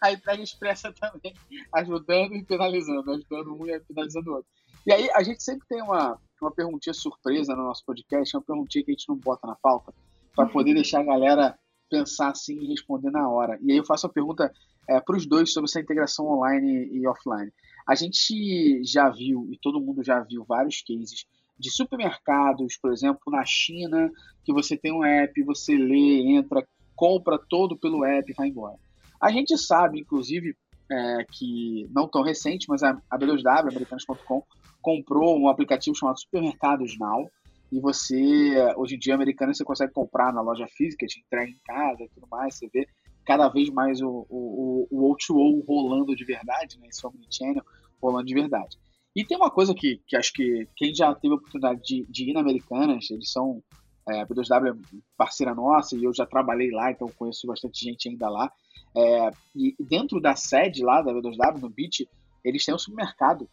a 0.00 0.12
entrega 0.12 0.42
expressa 0.42 0.92
também 0.92 1.34
ajudando 1.72 2.34
e 2.34 2.44
penalizando, 2.44 3.10
ajudando 3.10 3.54
um 3.54 3.66
e 3.66 3.80
penalizando 3.80 4.30
o 4.30 4.34
outro. 4.34 4.50
E 4.86 4.92
aí 4.92 5.08
a 5.14 5.22
gente 5.22 5.42
sempre 5.42 5.66
tem 5.68 5.80
uma, 5.80 6.18
uma 6.44 6.52
perguntinha 6.52 6.94
surpresa 6.94 7.54
no 7.54 7.64
nosso 7.64 7.84
podcast, 7.84 8.36
uma 8.36 8.42
perguntinha 8.42 8.84
que 8.84 8.90
a 8.90 8.94
gente 8.94 9.08
não 9.08 9.16
bota 9.16 9.46
na 9.46 9.56
pauta, 9.56 9.92
para 10.34 10.48
poder 10.48 10.74
deixar 10.74 11.00
a 11.00 11.04
galera 11.04 11.58
pensar 11.88 12.30
assim 12.30 12.58
e 12.58 12.68
responder 12.68 13.10
na 13.10 13.28
hora. 13.28 13.58
E 13.62 13.70
aí 13.70 13.78
eu 13.78 13.84
faço 13.84 14.06
a 14.06 14.10
pergunta 14.10 14.52
é, 14.88 15.00
para 15.00 15.16
os 15.16 15.26
dois 15.26 15.52
sobre 15.52 15.68
essa 15.68 15.80
integração 15.80 16.26
online 16.26 16.88
e 16.90 17.06
offline. 17.06 17.52
A 17.86 17.94
gente 17.94 18.82
já 18.84 19.08
viu, 19.10 19.48
e 19.52 19.58
todo 19.58 19.80
mundo 19.80 20.02
já 20.02 20.20
viu, 20.20 20.44
vários 20.44 20.82
cases 20.82 21.26
de 21.58 21.70
supermercados, 21.70 22.76
por 22.76 22.92
exemplo, 22.92 23.20
na 23.28 23.44
China, 23.44 24.10
que 24.44 24.52
você 24.52 24.76
tem 24.76 24.92
um 24.92 25.04
app, 25.04 25.42
você 25.42 25.76
lê, 25.76 26.22
entra, 26.26 26.66
compra 26.96 27.38
todo 27.38 27.76
pelo 27.76 28.04
app 28.04 28.30
e 28.30 28.34
vai 28.34 28.48
embora. 28.48 28.76
A 29.20 29.30
gente 29.30 29.56
sabe, 29.56 30.00
inclusive, 30.00 30.56
é, 30.90 31.24
que 31.30 31.88
não 31.90 32.08
tão 32.08 32.22
recente, 32.22 32.68
mas 32.68 32.82
a, 32.82 33.00
a 33.08 33.18
B2W, 33.18 33.68
americanas.com, 33.68 34.42
comprou 34.82 35.38
um 35.38 35.48
aplicativo 35.48 35.96
chamado 35.96 36.20
Supermercados 36.20 36.98
Now. 36.98 37.30
E 37.70 37.80
você, 37.80 38.74
hoje 38.76 38.96
em 38.96 38.98
dia, 38.98 39.14
americano, 39.14 39.54
você 39.54 39.64
consegue 39.64 39.92
comprar 39.92 40.32
na 40.32 40.42
loja 40.42 40.66
física, 40.66 41.06
te 41.06 41.20
entrega 41.20 41.50
em 41.50 41.60
casa 41.64 42.02
e 42.02 42.08
tudo 42.08 42.26
mais. 42.30 42.56
Você 42.56 42.68
vê 42.68 42.86
cada 43.24 43.48
vez 43.48 43.70
mais 43.70 44.02
o, 44.02 44.26
o, 44.28 44.88
o 44.90 45.14
O2O 45.14 45.64
rolando 45.66 46.14
de 46.14 46.24
verdade, 46.24 46.78
né? 46.78 46.88
Esse 46.88 47.06
omnichannel 47.06 47.64
rolando 48.02 48.26
de 48.26 48.34
verdade. 48.34 48.76
E 49.14 49.24
tem 49.24 49.36
uma 49.36 49.50
coisa 49.50 49.74
que, 49.74 50.00
que 50.06 50.16
acho 50.16 50.32
que 50.32 50.68
quem 50.76 50.94
já 50.94 51.14
teve 51.14 51.34
a 51.34 51.36
oportunidade 51.36 51.80
de, 51.82 52.06
de 52.10 52.30
ir 52.30 52.32
na 52.32 52.40
Americanas, 52.40 53.10
eles 53.10 53.30
são 53.30 53.62
É, 54.08 54.22
a 54.22 54.26
B2W 54.26 54.74
é 54.74 54.98
parceira 55.16 55.54
nossa 55.54 55.96
e 55.96 56.02
eu 56.02 56.12
já 56.12 56.26
trabalhei 56.26 56.72
lá, 56.72 56.90
então 56.90 57.08
conheço 57.16 57.46
bastante 57.46 57.84
gente 57.84 58.08
ainda 58.08 58.28
lá. 58.28 58.50
É, 58.96 59.30
e 59.54 59.76
dentro 59.78 60.20
da 60.20 60.34
sede 60.34 60.82
lá 60.82 61.00
da 61.00 61.12
B2W, 61.12 61.60
no 61.60 61.70
Beach, 61.70 62.08
eles 62.44 62.64
têm 62.64 62.74
um 62.74 62.78
supermercado 62.78 63.48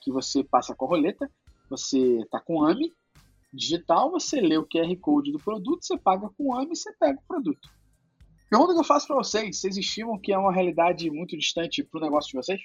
que 0.00 0.10
você 0.10 0.42
passa 0.42 0.74
com 0.74 0.86
a 0.86 0.88
roleta, 0.88 1.30
você 1.68 2.24
tá 2.30 2.40
com 2.40 2.64
AMI 2.64 2.92
digital, 3.52 4.10
você 4.10 4.40
lê 4.40 4.56
o 4.56 4.66
QR 4.66 4.94
Code 5.00 5.32
do 5.32 5.38
produto, 5.38 5.84
você 5.84 5.98
paga 5.98 6.28
com 6.36 6.54
AMI 6.54 6.72
e 6.72 6.76
você 6.76 6.92
pega 6.98 7.18
o 7.18 7.26
produto. 7.26 7.68
Pergunta 8.50 8.74
que 8.74 8.80
eu 8.80 8.84
faço 8.84 9.06
para 9.06 9.16
vocês: 9.16 9.58
vocês 9.58 9.76
estimam 9.76 10.18
que 10.18 10.32
é 10.32 10.38
uma 10.38 10.52
realidade 10.52 11.08
muito 11.08 11.38
distante 11.38 11.84
para 11.84 11.98
o 11.98 12.02
negócio 12.02 12.30
de 12.32 12.36
vocês? 12.36 12.60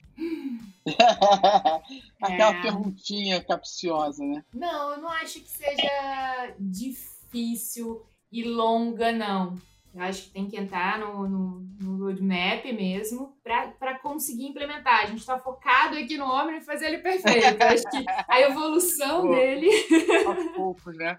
Aquela 2.21 2.55
é. 2.55 2.61
perguntinha 2.63 3.43
capciosa, 3.43 4.23
né? 4.25 4.43
Não, 4.51 4.93
eu 4.93 5.01
não 5.01 5.09
acho 5.09 5.39
que 5.41 5.49
seja 5.49 6.55
difícil 6.59 8.03
e 8.31 8.43
longa, 8.43 9.11
não. 9.11 9.55
Eu 9.95 10.01
acho 10.01 10.23
que 10.23 10.31
tem 10.31 10.45
que 10.45 10.57
entrar 10.57 10.99
no, 10.99 11.25
no, 11.25 11.59
no 11.79 12.03
roadmap 12.03 12.65
mesmo 12.65 13.33
para 13.41 13.97
conseguir 13.99 14.47
implementar. 14.47 15.03
A 15.03 15.05
gente 15.05 15.19
está 15.19 15.39
focado 15.39 15.95
aqui 15.95 16.17
no 16.17 16.25
homem 16.25 16.57
e 16.57 16.61
fazer 16.61 16.87
ele 16.87 16.97
perfeito. 16.97 17.63
Eu 17.63 17.67
acho 17.67 17.83
que 17.89 18.05
a 18.27 18.41
evolução 18.41 19.21
Pô, 19.21 19.33
dele. 19.33 19.69
Aos 20.27 20.51
poucos, 20.51 20.97
né? 20.97 21.17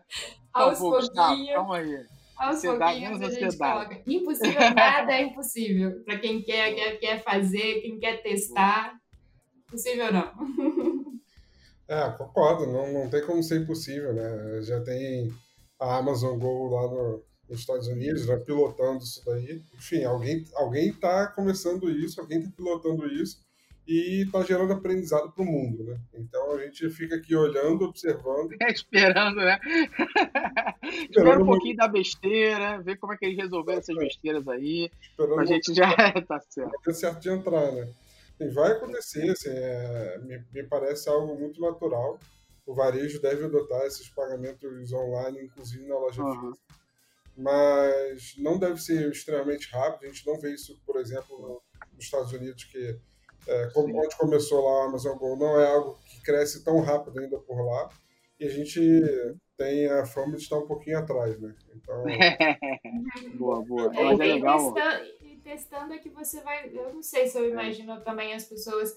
Aos 0.53 0.79
pouquinhos. 0.79 1.55
Calma 1.55 1.79
aí. 1.79 2.07
Aos 2.37 2.61
pouquinhos 2.61 3.22
a 3.22 3.31
gente 3.31 3.57
coloca. 3.57 4.03
Impossível 4.07 4.74
nada 4.74 5.12
é 5.12 5.22
impossível. 5.22 6.05
Para 6.05 6.18
quem 6.18 6.43
quer, 6.43 6.74
quer, 6.74 6.97
quer 6.99 7.22
fazer, 7.22 7.81
quem 7.81 7.99
quer 7.99 8.22
testar. 8.22 8.95
Possível 9.70 10.12
não. 10.12 10.33
É, 11.89 12.11
concordo. 12.18 12.66
Não, 12.66 12.93
não 12.93 13.09
tem 13.09 13.24
como 13.24 13.41
ser 13.45 13.61
impossível, 13.61 14.12
né? 14.12 14.61
Já 14.62 14.83
tem 14.83 15.33
a 15.79 15.99
Amazon 15.99 16.37
Go 16.37 16.66
lá 16.66 16.83
no, 16.83 17.22
nos 17.49 17.61
Estados 17.61 17.86
Unidos, 17.88 18.26
né, 18.26 18.36
pilotando 18.36 19.03
isso 19.03 19.22
daí. 19.24 19.62
Enfim, 19.74 20.05
alguém 20.05 20.44
alguém 20.55 20.88
está 20.88 21.26
começando 21.28 21.90
isso, 21.90 22.20
alguém 22.20 22.38
está 22.38 22.51
pilotando 22.51 23.07
isso 23.07 23.44
e 23.86 24.22
está 24.22 24.42
gerando 24.42 24.72
aprendizado 24.72 25.30
para 25.30 25.42
o 25.42 25.47
mundo, 25.47 25.84
né? 25.84 26.01
Então 26.12 26.53
a 26.53 26.59
gente 26.64 26.90
fica 26.90 27.14
aqui 27.14 27.36
olhando, 27.36 27.84
observando. 27.84 28.53
É, 28.61 28.70
esperando, 28.70 29.36
né? 29.36 29.61
esperando 30.82 31.11
Espera 31.11 31.42
um 31.42 31.47
pouquinho 31.47 31.76
da 31.76 31.86
besteira, 31.86 32.82
ver 32.82 32.97
como 32.97 33.12
é 33.12 33.16
que 33.16 33.26
eles 33.26 33.36
resolveram 33.36 33.78
essas 33.78 33.97
besteiras 33.97 34.49
aí. 34.49 34.90
Esperando 35.01 35.40
a 35.40 35.44
gente 35.44 35.72
já 35.72 35.86
tá 36.26 36.40
certo. 36.40 36.72
Tá 36.82 36.92
certo 36.92 37.20
de 37.20 37.28
entrar, 37.30 37.70
né? 37.70 37.88
E 38.40 38.49
vai 38.49 38.72
acontecer, 38.72 39.30
assim, 39.30 39.51
é, 39.51 40.18
me, 40.18 40.44
me 40.53 40.64
parece 40.64 41.09
algo 41.09 41.38
muito 41.38 41.61
natural. 41.61 42.18
O 42.66 42.74
varejo 42.74 43.22
deve 43.22 43.44
adotar 43.44 43.86
esses 43.86 44.09
pagamentos 44.09 44.92
online, 44.92 45.44
inclusive 45.44 45.86
na 45.86 45.97
loja 45.97 46.22
uhum. 46.22 46.51
física 46.51 46.86
mas 47.37 48.34
não 48.39 48.59
deve 48.59 48.80
ser 48.80 49.11
extremamente 49.11 49.68
rápido. 49.70 50.05
A 50.05 50.12
gente 50.12 50.26
não 50.26 50.41
vê 50.41 50.55
isso, 50.55 50.80
por 50.87 50.97
exemplo, 50.97 51.62
nos 51.93 52.05
Estados 52.05 52.32
Unidos, 52.32 52.64
que 52.64 52.99
é, 53.49 53.68
onde 53.76 54.16
começou 54.16 54.64
lá 54.64 54.82
a 54.82 54.87
Amazon 54.87 55.16
Go, 55.16 55.37
não 55.37 55.61
é 55.61 55.66
algo 55.66 55.99
que 56.05 56.22
cresce 56.22 56.64
tão 56.64 56.80
rápido 56.80 57.20
ainda 57.20 57.39
por 57.39 57.64
lá. 57.64 57.89
E 58.39 58.47
a 58.47 58.51
gente 58.51 58.80
tem 59.57 59.87
a 59.87 60.05
fama 60.05 60.37
de 60.37 60.43
estar 60.43 60.59
um 60.59 60.66
pouquinho 60.66 60.99
atrás, 60.99 61.41
né? 61.41 61.55
Então... 61.74 62.05
boa, 63.39 63.64
boa. 63.64 63.95
É, 63.95 64.05
Mas 64.05 64.20
é 64.20 64.24
legal. 64.24 64.74
E 65.22 65.37
testando 65.37 65.95
é 65.95 65.99
que 65.99 66.11
você 66.11 66.41
vai. 66.43 66.70
Eu 66.72 66.93
não 66.93 67.03
sei 67.03 67.26
se 67.26 67.39
eu 67.39 67.49
imagino 67.49 67.93
é. 67.93 68.01
também 68.01 68.34
as 68.34 68.45
pessoas 68.45 68.95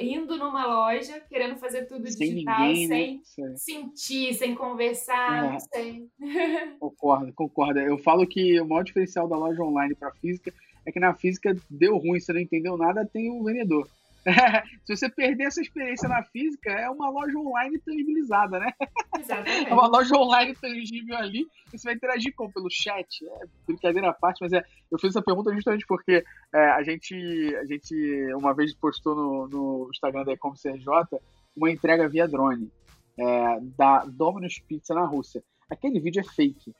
indo 0.00 0.36
numa 0.36 0.66
loja, 0.66 1.20
querendo 1.28 1.56
fazer 1.56 1.86
tudo 1.86 2.10
sem 2.10 2.34
digital, 2.34 2.60
ninguém, 2.60 2.88
né? 2.88 3.20
sem 3.22 3.44
né? 3.44 3.56
sentir, 3.56 4.34
sem 4.34 4.54
conversar, 4.54 5.44
é. 5.44 5.52
não 5.52 5.60
sei. 5.60 6.08
Concordo, 6.80 7.32
concordo. 7.32 7.80
Eu 7.80 7.98
falo 7.98 8.26
que 8.26 8.60
o 8.60 8.66
maior 8.66 8.82
diferencial 8.82 9.28
da 9.28 9.36
loja 9.36 9.62
online 9.62 9.94
para 9.94 10.12
física 10.12 10.52
é 10.84 10.90
que 10.90 10.98
na 10.98 11.14
física 11.14 11.54
deu 11.68 11.96
ruim, 11.98 12.18
você 12.18 12.32
não 12.32 12.40
entendeu 12.40 12.76
nada, 12.76 13.06
tem 13.06 13.30
o 13.30 13.40
um 13.40 13.44
vendedor. 13.44 13.88
Se 14.84 14.96
você 14.96 15.08
perder 15.08 15.44
essa 15.44 15.60
experiência 15.60 16.08
na 16.08 16.22
física, 16.24 16.70
é 16.70 16.90
uma 16.90 17.08
loja 17.08 17.38
online 17.38 17.78
tangibilizada, 17.78 18.58
né? 18.58 18.72
Exatamente. 19.18 19.70
É 19.70 19.74
uma 19.74 19.86
loja 19.86 20.14
online 20.16 20.54
tangível 20.54 21.16
ali, 21.16 21.46
e 21.72 21.78
você 21.78 21.88
vai 21.88 21.94
interagir 21.94 22.34
com 22.34 22.50
pelo 22.50 22.68
chat. 22.70 23.24
É 23.26 23.46
brincadeira 23.66 24.10
à 24.10 24.12
parte, 24.12 24.38
mas 24.40 24.52
é, 24.52 24.62
eu 24.90 24.98
fiz 24.98 25.10
essa 25.10 25.22
pergunta 25.22 25.54
justamente 25.54 25.86
porque 25.86 26.24
é, 26.54 26.70
a, 26.70 26.82
gente, 26.82 27.14
a 27.56 27.64
gente 27.64 28.34
uma 28.34 28.54
vez 28.54 28.74
postou 28.74 29.14
no, 29.14 29.48
no 29.48 29.88
Instagram 29.90 30.24
da 30.24 30.32
Ecom 30.32 30.52
CRJ 30.52 31.18
uma 31.56 31.70
entrega 31.70 32.08
via 32.08 32.28
drone 32.28 32.70
é, 33.18 33.60
da 33.76 34.04
Domino's 34.04 34.58
Pizza 34.58 34.94
na 34.94 35.04
Rússia. 35.04 35.42
Aquele 35.68 36.00
vídeo 36.00 36.20
é 36.20 36.24
fake. 36.24 36.72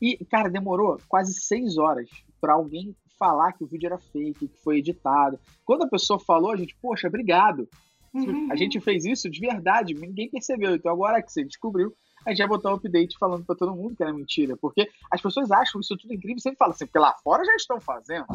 E, 0.00 0.24
cara, 0.24 0.48
demorou 0.48 0.98
quase 1.08 1.34
seis 1.34 1.76
horas 1.76 2.08
para 2.40 2.54
alguém 2.54 2.96
falar 3.20 3.52
que 3.52 3.62
o 3.62 3.66
vídeo 3.66 3.86
era 3.86 3.98
fake, 3.98 4.48
que 4.48 4.62
foi 4.64 4.78
editado. 4.78 5.38
Quando 5.62 5.82
a 5.82 5.88
pessoa 5.88 6.18
falou, 6.18 6.52
a 6.52 6.56
gente, 6.56 6.74
poxa, 6.80 7.06
obrigado. 7.06 7.68
Uhum. 8.14 8.48
A 8.50 8.56
gente 8.56 8.80
fez 8.80 9.04
isso 9.04 9.28
de 9.28 9.38
verdade, 9.38 9.92
ninguém 9.92 10.30
percebeu. 10.30 10.74
Então 10.74 10.90
agora 10.90 11.22
que 11.22 11.30
você 11.30 11.44
descobriu, 11.44 11.94
a 12.24 12.30
gente 12.30 12.38
vai 12.38 12.48
botar 12.48 12.70
um 12.70 12.74
update 12.74 13.18
falando 13.18 13.44
para 13.44 13.56
todo 13.56 13.74
mundo 13.74 13.96
que 13.96 14.02
era 14.02 14.12
mentira. 14.12 14.56
Porque 14.56 14.88
as 15.10 15.20
pessoas 15.20 15.50
acham 15.50 15.80
isso 15.80 15.96
tudo 15.96 16.14
incrível 16.14 16.36
e 16.38 16.40
sempre 16.40 16.58
falam 16.58 16.74
assim, 16.74 16.86
porque 16.86 16.98
lá 16.98 17.14
fora 17.22 17.44
já 17.44 17.54
estão 17.54 17.80
fazendo. 17.80 18.26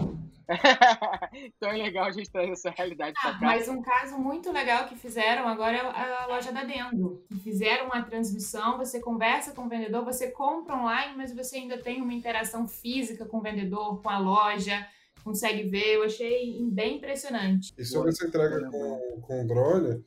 então 1.33 1.69
é 1.69 1.77
legal 1.77 2.05
a 2.05 2.11
gente 2.11 2.29
trazer 2.29 2.51
essa 2.51 2.69
realidade 2.69 3.15
ah, 3.19 3.21
pra 3.21 3.31
cá. 3.39 3.45
Mas 3.45 3.67
um 3.67 3.81
caso 3.81 4.17
muito 4.17 4.51
legal 4.51 4.85
que 4.85 4.95
fizeram 4.95 5.47
agora 5.47 5.75
é 5.75 6.23
a 6.23 6.27
loja 6.27 6.51
da 6.51 6.63
Dendo. 6.63 7.23
Fizeram 7.43 7.85
uma 7.85 8.01
transmissão, 8.03 8.77
você 8.77 8.99
conversa 8.99 9.51
com 9.53 9.65
o 9.65 9.69
vendedor, 9.69 10.03
você 10.03 10.31
compra 10.31 10.75
online, 10.75 11.13
mas 11.15 11.33
você 11.33 11.57
ainda 11.57 11.77
tem 11.77 12.01
uma 12.01 12.13
interação 12.13 12.67
física 12.67 13.25
com 13.25 13.37
o 13.37 13.41
vendedor, 13.41 14.01
com 14.01 14.09
a 14.09 14.17
loja 14.17 14.87
consegue 15.25 15.63
ver. 15.63 15.95
Eu 15.95 16.03
achei 16.03 16.61
bem 16.71 16.97
impressionante. 16.97 17.73
E 17.75 17.83
sobre 17.83 18.11
essa 18.11 18.27
entrega 18.27 18.69
com, 18.69 19.21
com 19.21 19.47
drone, 19.47 20.05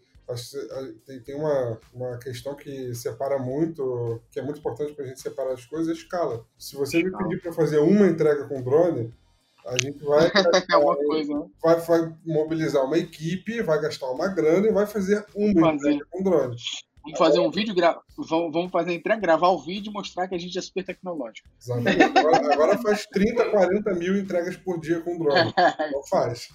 que 1.07 1.21
tem, 1.21 1.35
uma, 1.35 1.81
uma 1.93 2.19
questão 2.19 2.55
que 2.55 2.95
separa 2.95 3.39
muito, 3.39 4.21
que 4.31 4.39
é 4.39 4.43
muito 4.43 4.59
importante 4.59 4.93
para 4.93 5.05
a 5.05 5.09
gente 5.09 5.21
separar 5.21 5.53
as 5.53 5.65
coisas, 5.65 5.89
é 5.89 5.93
a 5.93 5.95
escala. 5.95 6.45
Se 6.59 6.77
você 6.77 7.03
me 7.03 7.11
pedir 7.11 7.41
para 7.41 7.53
fazer 7.53 7.79
uma 7.79 8.07
entrega 8.07 8.47
com 8.47 8.63
drone, 8.63 9.13
a 9.65 9.77
gente 9.83 10.03
vai, 10.05 10.31
é 10.71 10.77
uma 10.77 10.97
coisa, 10.97 11.35
né? 11.35 11.47
vai, 11.63 11.77
vai, 11.81 12.15
mobilizar 12.25 12.85
uma 12.85 12.99
equipe, 12.99 13.63
vai 13.63 13.81
gastar 13.81 14.11
uma 14.11 14.29
grana 14.29 14.67
e 14.67 14.73
vai 14.73 14.87
fazer 14.87 15.25
uma 15.35 15.73
fazer. 15.73 15.93
entrega 15.93 16.07
com 16.11 16.23
drone. 16.23 16.57
Vamos 17.03 17.19
fazer 17.19 17.41
um 17.41 17.51
vídeo, 17.51 17.75
gra... 17.75 17.99
vamos, 18.17 18.53
vamos 18.53 18.71
fazer 18.71 18.91
a 18.91 18.95
entrega, 18.95 19.21
gravar 19.21 19.49
o 19.49 19.59
vídeo 19.59 19.91
e 19.91 19.93
mostrar 19.93 20.29
que 20.29 20.35
a 20.35 20.39
gente 20.39 20.59
é 20.59 20.61
super 20.61 20.85
tecnológico. 20.85 21.49
Exatamente. 21.61 22.03
Agora, 22.03 22.53
agora 22.53 22.79
faz 22.79 23.07
30, 23.07 23.51
40 23.51 23.95
mil 23.95 24.19
entregas 24.19 24.57
por 24.57 24.79
dia 24.79 25.01
com 25.01 25.19
drone. 25.19 25.55
Não 25.93 26.03
faz. 26.05 26.51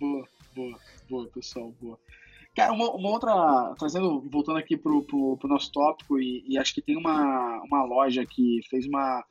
Boa, 0.00 0.28
boa, 0.54 0.78
boa, 1.08 1.28
pessoal, 1.28 1.72
boa. 1.80 1.98
Cara, 2.56 2.72
uma, 2.72 2.90
uma, 2.90 3.10
outra, 3.10 3.74
trazendo, 3.78 4.18
voltando 4.30 4.58
aqui 4.58 4.78
pro, 4.78 5.02
pro, 5.04 5.36
pro 5.36 5.48
nosso 5.48 5.70
tópico, 5.70 6.18
e, 6.18 6.42
e, 6.48 6.56
acho 6.56 6.72
que 6.74 6.80
tem 6.80 6.96
uma, 6.96 7.60
uma 7.64 7.84
loja 7.84 8.24
que 8.24 8.60
fez 8.70 8.86
uma, 8.86 9.22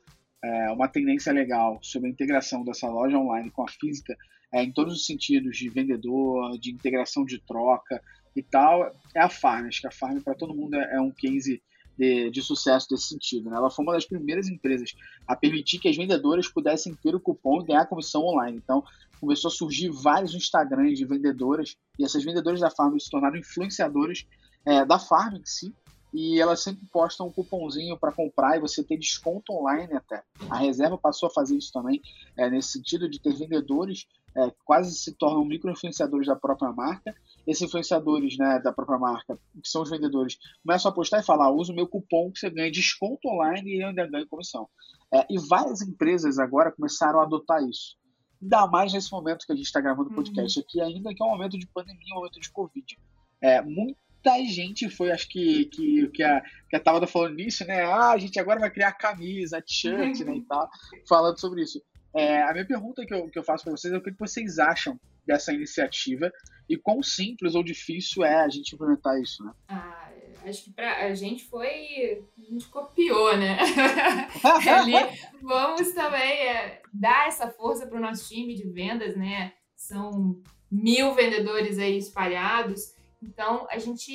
é, 0.44 0.70
uma 0.70 0.86
tendência 0.86 1.32
legal 1.32 1.76
sobre 1.82 2.08
a 2.08 2.12
integração 2.12 2.62
dessa 2.62 2.88
loja 2.88 3.18
online 3.18 3.50
com 3.50 3.64
a 3.64 3.68
física, 3.68 4.16
é, 4.52 4.62
em 4.62 4.72
todos 4.72 4.94
os 4.94 5.06
sentidos, 5.06 5.56
de 5.56 5.68
vendedor, 5.68 6.56
de 6.60 6.70
integração 6.70 7.24
de 7.24 7.40
troca 7.40 8.00
e 8.36 8.44
tal, 8.44 8.92
é 9.12 9.20
a 9.20 9.28
Farm. 9.28 9.66
Acho 9.66 9.80
que 9.80 9.88
a 9.88 9.90
Farm, 9.90 10.20
para 10.20 10.36
todo 10.36 10.54
mundo, 10.54 10.76
é, 10.76 10.94
é 10.94 11.00
um 11.00 11.10
case 11.10 11.60
de, 11.98 12.30
de, 12.30 12.42
sucesso 12.42 12.88
desse 12.88 13.08
sentido. 13.08 13.50
Né? 13.50 13.56
Ela 13.56 13.70
foi 13.70 13.84
uma 13.84 13.94
das 13.94 14.04
primeiras 14.04 14.48
empresas 14.48 14.92
a 15.26 15.34
permitir 15.34 15.78
que 15.78 15.88
as 15.88 15.96
vendedoras 15.96 16.48
pudessem 16.48 16.94
ter 16.94 17.14
o 17.14 17.20
cupom 17.20 17.62
e 17.62 17.66
ganhar 17.66 17.86
comissão 17.86 18.22
online. 18.22 18.58
Então, 18.58 18.84
começou 19.20 19.48
a 19.48 19.52
surgir 19.52 19.90
vários 19.90 20.34
Instagrams 20.34 20.98
de 20.98 21.04
vendedoras, 21.04 21.76
e 21.98 22.04
essas 22.04 22.22
vendedoras 22.24 22.60
da 22.60 22.70
Farm 22.70 22.96
se 22.98 23.10
tornaram 23.10 23.36
influenciadoras 23.36 24.26
é, 24.64 24.84
da 24.84 24.98
Farm 24.98 25.36
em 25.36 25.46
si, 25.46 25.74
e 26.12 26.40
elas 26.40 26.60
sempre 26.60 26.86
postam 26.92 27.26
um 27.26 27.32
cupomzinho 27.32 27.98
para 27.98 28.12
comprar 28.12 28.56
e 28.56 28.60
você 28.60 28.82
ter 28.82 28.96
desconto 28.96 29.52
online 29.52 29.92
até. 29.94 30.22
A 30.48 30.56
reserva 30.56 30.96
passou 30.96 31.28
a 31.28 31.32
fazer 31.32 31.56
isso 31.56 31.72
também, 31.72 32.00
é, 32.36 32.48
nesse 32.48 32.70
sentido 32.70 33.08
de 33.08 33.20
ter 33.20 33.34
vendedores 33.34 34.06
é, 34.36 34.52
quase 34.64 34.94
se 34.94 35.12
tornam 35.12 35.44
micro-influenciadores 35.44 36.26
da 36.26 36.36
própria 36.36 36.70
marca. 36.72 37.14
Esses 37.46 37.62
influenciadores 37.62 38.36
né, 38.36 38.58
da 38.58 38.72
própria 38.72 38.98
marca, 38.98 39.38
que 39.62 39.68
são 39.68 39.82
os 39.82 39.90
vendedores, 39.90 40.36
começam 40.64 40.90
a 40.90 40.94
postar 40.94 41.20
e 41.20 41.24
falar: 41.24 41.50
usa 41.50 41.72
o 41.72 41.76
meu 41.76 41.86
cupom 41.86 42.30
que 42.32 42.40
você 42.40 42.50
ganha 42.50 42.70
desconto 42.70 43.28
online 43.28 43.76
e 43.76 43.82
ainda 43.82 44.06
ganha 44.06 44.26
comissão. 44.26 44.68
É, 45.12 45.24
e 45.30 45.38
várias 45.38 45.80
empresas 45.80 46.38
agora 46.38 46.72
começaram 46.72 47.20
a 47.20 47.22
adotar 47.22 47.62
isso. 47.62 47.96
Ainda 48.42 48.66
mais 48.66 48.92
nesse 48.92 49.10
momento 49.12 49.46
que 49.46 49.52
a 49.52 49.56
gente 49.56 49.66
está 49.66 49.80
gravando 49.80 50.08
o 50.08 50.10
uhum. 50.10 50.16
podcast 50.16 50.58
uhum. 50.58 50.64
aqui, 50.66 50.80
ainda 50.80 51.14
que 51.14 51.22
é 51.22 51.26
um 51.26 51.30
momento 51.30 51.58
de 51.58 51.66
pandemia, 51.68 52.14
um 52.14 52.16
momento 52.16 52.40
de 52.40 52.50
Covid. 52.50 52.98
É, 53.40 53.62
muita 53.62 54.44
gente 54.44 54.90
foi, 54.90 55.12
acho 55.12 55.28
que, 55.28 55.66
que, 55.66 56.08
que, 56.08 56.22
a, 56.22 56.42
que 56.68 56.76
a 56.76 56.80
Tabata 56.80 57.06
falando 57.06 57.36
nisso, 57.36 57.64
né? 57.64 57.84
Ah, 57.84 58.10
a 58.10 58.18
gente 58.18 58.38
agora 58.40 58.58
vai 58.58 58.70
criar 58.70 58.92
camisa, 58.92 59.62
t-shirt, 59.62 60.20
né, 60.20 60.36
e 60.36 60.42
tal, 60.42 60.68
falando 61.08 61.38
sobre 61.38 61.62
isso. 61.62 61.80
É, 62.14 62.42
a 62.42 62.52
minha 62.52 62.66
pergunta 62.66 63.04
que 63.06 63.14
eu, 63.14 63.28
que 63.28 63.38
eu 63.38 63.44
faço 63.44 63.64
para 63.64 63.72
vocês 63.72 63.92
é 63.92 63.96
o 63.96 64.02
que 64.02 64.10
vocês 64.18 64.58
acham 64.58 64.98
dessa 65.26 65.52
iniciativa 65.52 66.30
e 66.68 66.76
quão 66.76 67.02
simples 67.02 67.54
ou 67.54 67.62
difícil 67.62 68.24
é 68.24 68.36
a 68.36 68.48
gente 68.48 68.74
implementar 68.74 69.20
isso, 69.20 69.44
né? 69.44 69.52
Ah, 69.68 70.10
acho 70.44 70.64
que 70.64 70.72
pra 70.72 71.06
a 71.06 71.14
gente 71.14 71.44
foi. 71.44 72.24
A 72.38 72.52
gente 72.52 72.66
copiou, 72.68 73.36
né? 73.36 73.58
Ali, 74.78 74.94
vamos 75.42 75.92
também 75.92 76.48
é, 76.48 76.82
dar 76.92 77.28
essa 77.28 77.48
força 77.50 77.86
para 77.86 77.98
o 77.98 78.02
nosso 78.02 78.28
time 78.28 78.54
de 78.54 78.68
vendas, 78.68 79.16
né? 79.16 79.52
São 79.74 80.40
mil 80.70 81.14
vendedores 81.14 81.78
aí 81.78 81.96
espalhados. 81.96 82.94
Então, 83.22 83.66
a 83.70 83.78
gente, 83.78 84.12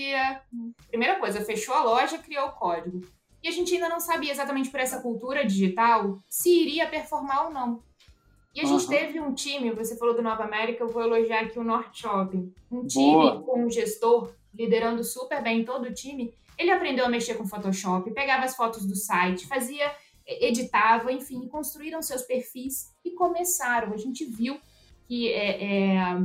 primeira 0.88 1.20
coisa, 1.20 1.44
fechou 1.44 1.74
a 1.74 1.84
loja, 1.84 2.18
criou 2.18 2.48
o 2.48 2.52
código. 2.52 3.02
E 3.44 3.48
a 3.48 3.52
gente 3.52 3.74
ainda 3.74 3.90
não 3.90 4.00
sabia 4.00 4.32
exatamente 4.32 4.70
por 4.70 4.80
essa 4.80 5.02
cultura 5.02 5.46
digital 5.46 6.20
se 6.30 6.50
iria 6.50 6.88
performar 6.88 7.46
ou 7.46 7.52
não. 7.52 7.84
E 8.54 8.60
a 8.60 8.64
uhum. 8.64 8.80
gente 8.80 8.90
teve 8.90 9.20
um 9.20 9.34
time, 9.34 9.72
você 9.72 9.98
falou 9.98 10.14
do 10.14 10.22
Nova 10.22 10.44
América, 10.44 10.84
eu 10.84 10.90
vou 10.90 11.02
elogiar 11.02 11.42
aqui 11.42 11.58
o 11.58 11.64
North 11.64 11.94
Shopping. 11.94 12.54
Um 12.70 12.86
time 12.86 13.14
Boa. 13.14 13.42
com 13.44 13.66
um 13.66 13.70
gestor 13.70 14.34
liderando 14.54 15.04
super 15.04 15.42
bem 15.42 15.64
todo 15.64 15.86
o 15.86 15.94
time. 15.94 16.34
Ele 16.58 16.70
aprendeu 16.70 17.06
a 17.06 17.10
mexer 17.10 17.36
com 17.36 17.48
Photoshop, 17.48 18.12
pegava 18.12 18.44
as 18.44 18.56
fotos 18.56 18.86
do 18.86 18.96
site, 18.96 19.48
fazia, 19.48 19.90
editava, 20.28 21.12
enfim, 21.12 21.48
construíram 21.48 22.02
seus 22.02 22.24
perfis 22.24 22.94
e 23.04 23.12
começaram. 23.12 23.94
A 23.94 23.98
gente 23.98 24.26
viu 24.26 24.60
que 25.08 25.32
é, 25.32 25.64
é, 25.64 26.22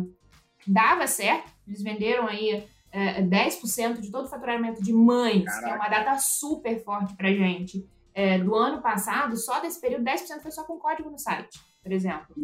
dava 0.66 1.06
certo, 1.06 1.50
eles 1.66 1.82
venderam 1.82 2.26
aí 2.26 2.66
é, 2.92 3.22
10% 3.22 4.00
de 4.00 4.10
todo 4.10 4.26
o 4.26 4.28
faturamento 4.28 4.82
de 4.82 4.92
mães, 4.92 5.44
Caraca. 5.44 5.64
que 5.64 5.70
é 5.72 5.74
uma 5.74 5.88
data 5.88 6.18
super 6.18 6.82
forte 6.82 7.14
pra 7.14 7.32
gente. 7.32 7.88
É, 8.14 8.38
do 8.38 8.54
ano 8.54 8.80
passado, 8.80 9.36
só 9.36 9.60
desse 9.60 9.78
período, 9.78 10.04
10% 10.04 10.40
foi 10.40 10.50
só 10.50 10.64
com 10.64 10.78
código 10.78 11.10
no 11.10 11.18
site, 11.18 11.60
por 11.86 11.92
exemplo. 11.92 12.34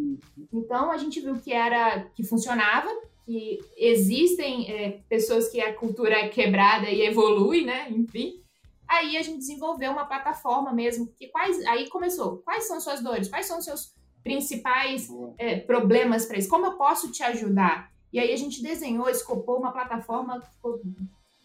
Então 0.53 0.93
a 0.93 0.97
gente 0.97 1.21
viu 1.21 1.35
que 1.35 1.53
era 1.53 2.05
que 2.15 2.23
funcionava, 2.23 2.89
que 3.27 3.59
existem 3.77 4.71
é, 4.71 5.01
pessoas 5.09 5.49
que 5.49 5.61
a 5.61 5.75
cultura 5.75 6.15
é 6.15 6.29
quebrada 6.29 6.89
e 6.89 7.03
evolui, 7.03 7.65
né? 7.65 7.91
Enfim. 7.91 8.41
Aí 8.87 9.17
a 9.17 9.23
gente 9.23 9.39
desenvolveu 9.39 9.91
uma 9.91 10.05
plataforma 10.05 10.73
mesmo. 10.73 11.13
Que 11.19 11.27
quais, 11.27 11.59
aí 11.67 11.89
começou. 11.89 12.39
Quais 12.39 12.69
são 12.69 12.81
suas 12.81 13.03
dores? 13.03 13.29
Quais 13.29 13.47
são 13.47 13.59
os 13.59 13.65
seus 13.65 13.95
principais 14.23 15.09
é, 15.39 15.59
problemas 15.59 16.25
para 16.25 16.39
isso? 16.39 16.49
Como 16.49 16.67
eu 16.67 16.77
posso 16.77 17.11
te 17.11 17.25
ajudar? 17.25 17.91
E 18.13 18.21
aí 18.21 18.33
a 18.33 18.37
gente 18.37 18.63
desenhou, 18.63 19.09
escopou 19.09 19.59
uma 19.59 19.73
plataforma, 19.73 20.41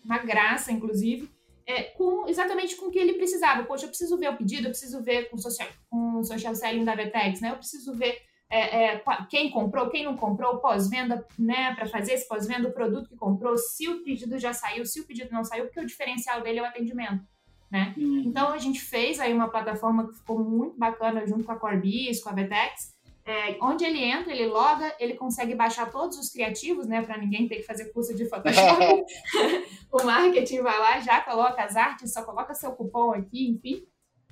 uma 0.06 0.20
graça, 0.20 0.72
inclusive, 0.72 1.28
é, 1.68 1.84
com 1.84 2.26
exatamente 2.28 2.78
com 2.78 2.88
o 2.88 2.91
que 2.91 2.97
ele 2.97 3.13
precisava. 3.13 3.63
Poxa, 3.65 3.86
eu 3.86 3.89
preciso 3.89 4.18
ver 4.18 4.30
o 4.30 4.38
pedido, 4.38 4.68
eu 4.68 4.72
preciso 4.72 5.03
ver 5.03 5.30
com 5.30 5.36
o 5.36 5.39
social, 5.39 5.68
com 5.89 6.24
social 6.24 6.55
selling 6.55 6.86
da 6.86 6.95
Vetex, 6.95 7.41
né? 7.41 7.51
Eu 7.51 7.57
preciso 7.57 7.93
ver 7.93 8.22
é, 8.49 8.93
é, 8.95 9.03
quem 9.30 9.51
comprou, 9.51 9.89
quem 9.89 10.05
não 10.05 10.15
comprou, 10.15 10.59
pós-venda, 10.59 11.28
né? 11.38 11.76
Para 11.76 11.86
fazer 11.86 12.13
esse 12.13 12.28
pós-venda, 12.28 12.70
o 12.70 12.74
produto 12.74 13.09
que 13.09 13.18
comprou, 13.18 13.57
se 13.57 13.89
o 13.89 14.01
pedido 14.03 14.39
já 14.39 14.53
saiu, 14.53 14.86
se 14.86 15.01
o 15.01 15.05
pedido 15.05 15.32
não 15.32 15.43
saiu, 15.43 15.65
porque 15.65 15.82
o 15.82 15.86
diferencial 15.86 16.41
dele 16.41 16.59
é 16.59 16.61
o 16.61 16.65
atendimento. 16.65 17.22
Né? 17.70 17.93
Uhum. 17.97 18.24
Então 18.26 18.53
a 18.53 18.57
gente 18.57 18.80
fez 18.80 19.20
aí 19.20 19.34
uma 19.34 19.49
plataforma 19.49 20.07
que 20.07 20.15
ficou 20.15 20.39
muito 20.39 20.78
bacana 20.78 21.28
junto 21.28 21.43
com 21.43 21.51
a 21.51 21.59
Corbis, 21.59 22.24
com 22.24 22.30
a 22.30 22.34
Vetex, 22.34 22.97
é, 23.28 23.57
onde 23.61 23.84
ele 23.84 24.01
entra, 24.01 24.32
ele 24.32 24.47
loga, 24.47 24.95
ele 24.97 25.15
consegue 25.15 25.53
baixar 25.53 25.91
todos 25.91 26.17
os 26.17 26.30
criativos, 26.30 26.88
né, 26.88 27.01
para 27.01 27.17
ninguém 27.17 27.45
ter 27.45 27.57
que 27.57 27.63
fazer 27.63 27.91
curso 27.91 28.15
de 28.15 28.25
Photoshop. 28.25 29.03
o 29.91 30.03
marketing 30.05 30.61
vai 30.61 30.80
lá, 30.80 31.01
já 31.01 31.19
coloca 31.19 31.61
as 31.61 31.75
artes, 31.75 32.13
só 32.13 32.23
coloca 32.23 32.55
seu 32.55 32.71
cupom 32.71 33.11
aqui, 33.11 33.49
enfim. 33.49 33.86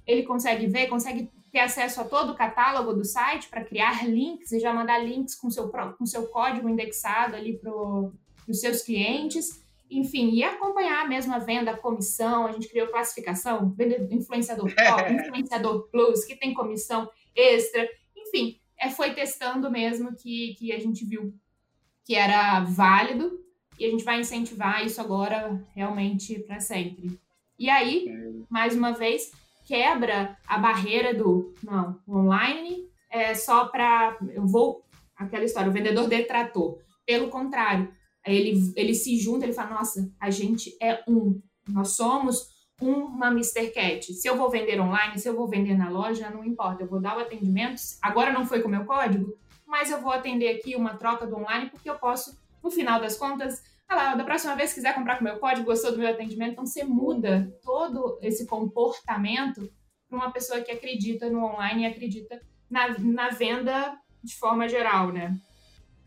Ele 0.08 0.24
consegue 0.24 0.68
ver, 0.68 0.88
consegue 0.88 1.30
ter 1.52 1.60
acesso 1.60 2.00
a 2.00 2.06
todo 2.06 2.32
o 2.32 2.36
catálogo 2.36 2.94
do 2.94 3.04
site 3.04 3.50
para 3.50 3.66
criar 3.66 4.08
links 4.08 4.54
e 4.54 4.62
já 4.62 4.74
mandar 4.74 5.00
links 5.00 5.36
com 5.36 5.50
seu 5.50 5.70
com 5.70 6.06
seu 6.06 6.28
código 6.28 6.70
indexado 6.70 7.36
ali 7.36 7.58
para 7.58 7.72
os 8.48 8.62
seus 8.62 8.82
clientes. 8.82 9.62
Enfim, 9.92 10.32
e 10.32 10.42
acompanhar 10.42 11.08
mesmo 11.10 11.34
a 11.34 11.40
venda, 11.40 11.72
a 11.72 11.78
comissão, 11.78 12.48
a 12.48 12.54
gente 12.54 12.70
criou 12.70 12.88
classificação, 12.88 13.76
influenciador 14.10 14.74
top, 14.74 15.12
influenciador 15.14 15.90
plus, 15.90 16.24
que 16.24 16.36
tem 16.38 16.54
comissão 16.54 17.10
extra, 17.36 17.88
enfim, 18.16 18.60
é, 18.80 18.90
foi 18.90 19.14
testando 19.14 19.70
mesmo 19.72 20.16
que, 20.16 20.56
que 20.58 20.72
a 20.72 20.80
gente 20.80 21.06
viu 21.06 21.34
que 22.04 22.16
era 22.16 22.64
válido 22.64 23.40
e 23.80 23.86
a 23.86 23.90
gente 23.90 24.04
vai 24.04 24.20
incentivar 24.20 24.86
isso 24.86 25.02
agora 25.02 25.62
realmente 25.76 26.40
para 26.40 26.60
sempre. 26.60 27.20
E 27.58 27.70
aí, 27.70 28.08
mais 28.50 28.76
uma 28.76 28.92
vez, 28.92 29.32
quebra 29.66 30.38
a 30.46 30.58
barreira 30.58 31.14
do 31.14 31.54
não, 31.64 32.00
online 32.08 32.86
é 33.10 33.34
só 33.34 33.68
para 33.68 34.18
eu 34.34 34.46
vou 34.46 34.84
aquela 35.16 35.44
história, 35.44 35.70
o 35.70 35.74
vendedor 35.74 36.08
detrator. 36.08 36.78
Pelo 37.06 37.30
contrário, 37.30 37.90
ele 38.26 38.74
ele 38.76 38.94
se 38.94 39.18
junta, 39.18 39.46
ele 39.46 39.54
fala: 39.54 39.76
"Nossa, 39.76 40.12
a 40.20 40.30
gente 40.30 40.76
é 40.82 41.04
um. 41.08 41.42
Nós 41.68 41.96
somos 41.96 42.55
uma 42.82 43.28
Mr. 43.28 43.70
Cat. 43.72 44.14
Se 44.14 44.28
eu 44.28 44.36
vou 44.36 44.50
vender 44.50 44.80
online, 44.80 45.18
se 45.18 45.28
eu 45.28 45.36
vou 45.36 45.48
vender 45.48 45.78
na 45.78 45.90
loja, 45.90 46.30
não 46.30 46.44
importa. 46.44 46.84
Eu 46.84 46.88
vou 46.88 47.00
dar 47.00 47.18
o 47.18 47.22
atendimento. 47.22 47.82
Agora 48.02 48.32
não 48.32 48.46
foi 48.46 48.62
com 48.62 48.68
o 48.68 48.72
meu 48.72 48.86
código, 48.86 49.38
mas 49.66 49.90
eu 49.90 50.02
vou 50.02 50.12
atender 50.12 50.50
aqui 50.50 50.76
uma 50.76 50.96
troca 50.96 51.26
do 51.26 51.38
online 51.38 51.70
porque 51.70 51.90
eu 51.90 51.98
posso, 51.98 52.38
no 52.64 52.70
final 52.70 53.00
das 53.00 53.18
contas, 53.18 53.64
ah 53.88 53.96
lá, 53.96 54.16
da 54.16 54.24
próxima 54.24 54.56
vez 54.56 54.74
quiser 54.74 54.94
comprar 54.94 55.18
com 55.18 55.24
meu 55.24 55.38
código, 55.38 55.66
gostou 55.66 55.92
do 55.92 55.98
meu 55.98 56.10
atendimento, 56.10 56.54
então 56.54 56.66
você 56.66 56.84
muda 56.84 57.54
todo 57.64 58.20
esse 58.22 58.46
comportamento 58.46 59.72
para 60.10 60.18
uma 60.18 60.32
pessoa 60.32 60.62
que 60.62 60.72
acredita 60.72 61.30
no 61.30 61.44
online 61.46 61.84
e 61.84 61.86
acredita 61.86 62.42
na, 62.70 62.98
na 63.00 63.30
venda 63.30 63.98
de 64.24 64.36
forma 64.36 64.68
geral, 64.68 65.12
né? 65.12 65.38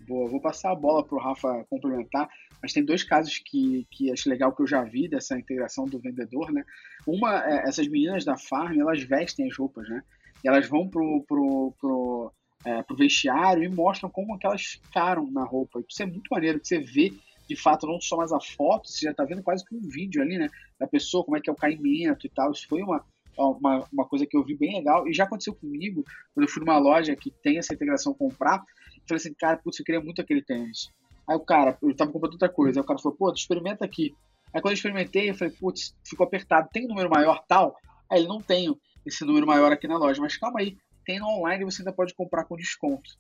Boa, 0.09 0.27
vou 0.27 0.41
passar 0.41 0.73
a 0.73 0.75
bola 0.75 1.05
para 1.05 1.17
o 1.17 1.21
Rafa 1.21 1.67
complementar. 1.69 2.31
Mas 2.63 2.73
tem 2.73 2.83
dois 2.83 3.05
casos 3.05 3.39
que, 3.45 3.87
que 3.91 4.11
acho 4.11 4.29
legal 4.31 4.55
que 4.57 4.63
eu 4.63 4.67
já 4.67 4.83
vi 4.83 5.07
dessa 5.07 5.39
integração 5.39 5.85
do 5.85 5.99
vendedor, 5.99 6.51
né? 6.51 6.65
Uma, 7.07 7.45
é, 7.45 7.69
essas 7.69 7.87
meninas 7.87 8.25
da 8.25 8.39
farm, 8.39 8.81
elas 8.81 9.03
vestem 9.03 9.47
as 9.47 9.57
roupas, 9.57 9.87
né? 9.87 10.03
E 10.43 10.49
elas 10.49 10.67
vão 10.67 10.89
pro, 10.89 11.23
pro, 11.29 11.75
pro, 11.79 12.33
é, 12.65 12.83
pro 12.83 12.97
vestiário 12.97 13.63
e 13.63 13.69
mostram 13.69 14.09
como 14.09 14.39
que 14.39 14.47
elas 14.47 14.63
ficaram 14.63 15.31
na 15.31 15.45
roupa. 15.45 15.85
Isso 15.87 16.03
é 16.03 16.07
muito 16.07 16.29
maneiro, 16.31 16.59
que 16.59 16.67
você 16.67 16.79
vê, 16.79 17.13
de 17.47 17.55
fato, 17.55 17.87
não 17.87 18.01
só 18.01 18.17
mais 18.17 18.33
a 18.33 18.41
foto, 18.41 18.89
você 18.89 19.05
já 19.05 19.13
tá 19.13 19.25
vendo 19.25 19.43
quase 19.43 19.63
que 19.63 19.77
um 19.77 19.83
vídeo 19.83 20.23
ali, 20.23 20.39
né? 20.39 20.49
Da 20.81 20.87
pessoa, 20.87 21.23
como 21.23 21.37
é 21.37 21.41
que 21.43 21.51
é 21.51 21.53
o 21.53 21.57
caimento 21.57 22.27
e 22.27 22.31
tal. 22.31 22.51
Isso 22.51 22.67
foi 22.67 22.83
uma, 22.83 23.05
uma, 23.37 23.87
uma 23.93 24.07
coisa 24.07 24.25
que 24.25 24.37
eu 24.37 24.43
vi 24.43 24.57
bem 24.57 24.75
legal. 24.77 25.07
E 25.07 25.13
já 25.13 25.25
aconteceu 25.25 25.55
comigo, 25.55 26.03
quando 26.35 26.47
eu 26.47 26.51
fui 26.51 26.65
numa 26.65 26.79
loja 26.79 27.15
que 27.15 27.31
tem 27.31 27.59
essa 27.59 27.75
integração 27.75 28.15
comprar, 28.15 28.65
falei 29.09 29.21
assim, 29.21 29.35
cara, 29.35 29.57
putz, 29.57 29.79
eu 29.79 29.85
queria 29.85 30.01
muito 30.01 30.21
aquele 30.21 30.43
tênis. 30.43 30.91
Aí 31.29 31.37
o 31.37 31.41
cara, 31.41 31.77
eu 31.83 31.95
tava 31.95 32.11
comprando 32.11 32.33
outra 32.33 32.49
coisa. 32.49 32.81
Aí 32.81 32.83
o 32.83 32.87
cara 32.87 32.99
falou, 32.99 33.17
pô, 33.17 33.33
tu 33.33 33.39
experimenta 33.39 33.85
aqui. 33.85 34.15
Aí 34.53 34.61
quando 34.61 34.73
eu 34.73 34.77
experimentei, 34.77 35.29
eu 35.29 35.35
falei, 35.35 35.55
putz, 35.55 35.95
ficou 36.05 36.27
apertado. 36.27 36.69
Tem 36.73 36.85
um 36.85 36.89
número 36.89 37.11
maior 37.11 37.45
tal? 37.47 37.77
Aí 38.11 38.21
ele 38.21 38.29
não 38.29 38.41
tem 38.41 38.75
esse 39.05 39.25
número 39.25 39.47
maior 39.47 39.71
aqui 39.73 39.87
na 39.87 39.99
loja. 39.99 40.21
Mas 40.21 40.37
calma 40.37 40.61
aí, 40.61 40.77
tem 41.05 41.19
no 41.19 41.27
online 41.27 41.63
e 41.63 41.65
você 41.65 41.83
ainda 41.83 41.93
pode 41.93 42.15
comprar 42.15 42.45
com 42.45 42.57
desconto. 42.57 43.11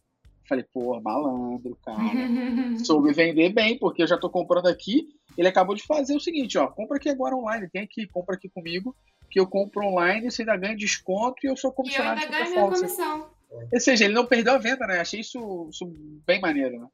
Falei, 0.49 0.64
pô, 0.72 0.99
malandro, 1.01 1.76
cara. 1.84 1.99
Soube 2.84 3.12
vender 3.12 3.53
bem, 3.53 3.78
porque 3.78 4.03
eu 4.03 4.07
já 4.07 4.16
tô 4.16 4.30
comprando 4.30 4.66
aqui. 4.66 5.09
Ele 5.36 5.49
acabou 5.49 5.74
de 5.74 5.86
fazer 5.86 6.16
o 6.16 6.20
seguinte, 6.20 6.57
ó, 6.57 6.66
compra 6.66 6.97
aqui 6.97 7.11
agora 7.11 7.36
online, 7.36 7.68
tem 7.68 7.82
aqui, 7.82 8.07
compra 8.07 8.34
aqui 8.34 8.49
comigo, 8.49 8.97
que 9.30 9.39
eu 9.39 9.47
compro 9.47 9.86
online, 9.86 10.30
você 10.30 10.43
ainda 10.43 10.57
ganha 10.57 10.74
desconto 10.74 11.36
e 11.45 11.47
eu 11.47 11.57
sou 11.57 11.70
comissionado. 11.70 12.20
E 12.20 12.24
eu 12.24 12.26
ainda 12.26 12.39
ganho 12.39 12.51
minha 12.51 12.70
comissão. 12.70 13.38
Ou 13.51 13.80
seja, 13.80 14.05
ele 14.05 14.14
não 14.14 14.26
perdeu 14.26 14.55
a 14.55 14.59
venda, 14.59 14.86
né? 14.86 15.01
Achei 15.01 15.20
isso, 15.20 15.68
isso 15.70 15.86
bem 16.26 16.40
maneiro, 16.40 16.78
né? 16.78 16.88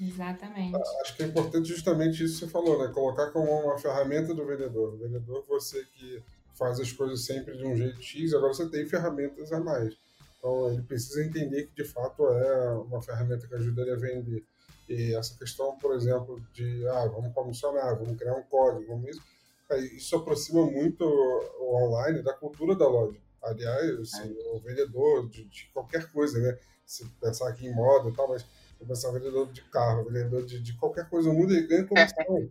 Exatamente. 0.00 0.76
Acho 1.02 1.16
que 1.16 1.22
é 1.22 1.26
importante 1.26 1.68
justamente 1.68 2.22
isso 2.24 2.34
que 2.34 2.46
você 2.46 2.50
falou, 2.50 2.78
né? 2.78 2.92
Colocar 2.92 3.30
como 3.30 3.50
uma 3.50 3.78
ferramenta 3.78 4.34
do 4.34 4.46
vendedor. 4.46 4.94
O 4.94 4.98
vendedor, 4.98 5.44
você 5.48 5.84
que 5.92 6.22
faz 6.54 6.80
as 6.80 6.92
coisas 6.92 7.24
sempre 7.24 7.56
de 7.56 7.64
um 7.64 7.76
jeito 7.76 8.02
X, 8.02 8.32
agora 8.32 8.54
você 8.54 8.68
tem 8.68 8.86
ferramentas 8.86 9.52
a 9.52 9.60
mais. 9.60 9.96
Então, 10.38 10.70
ele 10.70 10.82
precisa 10.82 11.24
entender 11.24 11.66
que, 11.66 11.82
de 11.82 11.88
fato, 11.88 12.26
é 12.26 12.70
uma 12.72 13.02
ferramenta 13.02 13.46
que 13.46 13.54
ajuda 13.54 13.82
ele 13.82 13.92
a 13.92 13.96
vender. 13.96 14.44
E 14.88 15.14
essa 15.14 15.36
questão, 15.36 15.76
por 15.78 15.94
exemplo, 15.94 16.40
de, 16.54 16.86
ah, 16.88 17.06
vamos 17.06 17.34
comissionar, 17.34 17.98
vamos 17.98 18.16
criar 18.16 18.34
um 18.34 18.42
código, 18.42 18.86
vamos 18.86 19.10
isso, 19.10 19.22
isso 19.96 20.16
aproxima 20.16 20.64
muito 20.64 21.04
o 21.04 21.74
online 21.84 22.22
da 22.22 22.32
cultura 22.32 22.74
da 22.74 22.86
loja. 22.86 23.18
Aliás, 23.46 23.98
assim, 24.00 24.36
o 24.52 24.60
vendedor 24.60 25.28
de, 25.28 25.44
de, 25.44 25.70
qualquer 25.72 26.10
coisa, 26.10 26.38
né? 26.40 26.58
Se 26.84 27.08
pensar 27.20 27.48
aqui 27.48 27.66
em 27.66 27.74
moda 27.74 28.08
e 28.08 28.12
tal, 28.12 28.28
mas 28.28 28.44
começar 28.78 29.10
vendedor 29.12 29.50
de 29.52 29.62
carro, 29.70 30.04
vendedor 30.04 30.44
de, 30.44 30.60
de 30.60 30.76
qualquer 30.76 31.08
coisa 31.08 31.28
no 31.28 31.34
mundo, 31.34 31.52
ele 31.52 31.66
ganha 31.66 31.86
comissão. 31.86 32.50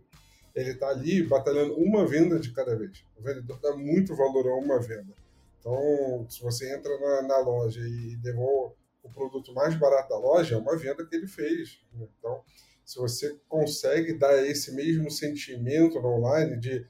ele 0.54 0.70
está 0.70 0.88
ali 0.88 1.22
batalhando 1.22 1.74
uma 1.74 2.06
venda 2.06 2.38
de 2.38 2.52
cada 2.52 2.74
vez. 2.74 3.04
O 3.16 3.22
vendedor 3.22 3.60
dá 3.60 3.76
muito 3.76 4.16
valor 4.16 4.46
a 4.48 4.54
uma 4.56 4.80
venda. 4.80 5.14
Então, 5.60 6.26
se 6.28 6.42
você 6.42 6.74
entra 6.74 6.98
na, 6.98 7.22
na 7.22 7.38
loja 7.38 7.80
e 7.80 8.16
devolve 8.16 8.74
o 9.02 9.10
produto 9.10 9.52
mais 9.52 9.74
barato 9.74 10.08
da 10.08 10.18
loja, 10.18 10.54
é 10.54 10.58
uma 10.58 10.76
venda 10.76 11.04
que 11.04 11.14
ele 11.14 11.26
fez. 11.26 11.80
Né? 11.92 12.06
Então, 12.18 12.42
se 12.84 12.98
você 12.98 13.36
consegue 13.48 14.14
dar 14.14 14.46
esse 14.46 14.72
mesmo 14.74 15.10
sentimento 15.10 16.00
no 16.00 16.08
online 16.08 16.56
de, 16.56 16.86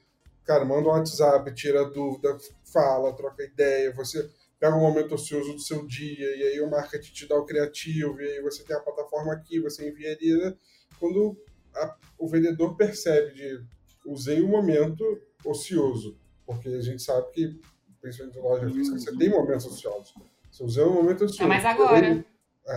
cara, 0.47 0.63
manda 0.63 0.87
um 0.87 0.91
WhatsApp, 0.93 1.53
tira 1.53 1.83
dúvida, 1.83 2.37
fala, 2.71 3.13
troca 3.13 3.43
ideia, 3.43 3.93
você 3.93 4.27
pega 4.57 4.75
um 4.75 4.81
momento 4.81 5.13
ocioso 5.13 5.53
do 5.53 5.59
seu 5.59 5.85
dia, 5.85 6.35
e 6.35 6.43
aí 6.43 6.61
o 6.61 6.69
marketing 6.69 7.13
te 7.13 7.27
dá 7.27 7.35
o 7.35 7.45
criativo, 7.45 8.19
e 8.21 8.25
aí 8.25 8.41
você 8.41 8.63
tem 8.63 8.75
a 8.75 8.79
plataforma 8.79 9.33
aqui, 9.33 9.59
você 9.59 9.87
enviaria. 9.87 10.37
Né? 10.37 10.55
Quando 10.99 11.37
a, 11.75 11.95
o 12.17 12.27
vendedor 12.27 12.75
percebe 12.75 13.33
de 13.33 13.61
usei 14.05 14.41
um 14.41 14.47
momento 14.47 15.03
ocioso, 15.45 16.17
porque 16.45 16.69
a 16.69 16.81
gente 16.81 17.03
sabe 17.03 17.29
que, 17.33 17.59
principalmente 18.01 18.39
em 18.39 18.41
loja 18.41 18.69
física, 18.69 18.97
você 18.97 19.15
tem 19.17 19.29
momentos 19.29 19.65
ociosos. 19.65 20.13
Você 20.49 20.63
usa 20.63 20.85
um 20.85 20.93
momento 20.93 21.25
ocioso. 21.25 21.43
É, 21.43 21.47
mas 21.47 21.65
agora. 21.65 22.25
É, 22.65 22.75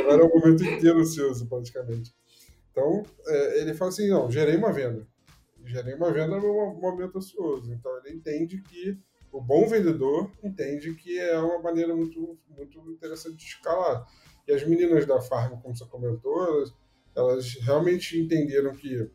agora 0.00 0.22
é 0.22 0.24
um 0.24 0.28
momento 0.28 0.64
inteiro 0.64 1.00
ocioso, 1.00 1.46
praticamente. 1.46 2.12
Então, 2.72 3.04
é, 3.26 3.60
ele 3.60 3.74
fala 3.74 3.90
assim, 3.90 4.08
não, 4.08 4.30
gerei 4.30 4.56
uma 4.56 4.72
venda. 4.72 5.06
Gerei 5.68 5.94
uma 5.94 6.12
venda 6.12 6.38
no 6.40 6.74
momento 6.74 7.18
ocioso. 7.18 7.72
Então, 7.72 7.96
ele 7.98 8.16
entende 8.16 8.60
que 8.62 8.98
o 9.30 9.40
bom 9.40 9.68
vendedor 9.68 10.30
entende 10.42 10.94
que 10.94 11.18
é 11.18 11.38
uma 11.38 11.60
maneira 11.60 11.94
muito, 11.94 12.38
muito 12.48 12.90
interessante 12.90 13.36
de 13.36 13.44
escalar. 13.44 14.06
E 14.46 14.52
as 14.52 14.66
meninas 14.66 15.04
da 15.06 15.20
Farm, 15.20 15.60
como 15.60 15.76
você 15.76 15.84
comentou, 15.84 16.42
elas, 16.42 16.74
elas 17.14 17.54
realmente 17.60 18.18
entenderam 18.18 18.74
que, 18.74 19.10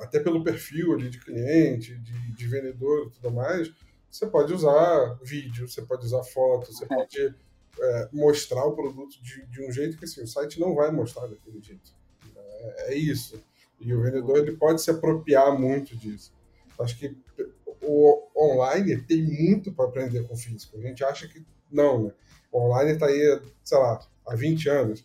até 0.00 0.18
pelo 0.18 0.42
perfil 0.42 0.94
ali 0.94 1.08
de 1.08 1.20
cliente, 1.20 1.96
de, 1.98 2.32
de 2.32 2.48
vendedor 2.48 3.06
e 3.06 3.10
tudo 3.10 3.30
mais, 3.30 3.72
você 4.10 4.26
pode 4.26 4.52
usar 4.52 5.18
vídeo, 5.22 5.68
você 5.68 5.82
pode 5.82 6.04
usar 6.04 6.24
foto, 6.24 6.72
você 6.72 6.84
pode 6.84 7.32
é, 7.80 8.08
mostrar 8.12 8.64
o 8.64 8.74
produto 8.74 9.22
de, 9.22 9.46
de, 9.46 9.64
um 9.64 9.70
jeito 9.70 9.96
que 9.96 10.04
assim, 10.04 10.22
o 10.22 10.26
site 10.26 10.58
não 10.58 10.74
vai 10.74 10.90
mostrar 10.90 11.28
daquele 11.28 11.62
jeito. 11.62 11.92
É, 12.36 12.92
é 12.92 12.94
isso. 12.96 13.40
E 13.80 13.94
o 13.94 14.02
vendedor 14.02 14.38
ele 14.38 14.56
pode 14.56 14.82
se 14.82 14.90
apropriar 14.90 15.58
muito 15.58 15.96
disso. 15.96 16.32
Acho 16.78 16.98
que 16.98 17.16
o 17.82 18.28
online 18.36 19.00
tem 19.02 19.22
muito 19.22 19.72
para 19.72 19.86
aprender 19.86 20.26
com 20.26 20.34
o 20.34 20.36
físico. 20.36 20.76
A 20.76 20.80
gente 20.80 21.02
acha 21.02 21.26
que 21.26 21.44
não, 21.70 22.04
né? 22.04 22.12
O 22.52 22.60
online 22.60 22.92
está 22.92 23.06
aí, 23.06 23.40
sei 23.62 23.78
lá, 23.78 24.00
há 24.26 24.34
20 24.34 24.68
anos, 24.68 25.04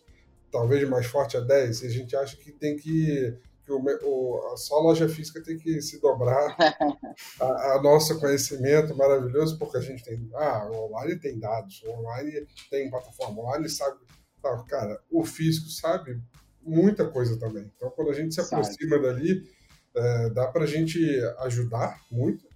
talvez 0.50 0.88
mais 0.88 1.06
forte 1.06 1.36
há 1.36 1.40
10, 1.40 1.82
e 1.82 1.86
a 1.86 1.90
gente 1.90 2.16
acha 2.16 2.36
que 2.36 2.52
tem 2.52 2.76
que. 2.76 3.36
que 3.64 3.72
o, 3.72 3.80
o, 3.80 4.56
só 4.56 4.78
a 4.78 4.82
loja 4.82 5.08
física 5.08 5.42
tem 5.42 5.56
que 5.56 5.80
se 5.80 6.00
dobrar 6.00 6.56
a, 7.40 7.72
a 7.72 7.82
nosso 7.82 8.18
conhecimento 8.18 8.96
maravilhoso, 8.96 9.58
porque 9.58 9.76
a 9.76 9.80
gente 9.80 10.04
tem. 10.04 10.28
Ah, 10.34 10.68
o 10.70 10.86
online 10.86 11.18
tem 11.18 11.38
dados, 11.38 11.82
o 11.84 11.90
online 11.90 12.46
tem 12.70 12.90
plataforma, 12.90 13.40
o 13.40 13.46
online 13.46 13.68
sabe. 13.68 13.98
Ah, 14.44 14.62
cara, 14.68 15.00
o 15.10 15.24
físico 15.24 15.68
sabe 15.70 16.20
muita 16.66 17.08
coisa 17.08 17.38
também. 17.38 17.70
Então, 17.76 17.90
quando 17.90 18.10
a 18.10 18.14
gente 18.14 18.34
se 18.34 18.40
aproxima 18.40 18.98
dali, 18.98 19.48
é, 19.94 20.30
dá 20.30 20.48
para 20.48 20.64
a 20.64 20.66
gente 20.66 20.98
ajudar 21.38 22.02
muito 22.10 22.46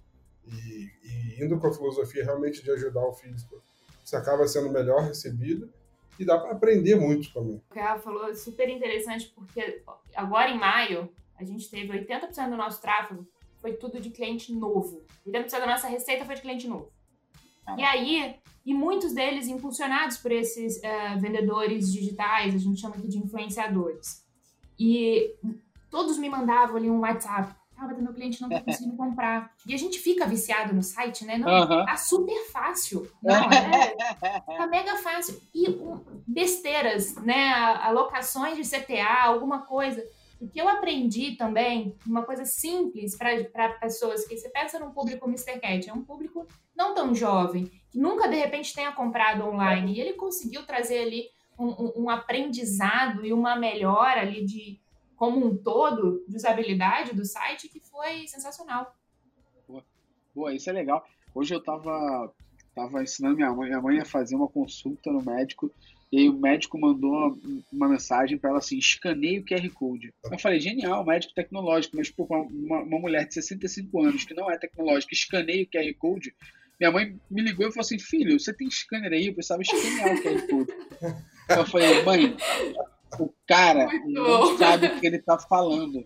e, 0.45 0.89
e, 1.03 1.43
indo 1.43 1.57
com 1.59 1.67
a 1.67 1.73
filosofia 1.73 2.23
realmente 2.23 2.63
de 2.63 2.69
ajudar 2.71 3.05
o 3.05 3.13
físico, 3.13 3.61
você 4.03 4.15
acaba 4.15 4.47
sendo 4.47 4.69
melhor 4.69 5.01
recebido 5.03 5.71
e 6.19 6.25
dá 6.25 6.37
para 6.37 6.51
aprender 6.51 6.95
muito 6.95 7.33
também. 7.33 7.61
O 7.69 7.73
que 7.73 7.79
ela 7.79 7.97
falou 7.97 8.29
é 8.29 8.35
super 8.35 8.69
interessante 8.69 9.31
porque 9.33 9.81
agora 10.15 10.49
em 10.49 10.59
maio 10.59 11.09
a 11.37 11.43
gente 11.43 11.69
teve 11.69 11.87
80% 11.87 12.49
do 12.49 12.57
nosso 12.57 12.81
tráfego 12.81 13.25
foi 13.59 13.73
tudo 13.73 13.99
de 13.99 14.09
cliente 14.09 14.53
novo. 14.53 15.05
80% 15.25 15.51
da 15.51 15.67
nossa 15.67 15.87
receita 15.87 16.25
foi 16.25 16.35
de 16.35 16.41
cliente 16.41 16.67
novo. 16.67 16.91
Ah. 17.65 17.75
E 17.77 17.83
aí, 17.83 18.35
e 18.65 18.73
muitos 18.73 19.13
deles 19.13 19.47
impulsionados 19.47 20.17
por 20.17 20.31
esses 20.31 20.77
uh, 20.77 21.19
vendedores 21.19 21.91
digitais, 21.91 22.53
a 22.53 22.57
gente 22.57 22.79
chama 22.79 22.95
aqui 22.95 23.07
de 23.07 23.17
influenciadores. 23.17 24.23
E 24.79 25.35
todos 25.89 26.17
me 26.17 26.29
mandavam 26.29 26.77
ali 26.77 26.89
um 26.89 26.99
WhatsApp. 26.99 27.53
Ah, 27.77 27.87
meu 27.87 28.13
cliente 28.13 28.39
não 28.41 28.49
tá 28.49 28.61
conseguindo 28.65 28.95
comprar. 28.95 29.51
E 29.65 29.73
a 29.73 29.77
gente 29.77 29.97
fica 29.97 30.27
viciado 30.27 30.73
no 30.73 30.83
site, 30.83 31.25
né? 31.25 31.37
Não, 31.37 31.47
uhum. 31.47 31.85
tá 31.85 31.97
super 31.97 32.39
fácil. 32.51 33.09
Não, 33.21 33.51
é, 33.51 33.95
tá 34.21 34.67
mega 34.67 34.95
fácil. 34.97 35.41
E 35.53 35.69
um, 35.69 35.99
besteiras, 36.27 37.15
né? 37.15 37.51
Alocações 37.81 38.55
de 38.55 38.63
CTA, 38.63 39.23
alguma 39.23 39.61
coisa. 39.61 40.03
O 40.41 40.47
que 40.47 40.59
eu 40.59 40.67
aprendi 40.67 41.35
também, 41.35 41.95
uma 42.03 42.23
coisa 42.23 42.45
simples 42.45 43.15
para 43.15 43.69
pessoas 43.79 44.25
que 44.25 44.35
você 44.35 44.49
pensa 44.49 44.79
num 44.79 44.89
público 44.89 45.29
Mr. 45.29 45.59
Cat, 45.59 45.87
é 45.87 45.93
um 45.93 46.03
público 46.03 46.47
não 46.75 46.95
tão 46.95 47.13
jovem, 47.13 47.65
que 47.91 47.99
nunca 47.99 48.27
de 48.27 48.37
repente 48.37 48.73
tenha 48.73 48.91
comprado 48.91 49.45
online. 49.45 49.93
E 49.93 50.01
ele 50.01 50.13
conseguiu 50.13 50.65
trazer 50.65 51.03
ali 51.03 51.29
um, 51.59 51.67
um, 51.67 51.93
um 51.95 52.09
aprendizado 52.09 53.23
e 53.23 53.31
uma 53.31 53.55
melhora 53.55 54.21
ali 54.21 54.43
de 54.43 54.81
como 55.15 55.45
um 55.45 55.55
todo 55.55 56.25
de 56.27 56.35
usabilidade 56.35 57.13
do 57.13 57.23
site 57.23 57.69
que 57.69 57.79
foi 57.79 58.27
sensacional. 58.27 58.95
Boa, 59.67 59.85
Boa 60.33 60.55
isso 60.55 60.71
é 60.71 60.73
legal. 60.73 61.05
Hoje 61.35 61.53
eu 61.53 61.61
tava, 61.61 62.33
tava 62.73 63.03
ensinando 63.03 63.35
minha 63.35 63.53
mãe, 63.53 63.69
minha 63.69 63.81
mãe 63.81 63.99
a 63.99 64.05
fazer 64.05 64.35
uma 64.35 64.47
consulta 64.47 65.11
no 65.11 65.21
médico 65.21 65.71
e 66.11 66.19
aí 66.19 66.29
o 66.29 66.37
médico 66.37 66.77
mandou 66.77 67.39
uma 67.71 67.87
mensagem 67.87 68.37
para 68.37 68.49
ela 68.49 68.59
assim, 68.59 68.77
escaneie 68.77 69.39
o 69.39 69.45
QR 69.45 69.69
Code. 69.69 70.13
Eu 70.29 70.37
falei, 70.37 70.59
genial, 70.59 71.05
médico 71.05 71.33
tecnológico, 71.33 71.95
mas 71.95 72.09
pô, 72.09 72.25
uma, 72.25 72.81
uma 72.81 72.99
mulher 72.99 73.25
de 73.25 73.35
65 73.35 74.03
anos 74.03 74.25
que 74.25 74.33
não 74.33 74.51
é 74.51 74.57
tecnológica, 74.57 75.13
escaneie 75.13 75.63
o 75.63 75.69
QR 75.69 75.93
Code. 75.97 76.35
Minha 76.77 76.91
mãe 76.91 77.15
me 77.29 77.41
ligou 77.41 77.65
e 77.65 77.71
falou 77.71 77.85
assim, 77.85 77.97
filho, 77.97 78.37
você 78.37 78.53
tem 78.53 78.69
scanner 78.69 79.13
aí? 79.13 79.27
Eu 79.27 79.33
precisava 79.33 79.61
escanear 79.61 80.13
o 80.13 80.21
QR 80.21 80.47
Code. 80.47 80.73
Eu 81.49 81.65
falei, 81.65 82.03
mãe, 82.03 82.35
o 83.17 83.33
cara 83.47 83.87
não 84.05 84.57
sabe 84.57 84.87
o 84.87 84.99
que 84.99 85.07
ele 85.07 85.19
tá 85.19 85.39
falando. 85.39 86.05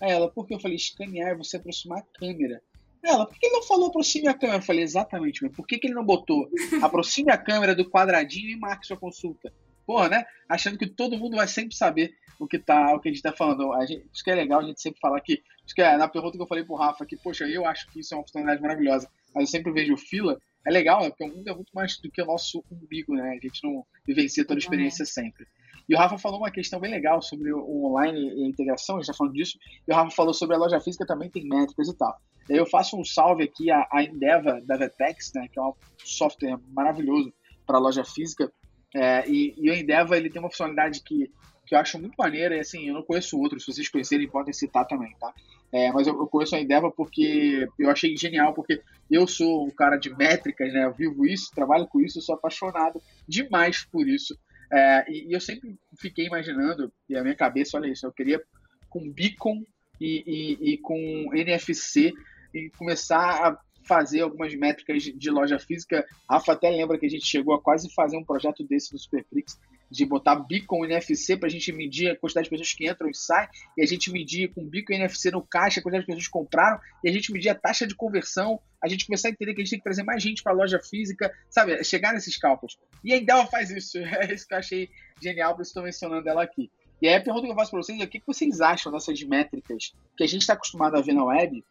Aí 0.00 0.10
ela, 0.10 0.28
porque 0.28 0.54
eu 0.54 0.60
falei, 0.60 0.76
escanear 0.76 1.30
é 1.30 1.36
você 1.36 1.58
aproximar 1.58 2.00
a 2.00 2.18
câmera. 2.18 2.60
Ela, 3.04 3.26
por 3.26 3.38
que 3.38 3.46
ele 3.46 3.54
não 3.54 3.62
falou 3.62 3.88
aproxime 3.88 4.28
a 4.28 4.34
câmera? 4.34 4.58
Eu 4.58 4.62
falei, 4.62 4.82
exatamente, 4.82 5.42
mas 5.42 5.52
por 5.54 5.66
que, 5.66 5.78
que 5.78 5.86
ele 5.86 5.94
não 5.94 6.04
botou 6.04 6.48
aproxime 6.82 7.30
a 7.30 7.36
câmera 7.36 7.74
do 7.74 7.88
quadradinho 7.88 8.48
e 8.48 8.56
marque 8.56 8.86
sua 8.86 8.96
consulta? 8.96 9.52
Porra, 9.86 10.08
né? 10.08 10.24
Achando 10.48 10.78
que 10.78 10.86
todo 10.86 11.18
mundo 11.18 11.36
vai 11.36 11.46
sempre 11.46 11.76
saber 11.76 12.14
o 12.38 12.46
que, 12.46 12.58
tá, 12.58 12.94
o 12.94 13.00
que 13.00 13.08
a 13.08 13.12
gente 13.12 13.22
tá 13.22 13.32
falando. 13.32 13.72
A 13.74 13.84
gente, 13.84 14.06
isso 14.12 14.24
que 14.24 14.30
é 14.30 14.34
legal 14.34 14.60
a 14.60 14.64
gente 14.64 14.80
sempre 14.80 14.98
falar 15.00 15.20
que. 15.20 15.42
Isso 15.64 15.74
que 15.74 15.82
é, 15.82 15.96
na 15.96 16.08
pergunta 16.08 16.36
que 16.36 16.42
eu 16.42 16.46
falei 16.46 16.64
pro 16.64 16.74
Rafa, 16.76 17.04
que, 17.04 17.16
poxa, 17.16 17.46
eu 17.46 17.66
acho 17.66 17.90
que 17.90 18.00
isso 18.00 18.14
é 18.14 18.16
uma 18.16 18.22
oportunidade 18.22 18.60
maravilhosa, 18.60 19.08
mas 19.34 19.44
eu 19.44 19.46
sempre 19.48 19.72
vejo 19.72 19.96
fila. 19.96 20.38
É 20.66 20.70
legal, 20.70 21.02
né? 21.02 21.10
Porque 21.10 21.24
o 21.24 21.28
mundo 21.28 21.48
é 21.48 21.54
muito 21.54 21.70
mais 21.74 21.98
do 21.98 22.10
que 22.10 22.22
o 22.22 22.26
nosso 22.26 22.64
umbigo, 22.70 23.14
né? 23.14 23.36
A 23.38 23.46
gente 23.46 23.62
não 23.62 23.84
vivencia 24.06 24.44
toda 24.44 24.58
a 24.58 24.62
experiência 24.62 25.04
sempre. 25.04 25.46
E 25.88 25.94
o 25.94 25.98
Rafa 25.98 26.18
falou 26.18 26.38
uma 26.38 26.50
questão 26.50 26.80
bem 26.80 26.90
legal 26.90 27.20
sobre 27.20 27.52
o 27.52 27.86
online 27.86 28.34
e 28.34 28.44
a 28.44 28.48
integração, 28.48 28.96
a 28.96 28.98
gente 28.98 29.10
está 29.10 29.16
falando 29.16 29.34
disso, 29.34 29.58
e 29.86 29.92
o 29.92 29.94
Rafa 29.94 30.10
falou 30.10 30.32
sobre 30.32 30.56
a 30.56 30.58
loja 30.58 30.80
física 30.80 31.06
também 31.06 31.30
tem 31.30 31.46
métricas 31.46 31.88
e 31.88 31.96
tal. 31.96 32.18
Eu 32.48 32.66
faço 32.66 32.98
um 32.98 33.04
salve 33.04 33.44
aqui 33.44 33.70
à, 33.70 33.86
à 33.90 34.02
Endeavor 34.02 34.62
da 34.64 34.76
Vetex, 34.76 35.32
né, 35.34 35.48
que 35.52 35.58
é 35.58 35.62
um 35.62 35.72
software 35.98 36.58
maravilhoso 36.72 37.32
para 37.66 37.78
loja 37.78 38.04
física, 38.04 38.50
é, 38.94 39.28
e, 39.28 39.54
e 39.56 39.70
o 39.70 39.74
Endeavor 39.74 40.16
ele 40.16 40.30
tem 40.30 40.40
uma 40.40 40.50
funcionalidade 40.50 41.02
que, 41.02 41.30
que 41.66 41.74
eu 41.74 41.78
acho 41.78 41.98
muito 41.98 42.14
maneira, 42.16 42.56
e 42.56 42.60
assim, 42.60 42.88
eu 42.88 42.94
não 42.94 43.02
conheço 43.02 43.38
outros, 43.38 43.64
se 43.64 43.72
vocês 43.72 43.88
conhecerem 43.88 44.28
podem 44.28 44.52
citar 44.52 44.86
também, 44.86 45.14
tá? 45.18 45.32
É, 45.72 45.90
mas 45.90 46.06
eu, 46.06 46.14
eu, 46.14 46.26
conheço 46.28 46.54
a 46.54 46.60
Endeavor 46.60 46.92
porque 46.92 47.66
eu 47.78 47.90
achei 47.90 48.16
genial, 48.16 48.54
porque 48.54 48.80
eu 49.10 49.26
sou 49.26 49.66
um 49.66 49.70
cara 49.70 49.96
de 49.96 50.08
métricas, 50.14 50.72
né? 50.72 50.84
Eu 50.84 50.92
vivo 50.92 51.26
isso, 51.26 51.50
trabalho 51.52 51.88
com 51.88 52.00
isso, 52.00 52.20
sou 52.20 52.36
apaixonado 52.36 53.02
demais 53.26 53.84
por 53.84 54.06
isso. 54.06 54.38
É, 54.70 55.04
e, 55.10 55.28
e, 55.28 55.32
eu 55.32 55.40
sempre 55.40 55.76
fiquei 55.98 56.26
imaginando, 56.26 56.92
e 57.08 57.16
a 57.16 57.22
minha 57.22 57.34
cabeça, 57.34 57.76
olha 57.76 57.90
isso, 57.90 58.06
eu 58.06 58.12
queria 58.12 58.42
com 58.88 59.10
beacon 59.10 59.64
e, 60.00 60.24
e, 60.26 60.72
e 60.72 60.78
com 60.78 61.30
NFC 61.34 62.12
e 62.52 62.70
começar 62.70 63.46
a 63.46 63.58
fazer 63.86 64.22
algumas 64.22 64.54
métricas 64.54 65.02
de 65.02 65.30
loja 65.30 65.58
física. 65.58 66.04
Rafa 66.28 66.52
até 66.52 66.70
lembra 66.70 66.98
que 66.98 67.06
a 67.06 67.10
gente 67.10 67.26
chegou 67.26 67.54
a 67.54 67.60
quase 67.60 67.92
fazer 67.92 68.16
um 68.16 68.24
projeto 68.24 68.64
desse 68.64 68.92
no 68.92 68.98
Superflix, 68.98 69.58
de 69.90 70.04
botar 70.04 70.36
beacon 70.36 70.84
NFC 70.84 71.36
para 71.36 71.46
a 71.46 71.50
gente 71.50 71.72
medir 71.72 72.10
a 72.10 72.16
quantidade 72.16 72.44
de 72.44 72.50
pessoas 72.50 72.72
que 72.72 72.88
entram 72.88 73.08
e 73.08 73.14
saem, 73.14 73.48
e 73.76 73.82
a 73.82 73.86
gente 73.86 74.10
medir 74.10 74.52
com 74.52 74.64
beacon 74.64 74.94
NFC 74.94 75.30
no 75.30 75.42
caixa 75.42 75.80
a 75.80 75.82
quantidade 75.82 76.02
de 76.02 76.06
pessoas 76.06 76.26
que 76.26 76.32
compraram, 76.32 76.80
e 77.02 77.08
a 77.08 77.12
gente 77.12 77.32
medir 77.32 77.48
a 77.48 77.54
taxa 77.54 77.86
de 77.86 77.94
conversão, 77.94 78.60
a 78.82 78.88
gente 78.88 79.06
começar 79.06 79.28
a 79.28 79.30
entender 79.30 79.54
que 79.54 79.60
a 79.60 79.64
gente 79.64 79.70
tem 79.70 79.78
que 79.78 79.84
trazer 79.84 80.02
mais 80.02 80.22
gente 80.22 80.42
para 80.42 80.52
a 80.52 80.56
loja 80.56 80.80
física, 80.80 81.32
sabe? 81.48 81.82
Chegar 81.84 82.12
nesses 82.12 82.36
cálculos. 82.36 82.78
E 83.02 83.12
a 83.12 83.16
Endel 83.16 83.46
faz 83.46 83.70
isso, 83.70 83.98
é 83.98 84.32
isso 84.32 84.46
que 84.46 84.54
eu 84.54 84.58
achei 84.58 84.90
genial, 85.22 85.54
por 85.54 85.62
isso 85.62 85.70
estou 85.70 85.82
mencionando 85.82 86.28
ela 86.28 86.42
aqui. 86.42 86.70
E 87.00 87.08
aí 87.08 87.14
a 87.14 87.20
pergunta 87.20 87.46
que 87.46 87.52
eu 87.52 87.56
faço 87.56 87.70
para 87.70 87.82
vocês 87.82 88.00
é 88.00 88.04
o 88.04 88.08
que 88.08 88.22
vocês 88.26 88.60
acham 88.60 88.90
dessas 88.90 89.22
métricas 89.22 89.92
que 90.16 90.24
a 90.24 90.26
gente 90.26 90.42
está 90.42 90.54
acostumado 90.54 90.96
a 90.96 91.00
ver 91.00 91.12
na 91.12 91.24
web, 91.24 91.64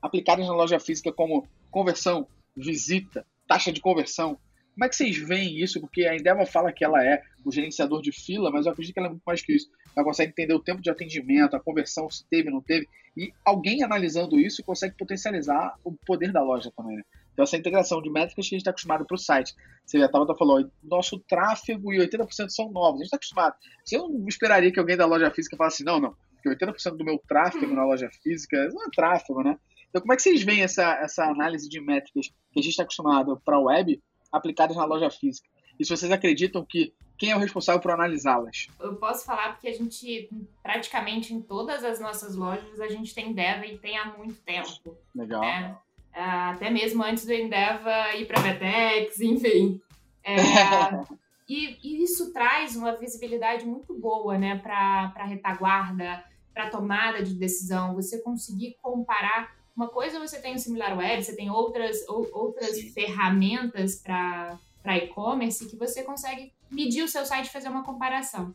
aplicadas 0.00 0.46
na 0.46 0.54
loja 0.54 0.80
física 0.80 1.12
como 1.12 1.46
conversão, 1.70 2.26
visita, 2.56 3.24
taxa 3.46 3.72
de 3.72 3.80
conversão, 3.80 4.38
como 4.80 4.86
é 4.86 4.88
que 4.88 4.96
vocês 4.96 5.18
veem 5.18 5.60
isso? 5.60 5.78
Porque 5.78 6.06
a 6.06 6.16
Endeavor 6.16 6.46
fala 6.46 6.72
que 6.72 6.82
ela 6.82 7.04
é 7.04 7.22
o 7.44 7.52
gerenciador 7.52 8.00
de 8.00 8.12
fila, 8.12 8.50
mas 8.50 8.64
eu 8.64 8.72
acredito 8.72 8.94
que 8.94 8.98
ela 8.98 9.08
é 9.08 9.10
muito 9.10 9.22
mais 9.26 9.42
que 9.42 9.52
isso. 9.52 9.68
Ela 9.94 10.06
consegue 10.06 10.30
entender 10.30 10.54
o 10.54 10.58
tempo 10.58 10.80
de 10.80 10.88
atendimento, 10.88 11.54
a 11.54 11.60
conversão, 11.60 12.08
se 12.08 12.24
teve, 12.30 12.48
não 12.48 12.62
teve. 12.62 12.88
E 13.14 13.30
alguém 13.44 13.82
analisando 13.82 14.40
isso 14.40 14.64
consegue 14.64 14.96
potencializar 14.96 15.74
o 15.84 15.92
poder 16.06 16.32
da 16.32 16.42
loja 16.42 16.72
também, 16.74 16.96
né? 16.96 17.02
Então, 17.34 17.42
essa 17.42 17.58
integração 17.58 18.00
de 18.00 18.08
métricas 18.08 18.48
que 18.48 18.54
a 18.54 18.56
gente 18.56 18.62
está 18.62 18.70
acostumado 18.70 19.04
para 19.04 19.14
o 19.14 19.18
site. 19.18 19.54
Você 19.84 19.98
já 19.98 20.06
estava 20.06 20.34
falando, 20.34 20.72
nosso 20.82 21.18
tráfego 21.28 21.92
e 21.92 21.98
80% 21.98 22.48
são 22.48 22.72
novos. 22.72 22.94
A 22.94 23.04
gente 23.04 23.04
está 23.04 23.16
acostumado. 23.16 23.56
Você 23.84 23.98
não 23.98 24.26
esperaria 24.26 24.72
que 24.72 24.80
alguém 24.80 24.96
da 24.96 25.04
loja 25.04 25.30
física 25.30 25.58
falasse, 25.58 25.84
não, 25.84 26.00
não, 26.00 26.16
porque 26.42 26.48
80% 26.48 26.96
do 26.96 27.04
meu 27.04 27.18
tráfego 27.28 27.74
na 27.74 27.84
loja 27.84 28.08
física 28.22 28.56
não 28.72 28.86
é 28.86 28.88
tráfego, 28.96 29.42
né? 29.42 29.58
Então, 29.90 30.00
como 30.00 30.14
é 30.14 30.16
que 30.16 30.22
vocês 30.22 30.42
veem 30.42 30.62
essa, 30.62 30.94
essa 31.02 31.24
análise 31.24 31.68
de 31.68 31.82
métricas 31.82 32.28
que 32.50 32.60
a 32.60 32.62
gente 32.62 32.70
está 32.70 32.84
acostumado 32.84 33.38
para 33.44 33.56
a 33.56 33.60
web 33.60 34.00
aplicadas 34.32 34.76
na 34.76 34.84
loja 34.84 35.10
física. 35.10 35.48
E 35.78 35.84
se 35.84 35.96
vocês 35.96 36.12
acreditam 36.12 36.64
que 36.64 36.92
quem 37.20 37.30
é 37.32 37.36
o 37.36 37.38
responsável 37.38 37.82
por 37.82 37.90
analisá-las? 37.90 38.68
Eu 38.80 38.96
posso 38.96 39.26
falar 39.26 39.52
porque 39.52 39.68
a 39.68 39.74
gente, 39.74 40.30
praticamente 40.62 41.34
em 41.34 41.42
todas 41.42 41.84
as 41.84 42.00
nossas 42.00 42.34
lojas, 42.34 42.80
a 42.80 42.88
gente 42.88 43.14
tem 43.14 43.30
Endeavor 43.30 43.66
e 43.66 43.76
tem 43.76 43.98
há 43.98 44.06
muito 44.06 44.40
tempo. 44.40 44.96
Legal. 45.14 45.42
Né? 45.42 45.76
Até 46.14 46.70
mesmo 46.70 47.02
antes 47.02 47.26
do 47.26 47.32
Endeavor 47.32 48.14
ir 48.18 48.26
para 48.26 48.40
a 48.40 48.42
Vetex, 48.42 49.20
enfim. 49.22 49.80
É, 50.24 50.36
e, 51.46 51.78
e, 51.82 52.02
isso 52.02 52.32
traz 52.32 52.74
uma 52.74 52.96
visibilidade 52.96 53.66
muito 53.66 53.92
boa 53.92 54.38
né, 54.38 54.56
para 54.56 55.12
a 55.16 55.24
retaguarda, 55.26 56.24
para 56.54 56.64
a 56.64 56.70
tomada 56.70 57.22
de 57.22 57.34
decisão. 57.34 57.94
Você 57.94 58.22
conseguir 58.22 58.78
comparar. 58.80 59.59
Uma 59.80 59.88
coisa 59.88 60.20
você 60.20 60.38
tem 60.38 60.54
o 60.54 60.58
SimilarWeb, 60.58 61.24
você 61.24 61.34
tem 61.34 61.50
outras, 61.50 62.06
ou, 62.06 62.28
outras 62.34 62.78
ferramentas 62.92 63.96
para 63.96 64.58
e-commerce 64.98 65.66
que 65.70 65.74
você 65.74 66.02
consegue 66.02 66.52
medir 66.70 67.02
o 67.02 67.08
seu 67.08 67.24
site 67.24 67.46
e 67.46 67.50
fazer 67.50 67.70
uma 67.70 67.82
comparação. 67.82 68.54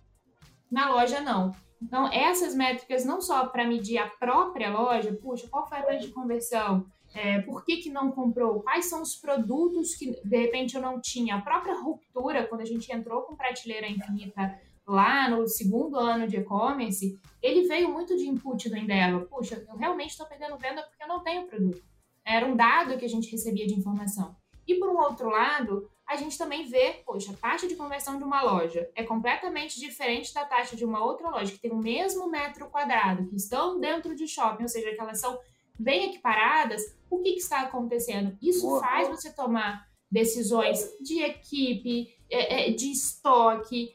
Na 0.70 0.88
loja, 0.88 1.22
não. 1.22 1.52
Então, 1.82 2.08
essas 2.14 2.54
métricas 2.54 3.04
não 3.04 3.22
só 3.22 3.48
para 3.48 3.66
medir 3.66 3.98
a 3.98 4.08
própria 4.08 4.70
loja, 4.70 5.18
puxa, 5.20 5.48
qual 5.50 5.68
foi 5.68 5.80
a 5.80 5.82
taxa 5.82 6.02
de 6.02 6.10
conversão? 6.10 6.86
É, 7.16 7.42
por 7.42 7.66
que, 7.66 7.78
que 7.78 7.90
não 7.90 8.12
comprou? 8.12 8.62
Quais 8.62 8.86
são 8.86 9.02
os 9.02 9.16
produtos 9.16 9.96
que 9.96 10.12
de 10.24 10.38
repente 10.38 10.76
eu 10.76 10.82
não 10.82 11.02
tinha? 11.02 11.38
A 11.38 11.42
própria 11.42 11.74
ruptura, 11.74 12.46
quando 12.46 12.62
a 12.62 12.66
gente 12.66 12.94
entrou 12.94 13.24
com 13.24 13.36
prateleira 13.36 13.90
infinita 13.90 14.62
lá 14.88 15.30
no 15.30 15.48
segundo 15.48 15.98
ano 15.98 16.28
de 16.28 16.38
e-commerce, 16.38 17.20
ele 17.42 17.68
veio 17.68 17.92
muito 17.92 18.16
de 18.16 18.28
input 18.28 18.70
do 18.70 18.78
Endeavor. 18.78 19.28
Puxa, 19.28 19.66
eu 19.68 19.76
realmente 19.76 20.12
estou 20.12 20.26
perdendo 20.26 20.58
venda 20.58 20.84
porque 20.84 21.04
eu 21.04 21.08
não 21.08 21.24
tenho 21.24 21.48
produto. 21.48 21.84
Era 22.24 22.46
um 22.46 22.56
dado 22.56 22.98
que 22.98 23.06
a 23.06 23.10
gente 23.10 23.32
recebia 23.32 23.68
de 23.68 23.74
informação. 23.74 24.36
E 24.68 24.76
por 24.76 24.90
um 24.90 24.98
outro 24.98 25.30
lado, 25.30 25.90
a 26.08 26.16
gente 26.16 26.38
também 26.38 26.66
vê, 26.66 27.02
poxa, 27.06 27.32
a 27.32 27.36
taxa 27.36 27.68
de 27.68 27.76
conversão 27.76 28.18
de 28.18 28.24
uma 28.24 28.42
loja 28.42 28.90
é 28.96 29.04
completamente 29.04 29.80
diferente 29.80 30.34
da 30.34 30.46
taxa 30.46 30.76
de 30.76 30.86
uma 30.86 31.04
outra 31.04 31.30
loja 31.30 31.52
que 31.52 31.60
tem 31.60 31.72
o 31.72 31.78
mesmo 31.78 32.30
metro 32.30 32.68
quadrado, 32.70 33.28
que 33.28 33.36
estão 33.36 33.80
dentro 33.80 34.16
de 34.16 34.28
shopping, 34.28 34.64
ou 34.64 34.70
seja, 34.70 34.92
que 34.92 35.02
elas 35.02 35.20
são 35.20 35.40
bem 35.80 36.06
equiparadas. 36.06 36.96
O 37.10 37.20
que, 37.20 37.34
que 37.34 37.40
está 37.40 37.62
acontecendo? 37.62 38.38
Isso 38.42 38.68
boa, 38.68 38.80
faz 38.80 39.08
você 39.08 39.32
tomar 39.32 39.88
decisões 40.12 40.80
de 41.02 41.22
equipe, 41.22 42.08
é, 42.30 42.70
é, 42.70 42.72
de 42.72 42.92
estoque, 42.92 43.94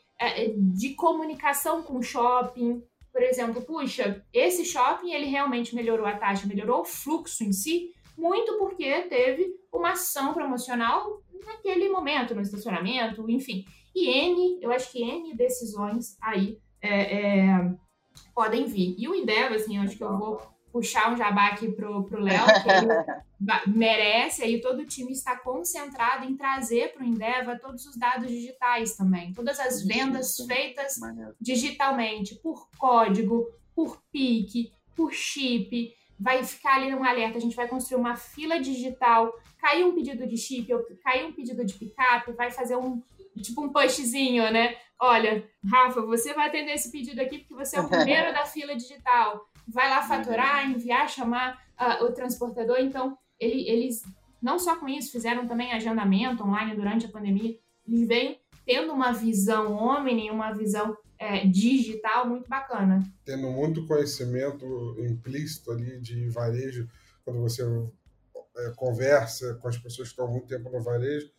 de 0.57 0.95
comunicação 0.95 1.83
com 1.83 1.99
o 1.99 2.03
shopping. 2.03 2.83
Por 3.13 3.23
exemplo, 3.23 3.63
puxa, 3.63 4.25
esse 4.33 4.65
shopping 4.65 5.13
ele 5.13 5.27
realmente 5.27 5.75
melhorou 5.75 6.07
a 6.07 6.17
taxa, 6.17 6.47
melhorou 6.47 6.83
o 6.83 6.85
fluxo 6.85 7.43
em 7.43 7.53
si, 7.53 7.93
muito 8.17 8.59
porque 8.59 9.03
teve 9.03 9.55
uma 9.73 9.93
ação 9.93 10.33
promocional 10.33 11.21
naquele 11.45 11.89
momento, 11.89 12.35
no 12.35 12.43
estacionamento, 12.43 13.29
enfim. 13.31 13.65
E 13.95 14.09
N, 14.09 14.59
eu 14.61 14.71
acho 14.71 14.93
que 14.93 15.03
N 15.03 15.35
decisões 15.35 16.17
aí 16.23 16.59
é, 16.81 17.19
é, 17.19 17.75
podem 18.35 18.67
vir. 18.67 18.95
E 18.99 19.09
o 19.09 19.15
Endeavor, 19.15 19.57
assim, 19.57 19.77
eu 19.77 19.83
acho 19.83 19.97
que 19.97 20.05
eu 20.05 20.19
vou 20.19 20.41
puxar 20.73 21.13
um 21.13 21.17
jabá 21.17 21.49
aqui 21.49 21.71
pro, 21.71 22.05
pro 22.05 22.23
Léo, 22.23 22.47
que 22.47 22.69
ele 22.69 23.19
merece, 23.77 24.43
aí 24.43 24.61
todo 24.61 24.81
o 24.81 24.87
time 24.87 25.13
está 25.13 25.37
concentrado 25.37 26.25
em 26.25 26.37
trazer 26.37 26.93
para 26.93 27.03
o 27.03 27.07
Endeavor 27.07 27.59
todos 27.59 27.87
os 27.87 27.97
dados 27.97 28.29
digitais 28.29 28.97
também, 28.97 29.33
todas 29.33 29.59
as 29.59 29.83
vendas 29.85 30.37
feitas 30.47 31.01
digitalmente, 31.41 32.35
por 32.37 32.69
código, 32.79 33.49
por 33.75 34.01
PIC, 34.13 34.73
por 34.95 35.13
chip, 35.13 35.93
vai 36.19 36.45
ficar 36.45 36.77
ali 36.77 36.91
num 36.91 37.03
alerta, 37.03 37.39
a 37.39 37.41
gente 37.41 37.57
vai 37.57 37.67
construir 37.67 37.99
uma 37.99 38.15
fila 38.15 38.61
digital, 38.61 39.33
caiu 39.59 39.89
um 39.89 39.95
pedido 39.95 40.27
de 40.27 40.37
chip, 40.37 40.69
caiu 41.03 41.29
um 41.29 41.33
pedido 41.33 41.65
de 41.65 41.75
picape, 41.75 42.33
vai 42.33 42.51
fazer 42.51 42.77
um 42.77 43.03
tipo 43.41 43.63
um 43.63 43.73
pushzinho, 43.73 44.51
né? 44.53 44.77
Olha, 44.99 45.49
Rafa, 45.65 46.03
você 46.03 46.35
vai 46.35 46.49
atender 46.49 46.73
esse 46.73 46.91
pedido 46.91 47.21
aqui 47.21 47.39
porque 47.39 47.55
você 47.55 47.77
é 47.77 47.81
o 47.81 47.89
primeiro 47.89 48.33
da 48.35 48.45
fila 48.45 48.77
digital. 48.77 49.49
Vai 49.73 49.89
lá 49.89 50.03
faturar, 50.03 50.69
enviar, 50.71 51.09
chamar 51.09 51.63
uh, 51.79 52.05
o 52.05 52.13
transportador. 52.13 52.79
Então, 52.81 53.17
ele, 53.39 53.69
eles 53.69 54.03
não 54.41 54.59
só 54.59 54.77
com 54.77 54.89
isso, 54.89 55.13
fizeram 55.13 55.47
também 55.47 55.73
agendamento 55.73 56.43
online 56.43 56.75
durante 56.75 57.07
a 57.07 57.11
pandemia. 57.11 57.57
Eles 57.87 58.07
vêm 58.07 58.41
tendo 58.65 58.93
uma 58.93 59.13
visão 59.13 59.73
omni, 59.73 60.31
uma 60.31 60.53
visão 60.53 60.97
é, 61.19 61.47
digital 61.47 62.27
muito 62.27 62.49
bacana. 62.49 63.03
Tendo 63.25 63.51
muito 63.51 63.87
conhecimento 63.87 64.65
implícito 64.99 65.71
ali 65.71 66.01
de 66.01 66.29
varejo, 66.29 66.89
quando 67.25 67.41
você 67.41 67.63
é, 68.57 68.71
conversa 68.77 69.55
com 69.57 69.69
as 69.69 69.77
pessoas 69.77 70.09
que 70.09 70.13
estão 70.13 70.27
há 70.27 70.31
muito 70.31 70.47
tempo 70.47 70.71
no 70.71 70.83
varejo, 70.83 71.31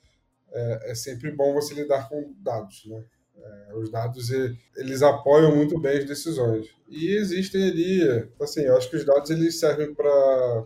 é, 0.51 0.91
é 0.91 0.95
sempre 0.95 1.31
bom 1.31 1.53
você 1.53 1.73
lidar 1.73 2.07
com 2.09 2.33
dados, 2.37 2.85
né? 2.85 3.03
É, 3.43 3.75
os 3.75 3.89
dados 3.89 4.29
eles 4.75 5.01
apoiam 5.01 5.55
muito 5.55 5.79
bem 5.79 5.97
as 5.97 6.05
decisões 6.05 6.67
e 6.87 7.15
existem 7.15 7.69
ali 7.69 8.29
assim 8.39 8.61
eu 8.61 8.77
acho 8.77 8.89
que 8.89 8.97
os 8.97 9.05
dados 9.05 9.29
eles 9.31 9.59
servem 9.59 9.95
para 9.95 10.65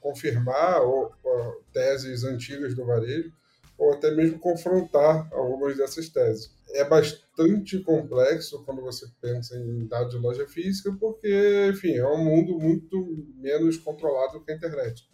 confirmar 0.00 0.80
ou, 0.80 1.12
ou, 1.22 1.62
teses 1.72 2.24
antigas 2.24 2.74
do 2.74 2.86
varejo 2.86 3.30
ou 3.76 3.92
até 3.92 4.10
mesmo 4.10 4.38
confrontar 4.38 5.28
algumas 5.32 5.76
dessas 5.76 6.08
teses 6.08 6.54
é 6.74 6.84
bastante 6.84 7.78
complexo 7.80 8.62
quando 8.64 8.82
você 8.82 9.06
pensa 9.20 9.56
em 9.56 9.86
dados 9.86 10.12
de 10.12 10.18
loja 10.18 10.46
física, 10.46 10.92
porque, 10.98 11.68
enfim, 11.70 11.94
é 11.94 12.06
um 12.06 12.24
mundo 12.24 12.58
muito 12.58 12.96
menos 13.36 13.76
controlado 13.76 14.40
que 14.40 14.50
a 14.50 14.56
internet. 14.56 15.08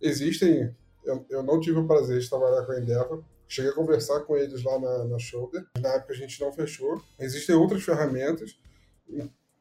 Existem, 0.00 0.74
eu, 1.04 1.24
eu 1.30 1.42
não 1.42 1.58
tive 1.58 1.78
o 1.78 1.86
prazer 1.86 2.20
de 2.20 2.28
trabalhar 2.28 2.64
com 2.66 2.72
a 2.72 2.80
Endeavor, 2.80 3.24
cheguei 3.50 3.70
a 3.70 3.74
conversar 3.74 4.20
com 4.20 4.36
eles 4.36 4.62
lá 4.62 4.78
na, 4.78 5.04
na 5.04 5.18
Shoulder, 5.18 5.66
na 5.80 5.90
época 5.90 6.12
a 6.12 6.16
gente 6.16 6.40
não 6.40 6.52
fechou. 6.52 7.02
Existem 7.18 7.54
outras 7.54 7.82
ferramentas, 7.82 8.58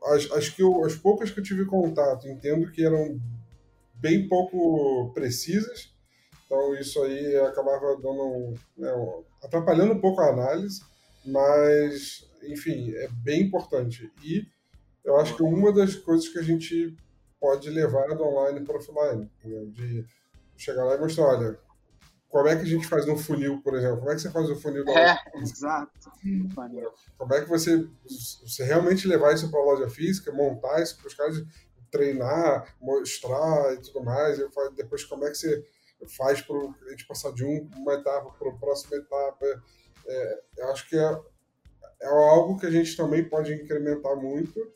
as, 0.03 0.31
as, 0.31 0.49
que 0.49 0.61
eu, 0.61 0.85
as 0.85 0.95
poucas 0.95 1.31
que 1.31 1.39
eu 1.39 1.43
tive 1.43 1.65
contato, 1.65 2.27
entendo 2.27 2.71
que 2.71 2.85
eram 2.85 3.19
bem 3.95 4.29
pouco 4.29 5.11
precisas, 5.13 5.93
então 6.45 6.73
isso 6.75 7.01
aí 7.03 7.35
acabava 7.37 7.97
dando 7.97 8.53
né, 8.77 8.89
atrapalhando 9.43 9.93
um 9.93 9.99
pouco 9.99 10.21
a 10.21 10.29
análise 10.29 10.81
mas, 11.25 12.27
enfim, 12.43 12.93
é 12.95 13.07
bem 13.23 13.43
importante. 13.43 14.11
E 14.23 14.45
eu 15.03 15.17
acho 15.17 15.35
que 15.35 15.43
uma 15.43 15.71
das 15.71 15.95
coisas 15.95 16.27
que 16.27 16.39
a 16.39 16.43
gente 16.43 16.95
pode 17.39 17.69
levar 17.69 18.07
do 18.15 18.23
online 18.23 18.61
para 18.61 18.75
o 18.75 18.77
offline, 18.77 19.29
né? 19.43 19.65
de 19.67 20.05
chegar 20.57 20.83
lá 20.83 20.95
e 20.95 20.99
mostrar, 20.99 21.25
olha, 21.25 21.59
como 22.29 22.47
é 22.47 22.55
que 22.55 22.61
a 22.61 22.65
gente 22.65 22.87
faz 22.87 23.07
um 23.07 23.17
funil, 23.17 23.59
por 23.61 23.75
exemplo? 23.75 23.97
Como 23.97 24.11
é 24.11 24.15
que 24.15 24.21
você 24.21 24.29
faz 24.29 24.47
o 24.49 24.53
um 24.53 24.55
funil 24.55 24.85
da 24.85 24.91
É, 24.91 25.17
exato. 25.35 26.11
Como 27.17 27.33
é 27.33 27.41
que 27.41 27.49
você, 27.49 27.87
você 28.05 28.63
realmente 28.63 29.07
levar 29.07 29.33
isso 29.33 29.49
para 29.49 29.59
a 29.59 29.63
loja 29.63 29.89
física, 29.89 30.31
montar 30.31 30.81
isso 30.81 30.97
para 30.97 31.07
os 31.07 31.15
caras 31.15 31.43
treinar, 31.91 32.75
mostrar 32.79 33.73
e 33.73 33.77
tudo 33.77 34.03
mais, 34.03 34.37
e 34.37 34.47
depois 34.75 35.03
como 35.03 35.25
é 35.25 35.31
que 35.31 35.37
você 35.37 35.65
faz 36.15 36.39
para 36.39 36.55
o 36.55 36.73
cliente 36.75 37.07
passar 37.07 37.33
de 37.33 37.43
uma 37.43 37.93
etapa 37.93 38.31
para 38.37 38.49
a 38.49 38.57
próxima 38.57 38.97
etapa, 38.97 39.63
é, 40.07 40.41
eu 40.59 40.71
acho 40.71 40.87
que 40.87 40.95
é, 40.95 41.19
é 42.01 42.07
algo 42.07 42.57
que 42.59 42.67
a 42.67 42.71
gente 42.71 42.95
também 42.95 43.27
pode 43.27 43.53
incrementar 43.53 44.15
muito. 44.15 44.71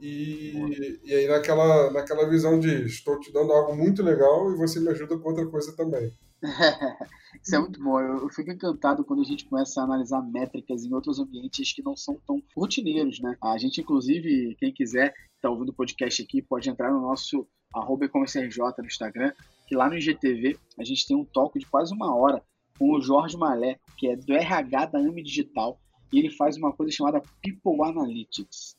E, 0.00 1.00
e 1.04 1.14
aí 1.14 1.28
naquela, 1.28 1.90
naquela 1.90 2.28
visão 2.28 2.58
de 2.58 2.84
estou 2.84 3.20
te 3.20 3.32
dando 3.32 3.52
algo 3.52 3.76
muito 3.76 4.02
legal 4.02 4.50
e 4.50 4.56
você 4.56 4.80
me 4.80 4.88
ajuda 4.88 5.16
com 5.18 5.28
outra 5.28 5.46
coisa 5.46 5.74
também. 5.76 6.12
Isso 7.42 7.56
é 7.56 7.58
muito 7.58 7.82
bom. 7.82 8.00
Eu, 8.00 8.18
eu, 8.18 8.28
fico 8.28 8.50
encantado 8.50 9.04
quando 9.04 9.20
a 9.20 9.24
gente 9.24 9.46
começa 9.46 9.80
a 9.80 9.84
analisar 9.84 10.22
métricas 10.22 10.84
em 10.84 10.92
outros 10.92 11.18
ambientes 11.18 11.72
que 11.72 11.82
não 11.82 11.96
são 11.96 12.20
tão 12.26 12.42
rotineiros, 12.56 13.20
né? 13.20 13.36
A 13.42 13.56
gente, 13.58 13.80
inclusive, 13.80 14.54
quem 14.58 14.72
quiser, 14.72 15.14
está 15.36 15.50
ouvindo 15.50 15.70
o 15.70 15.74
podcast 15.74 16.22
aqui, 16.22 16.42
pode 16.42 16.68
entrar 16.68 16.92
no 16.92 17.00
nosso 17.00 17.46
arroba 17.74 18.08
no 18.14 18.86
Instagram, 18.86 19.32
que 19.66 19.74
lá 19.74 19.88
no 19.88 19.96
IGTV 19.96 20.56
a 20.78 20.84
gente 20.84 21.06
tem 21.06 21.16
um 21.16 21.24
toque 21.24 21.58
de 21.58 21.66
quase 21.66 21.92
uma 21.92 22.14
hora 22.14 22.42
com 22.78 22.92
o 22.92 23.00
Jorge 23.00 23.36
Malé, 23.36 23.78
que 23.98 24.08
é 24.08 24.16
do 24.16 24.32
RH 24.32 24.86
da 24.86 24.98
AMI 24.98 25.22
Digital, 25.22 25.78
e 26.12 26.18
ele 26.18 26.30
faz 26.30 26.56
uma 26.56 26.72
coisa 26.72 26.92
chamada 26.92 27.22
People 27.42 27.82
Analytics. 27.82 28.76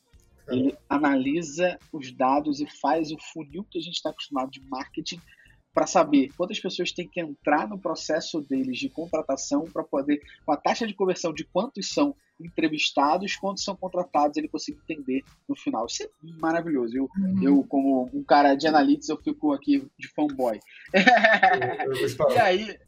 Ele 0.47 0.78
analisa 0.88 1.78
os 1.91 2.12
dados 2.12 2.62
e 2.62 2.68
faz 2.80 3.12
o 3.12 3.18
funil 3.34 3.66
que 3.70 3.80
a 3.80 3.82
gente 3.82 3.95
está 3.95 4.12
acostumado 4.12 4.51
de 4.51 4.62
marketing 4.70 5.20
para 5.76 5.86
saber 5.86 6.30
quantas 6.38 6.57
pessoas 6.57 6.93
têm 6.93 7.05
que 7.05 7.19
entrar 7.19 7.67
no 7.67 7.78
processo 7.78 8.39
deles 8.39 8.78
de 8.78 8.88
contratação 8.88 9.65
para 9.65 9.84
poder, 9.84 10.21
com 10.45 10.53
a 10.53 10.57
taxa 10.57 10.88
de 10.88 10.93
conversão 10.93 11.34
de 11.34 11.43
quantos 11.43 11.89
são 11.89 12.15
entrevistados, 12.39 13.36
quantos 13.36 13.65
são 13.65 13.76
contratados, 13.76 14.38
ele 14.38 14.47
consegue 14.47 14.80
entender 14.88 15.21
no 15.49 15.55
final. 15.55 15.86
Isso 15.86 16.03
é 16.03 16.09
maravilhoso. 16.39 16.95
Eu, 16.95 17.09
uhum. 17.17 17.43
eu 17.43 17.63
como 17.67 18.09
um 18.13 18.23
cara 18.23 18.55
de 18.55 18.65
analytics, 18.65 19.09
eu 19.09 19.17
fico 19.17 19.51
aqui 19.51 19.86
de 19.99 20.07
fanboy. 20.13 20.57
Eu, 21.86 21.93
eu 21.93 22.07
e 22.32 22.39
aí, 22.39 22.80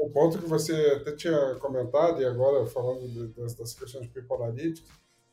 o, 0.00 0.08
ponto 0.10 0.38
que 0.38 0.48
você 0.48 0.74
até 0.96 1.14
tinha 1.14 1.56
comentado, 1.56 2.22
e 2.22 2.24
agora 2.24 2.64
falando 2.64 3.06
de, 3.06 3.28
dessa 3.34 3.78
questão 3.78 4.00
de 4.00 4.08
people 4.08 4.36
analytics, 4.36 4.82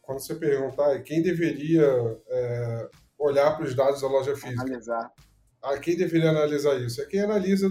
quando 0.02 0.20
você 0.20 0.36
perguntar 0.36 1.02
quem 1.04 1.22
deveria 1.22 1.86
é, 2.28 2.90
olhar 3.18 3.56
para 3.56 3.66
os 3.66 3.74
dados 3.74 4.02
da 4.02 4.10
loja 4.10 4.36
física. 4.36 4.62
Analisar. 4.62 5.10
Ah, 5.62 5.78
quem 5.78 5.98
deveria 5.98 6.30
analisar 6.30 6.80
isso? 6.80 7.02
É 7.02 7.06
quem 7.06 7.22
analisa 7.22 7.68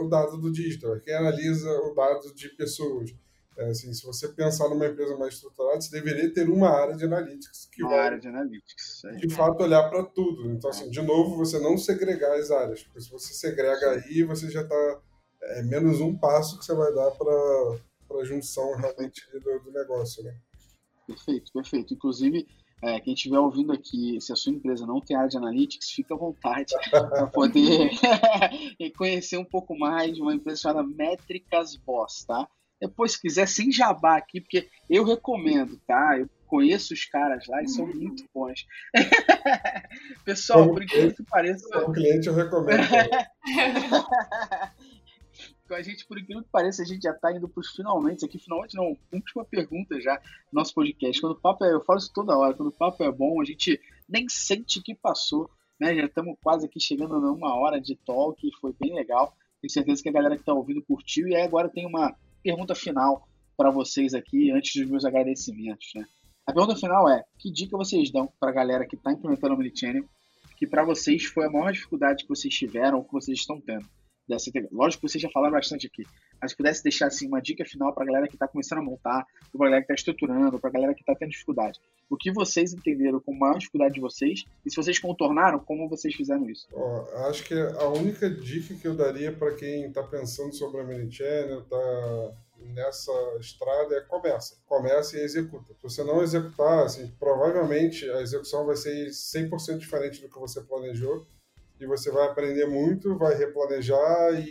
o 0.00 0.08
dado 0.08 0.38
do 0.38 0.50
digital, 0.50 0.96
é 0.96 1.00
quem 1.00 1.14
analisa 1.14 1.70
o 1.70 1.94
dado 1.94 2.34
de 2.34 2.48
pessoas. 2.50 3.14
É, 3.58 3.66
assim, 3.66 3.92
se 3.92 4.04
você 4.06 4.28
pensar 4.28 4.68
numa 4.68 4.86
empresa 4.86 5.16
mais 5.18 5.34
estruturada, 5.34 5.80
você 5.80 5.90
deveria 5.90 6.32
ter 6.32 6.48
uma 6.48 6.70
área 6.70 6.96
de 6.96 7.04
analytics 7.04 7.68
que 7.70 7.82
uma 7.82 7.90
vai, 7.90 7.98
área 8.00 8.18
de 8.18 8.28
analytics. 8.28 9.04
É. 9.04 9.16
de 9.16 9.34
fato, 9.34 9.62
olhar 9.62 9.88
para 9.90 10.02
tudo. 10.04 10.50
Então, 10.50 10.70
assim, 10.70 10.88
de 10.88 11.02
novo, 11.02 11.36
você 11.36 11.58
não 11.58 11.76
segregar 11.76 12.38
as 12.38 12.50
áreas, 12.50 12.82
porque 12.82 13.00
se 13.00 13.10
você 13.10 13.34
segrega 13.34 13.90
aí, 13.90 14.22
você 14.22 14.50
já 14.50 14.62
está 14.62 15.00
é 15.42 15.62
menos 15.62 16.00
um 16.00 16.16
passo 16.16 16.58
que 16.58 16.64
você 16.64 16.74
vai 16.74 16.92
dar 16.92 17.10
para 17.12 18.20
a 18.20 18.24
junção 18.24 18.76
realmente 18.76 19.22
do, 19.32 19.58
do 19.60 19.72
negócio, 19.72 20.22
né? 20.22 20.36
Perfeito, 21.06 21.50
perfeito. 21.52 21.94
Inclusive, 21.94 22.46
é, 22.82 22.98
quem 23.00 23.14
estiver 23.14 23.38
ouvindo 23.38 23.72
aqui, 23.72 24.18
se 24.20 24.32
a 24.32 24.36
sua 24.36 24.52
empresa 24.52 24.86
não 24.86 25.00
tem 25.00 25.16
área 25.16 25.28
de 25.28 25.36
analytics, 25.36 25.90
fica 25.90 26.14
à 26.14 26.16
vontade 26.16 26.74
para 26.90 27.26
poder 27.26 27.90
conhecer 28.96 29.36
um 29.36 29.44
pouco 29.44 29.78
mais 29.78 30.14
de 30.14 30.22
uma 30.22 30.34
empresa 30.34 30.62
chamada 30.62 30.88
Métricas 30.88 31.76
Boss, 31.76 32.24
tá? 32.24 32.48
Depois, 32.80 33.12
se 33.12 33.20
quiser, 33.20 33.46
sem 33.46 33.70
jabá 33.70 34.16
aqui, 34.16 34.40
porque 34.40 34.68
eu 34.88 35.04
recomendo, 35.04 35.78
tá? 35.86 36.18
Eu 36.18 36.30
conheço 36.46 36.94
os 36.94 37.04
caras 37.04 37.46
lá 37.46 37.62
e 37.62 37.68
são 37.68 37.86
muito 37.86 38.24
bons. 38.34 38.66
Pessoal, 40.24 40.60
Como 40.60 40.74
por 40.74 40.82
incrível 40.82 41.14
que 41.14 41.22
pareça. 41.24 41.68
Como 41.70 41.92
cliente, 41.92 42.28
eu 42.28 42.34
recomendo. 42.34 42.82
Com 45.70 45.76
a 45.76 45.82
gente, 45.82 46.04
por 46.04 46.18
incrível 46.18 46.42
que 46.42 46.50
pareça, 46.50 46.82
a 46.82 46.84
gente 46.84 47.02
já 47.02 47.12
está 47.12 47.32
indo 47.32 47.48
para 47.48 47.60
os 47.60 47.70
finalmente 47.70 48.24
aqui. 48.24 48.40
Finalmente, 48.40 48.74
não, 48.74 48.96
última 49.12 49.44
pergunta 49.44 50.00
já 50.00 50.20
no 50.52 50.58
nosso 50.58 50.74
podcast. 50.74 51.20
Quando 51.20 51.34
o 51.34 51.40
papo 51.40 51.64
é, 51.64 51.72
eu 51.72 51.80
falo 51.84 52.00
isso 52.00 52.12
toda 52.12 52.36
hora, 52.36 52.54
quando 52.54 52.70
o 52.70 52.72
papo 52.72 53.04
é 53.04 53.12
bom, 53.12 53.40
a 53.40 53.44
gente 53.44 53.80
nem 54.08 54.28
sente 54.28 54.82
que 54.82 54.96
passou, 54.96 55.48
né? 55.78 55.94
Já 55.94 56.06
estamos 56.06 56.36
quase 56.42 56.66
aqui 56.66 56.80
chegando 56.80 57.14
a 57.14 57.32
uma 57.32 57.54
hora 57.54 57.80
de 57.80 57.94
talk, 57.94 58.36
foi 58.60 58.74
bem 58.80 58.96
legal. 58.96 59.32
Tenho 59.60 59.70
certeza 59.70 60.02
que 60.02 60.08
a 60.08 60.12
galera 60.12 60.34
que 60.34 60.42
está 60.42 60.52
ouvindo 60.52 60.82
curtiu. 60.82 61.28
E 61.28 61.36
aí 61.36 61.42
agora 61.42 61.68
tem 61.68 61.86
uma 61.86 62.16
pergunta 62.42 62.74
final 62.74 63.28
para 63.56 63.70
vocês 63.70 64.12
aqui, 64.12 64.50
antes 64.50 64.74
dos 64.74 64.90
meus 64.90 65.04
agradecimentos. 65.04 65.92
Né? 65.94 66.04
A 66.48 66.52
pergunta 66.52 66.74
final 66.74 67.08
é: 67.08 67.24
que 67.38 67.48
dica 67.48 67.76
vocês 67.76 68.10
dão 68.10 68.28
para 68.40 68.50
a 68.50 68.54
galera 68.54 68.84
que 68.84 68.96
está 68.96 69.12
implementando 69.12 69.54
o 69.54 69.56
Omnichannel, 69.56 70.04
que 70.56 70.66
para 70.66 70.82
vocês 70.82 71.26
foi 71.26 71.46
a 71.46 71.50
maior 71.50 71.70
dificuldade 71.72 72.24
que 72.24 72.28
vocês 72.28 72.52
tiveram 72.52 72.98
ou 72.98 73.04
que 73.04 73.12
vocês 73.12 73.38
estão 73.38 73.60
tendo? 73.60 73.86
Dessa 74.30 74.50
Lógico 74.70 75.00
que 75.02 75.10
vocês 75.10 75.20
já 75.20 75.28
falaram 75.28 75.54
bastante 75.54 75.88
aqui, 75.88 76.04
mas 76.40 76.52
se 76.52 76.56
pudesse 76.56 76.82
deixar 76.84 77.08
assim, 77.08 77.26
uma 77.26 77.42
dica 77.42 77.64
final 77.64 77.92
para 77.92 78.04
a 78.04 78.06
galera 78.06 78.28
que 78.28 78.36
está 78.36 78.46
começando 78.46 78.78
a 78.78 78.82
montar, 78.82 79.26
para 79.52 79.66
a 79.66 79.70
galera 79.70 79.82
que 79.82 79.92
está 79.92 79.94
estruturando, 79.94 80.58
para 80.58 80.70
a 80.70 80.72
galera 80.72 80.94
que 80.94 81.00
está 81.00 81.14
tendo 81.16 81.30
dificuldade. 81.30 81.80
O 82.08 82.16
que 82.16 82.32
vocês 82.32 82.72
entenderam 82.72 83.18
como 83.20 83.40
maior 83.40 83.58
dificuldade 83.58 83.94
de 83.94 84.00
vocês 84.00 84.44
e 84.64 84.70
se 84.70 84.76
vocês 84.76 84.98
contornaram, 85.00 85.58
como 85.58 85.88
vocês 85.88 86.14
fizeram 86.14 86.48
isso? 86.48 86.68
Acho 87.28 87.44
que 87.44 87.54
a 87.54 87.88
única 87.88 88.30
dica 88.30 88.74
que 88.74 88.86
eu 88.86 88.94
daria 88.94 89.32
para 89.32 89.54
quem 89.54 89.86
está 89.86 90.02
pensando 90.02 90.54
sobre 90.54 90.80
a 90.80 90.84
Minichannel, 90.84 91.60
está 91.60 92.32
nessa 92.74 93.12
estrada 93.40 93.96
é 93.96 94.00
começa. 94.02 94.56
Começa 94.66 95.16
e 95.16 95.22
executa. 95.22 95.74
Se 95.74 95.82
você 95.82 96.04
não 96.04 96.22
executar, 96.22 96.84
assim, 96.84 97.10
provavelmente 97.18 98.08
a 98.10 98.20
execução 98.20 98.66
vai 98.66 98.76
ser 98.76 99.08
100% 99.08 99.78
diferente 99.78 100.20
do 100.20 100.28
que 100.28 100.38
você 100.38 100.60
planejou 100.60 101.26
e 101.80 101.86
você 101.86 102.10
vai 102.10 102.26
aprender 102.26 102.66
muito, 102.66 103.16
vai 103.16 103.34
replanejar 103.34 104.34
e, 104.34 104.44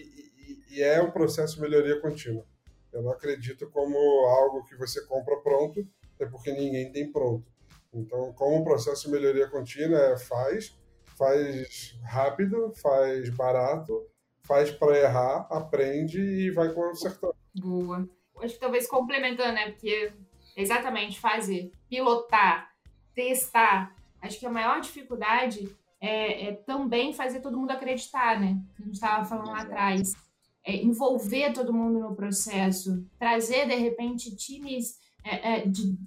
e, 0.70 0.78
e 0.78 0.82
é 0.82 1.02
um 1.02 1.12
processo 1.12 1.56
de 1.56 1.62
melhoria 1.62 2.02
contínua. 2.02 2.46
Eu 2.92 3.04
não 3.04 3.12
acredito 3.12 3.70
como 3.70 3.98
algo 4.26 4.64
que 4.66 4.76
você 4.76 5.06
compra 5.06 5.38
pronto, 5.38 5.88
é 6.20 6.26
porque 6.26 6.52
ninguém 6.52 6.92
tem 6.92 7.12
pronto. 7.12 7.46
Então, 7.94 8.34
como 8.34 8.58
um 8.58 8.64
processo 8.64 9.06
de 9.06 9.12
melhoria 9.12 9.48
contínua 9.48 10.00
é 10.00 10.18
faz, 10.18 10.76
faz 11.18 11.96
rápido, 12.04 12.72
faz 12.82 13.30
barato, 13.30 14.08
faz 14.42 14.72
para 14.72 14.98
errar, 14.98 15.48
aprende 15.52 16.20
e 16.20 16.52
vai 16.52 16.74
consertando. 16.74 17.36
Boa. 17.56 18.08
Acho 18.42 18.56
que 18.56 18.60
talvez 18.60 18.88
complementando, 18.88 19.54
né? 19.54 19.72
Porque 19.72 20.12
exatamente 20.56 21.20
fazer, 21.20 21.72
pilotar, 21.88 22.72
testar. 23.14 23.96
Acho 24.22 24.40
que 24.40 24.46
a 24.46 24.52
maior 24.52 24.80
dificuldade 24.82 25.70
é, 26.00 26.50
é 26.50 26.54
também 26.54 27.14
fazer 27.14 27.42
todo 27.42 27.58
mundo 27.58 27.72
acreditar, 27.72 28.40
né? 28.40 28.58
A 28.80 28.84
gente 28.84 28.96
estava 28.96 29.26
falando 29.26 29.48
lá 29.48 29.62
atrás. 29.62 30.14
É, 30.64 30.76
envolver 30.76 31.54
todo 31.54 31.74
mundo 31.74 32.00
no 32.00 32.16
processo, 32.16 33.06
trazer 33.18 33.66
de 33.66 33.76
repente 33.76 34.36
times 34.36 35.00
é, 35.24 35.54
é 35.54 35.66
de, 35.66 35.98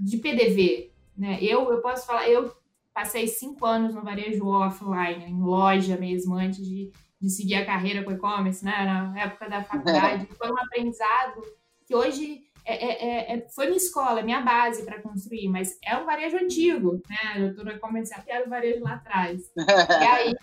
de 0.00 0.16
PDV. 0.18 0.92
Né? 1.16 1.38
Eu, 1.40 1.70
eu 1.70 1.80
posso 1.80 2.06
falar, 2.06 2.28
eu 2.28 2.52
passei 2.92 3.26
cinco 3.28 3.64
anos 3.64 3.94
no 3.94 4.02
varejo 4.02 4.46
offline, 4.46 5.24
em 5.24 5.40
loja 5.40 5.96
mesmo, 5.96 6.34
antes 6.34 6.64
de, 6.66 6.90
de 7.20 7.30
seguir 7.30 7.54
a 7.54 7.66
carreira 7.66 8.02
com 8.02 8.12
e-commerce, 8.12 8.64
né? 8.64 8.84
na 8.84 9.20
época 9.20 9.48
da 9.48 9.62
faculdade. 9.62 10.26
Foi 10.36 10.50
um 10.50 10.58
aprendizado 10.58 11.40
que 11.86 11.94
hoje 11.94 12.43
é, 12.64 12.74
é, 12.74 13.06
é, 13.06 13.36
é, 13.36 13.48
foi 13.50 13.66
minha 13.66 13.76
escola, 13.76 14.22
minha 14.22 14.40
base 14.40 14.84
para 14.84 15.02
construir, 15.02 15.48
mas 15.48 15.78
é 15.84 15.96
um 15.96 16.06
varejo 16.06 16.36
antigo, 16.36 17.02
né? 17.08 17.42
Eu 17.42 17.50
estou 17.50 17.64
no 17.64 17.78
comercial, 17.78 18.22
era 18.26 18.46
o 18.46 18.50
varejo 18.50 18.82
lá 18.82 18.94
atrás. 18.94 19.42
e 19.56 20.06
aí, 20.06 20.34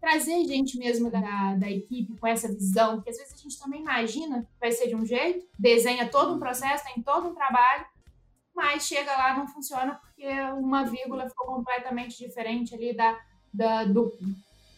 trazer 0.00 0.44
gente 0.44 0.78
mesmo 0.78 1.10
da, 1.10 1.54
da 1.56 1.70
equipe 1.70 2.16
com 2.16 2.26
essa 2.26 2.48
visão, 2.48 2.96
porque 2.96 3.10
às 3.10 3.18
vezes 3.18 3.34
a 3.34 3.36
gente 3.36 3.58
também 3.58 3.82
imagina 3.82 4.42
que 4.42 4.58
vai 4.58 4.72
ser 4.72 4.88
de 4.88 4.96
um 4.96 5.04
jeito, 5.04 5.46
desenha 5.58 6.08
todo 6.08 6.34
um 6.34 6.38
processo, 6.38 6.84
tem 6.84 7.02
todo 7.02 7.28
um 7.28 7.34
trabalho, 7.34 7.84
mas 8.54 8.86
chega 8.86 9.12
lá 9.12 9.36
não 9.36 9.46
funciona 9.46 9.94
porque 9.94 10.26
uma 10.58 10.84
vírgula 10.84 11.28
ficou 11.28 11.46
completamente 11.46 12.18
diferente 12.18 12.74
ali 12.74 12.94
da, 12.94 13.18
da 13.52 13.84
do, 13.84 14.16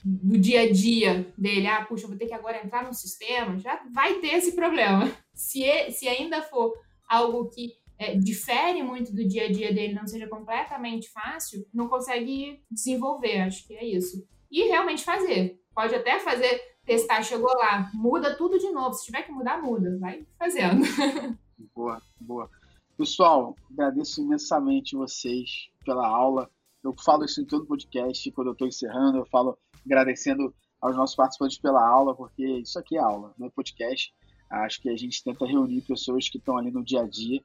do 0.05 0.37
dia 0.39 0.63
a 0.63 0.73
dia 0.73 1.33
dele. 1.37 1.67
Ah, 1.67 1.85
puxa, 1.85 2.07
vou 2.07 2.17
ter 2.17 2.27
que 2.27 2.35
agora 2.35 2.65
entrar 2.65 2.85
no 2.85 2.95
sistema. 2.95 3.59
Já 3.59 3.83
vai 3.93 4.15
ter 4.21 4.35
esse 4.35 4.53
problema. 4.53 5.11
Se, 5.33 5.91
se 5.91 6.07
ainda 6.07 6.43
for 6.43 6.75
algo 7.09 7.49
que 7.49 7.73
é, 7.99 8.15
difere 8.17 8.83
muito 8.83 9.15
do 9.15 9.27
dia 9.27 9.47
a 9.47 9.53
dia 9.53 9.73
dele, 9.73 9.95
não 9.95 10.07
seja 10.07 10.29
completamente 10.29 11.09
fácil, 11.09 11.67
não 11.73 11.89
consegue 11.89 12.63
desenvolver. 12.71 13.41
Acho 13.41 13.67
que 13.67 13.75
é 13.75 13.85
isso. 13.85 14.27
E 14.51 14.65
realmente 14.65 15.05
fazer. 15.05 15.59
Pode 15.75 15.95
até 15.95 16.21
fazer, 16.21 16.61
testar, 16.85 17.23
chegou 17.23 17.51
lá, 17.57 17.91
muda 17.95 18.37
tudo 18.37 18.59
de 18.59 18.71
novo. 18.71 18.93
Se 18.93 19.07
tiver 19.07 19.23
que 19.23 19.33
mudar, 19.33 19.63
muda. 19.63 19.99
Vai 19.99 20.27
fazendo. 20.39 20.83
Boa, 21.75 22.03
boa. 22.21 22.51
Pessoal, 22.99 23.57
agradeço 23.71 24.21
imensamente 24.21 24.97
vocês 24.97 25.71
pela 25.85 26.07
aula. 26.07 26.51
Eu 26.85 26.95
falo 27.05 27.25
isso 27.25 27.41
em 27.41 27.47
todo 27.47 27.67
podcast, 27.67 28.31
quando 28.33 28.49
eu 28.49 28.53
estou 28.53 28.67
encerrando, 28.67 29.19
eu 29.19 29.27
falo 29.27 29.57
agradecendo 29.85 30.55
aos 30.81 30.97
nossos 30.97 31.15
participantes 31.17 31.59
pela 31.59 31.87
aula, 31.87 32.15
porque 32.15 32.45
isso 32.59 32.79
aqui 32.79 32.97
é 32.97 33.01
aula, 33.01 33.35
não 33.39 33.47
é 33.47 33.51
podcast. 33.51 34.13
Acho 34.51 34.83
que 34.83 34.91
a 34.91 34.97
gente 34.97 35.23
tenta 35.23 35.47
reunir 35.47 35.81
pessoas 35.83 36.29
que 36.29 36.39
estão 36.39 36.59
ali 36.59 36.71
no 36.71 36.85
dia 36.85 37.03
a 37.03 37.07
dia, 37.07 37.41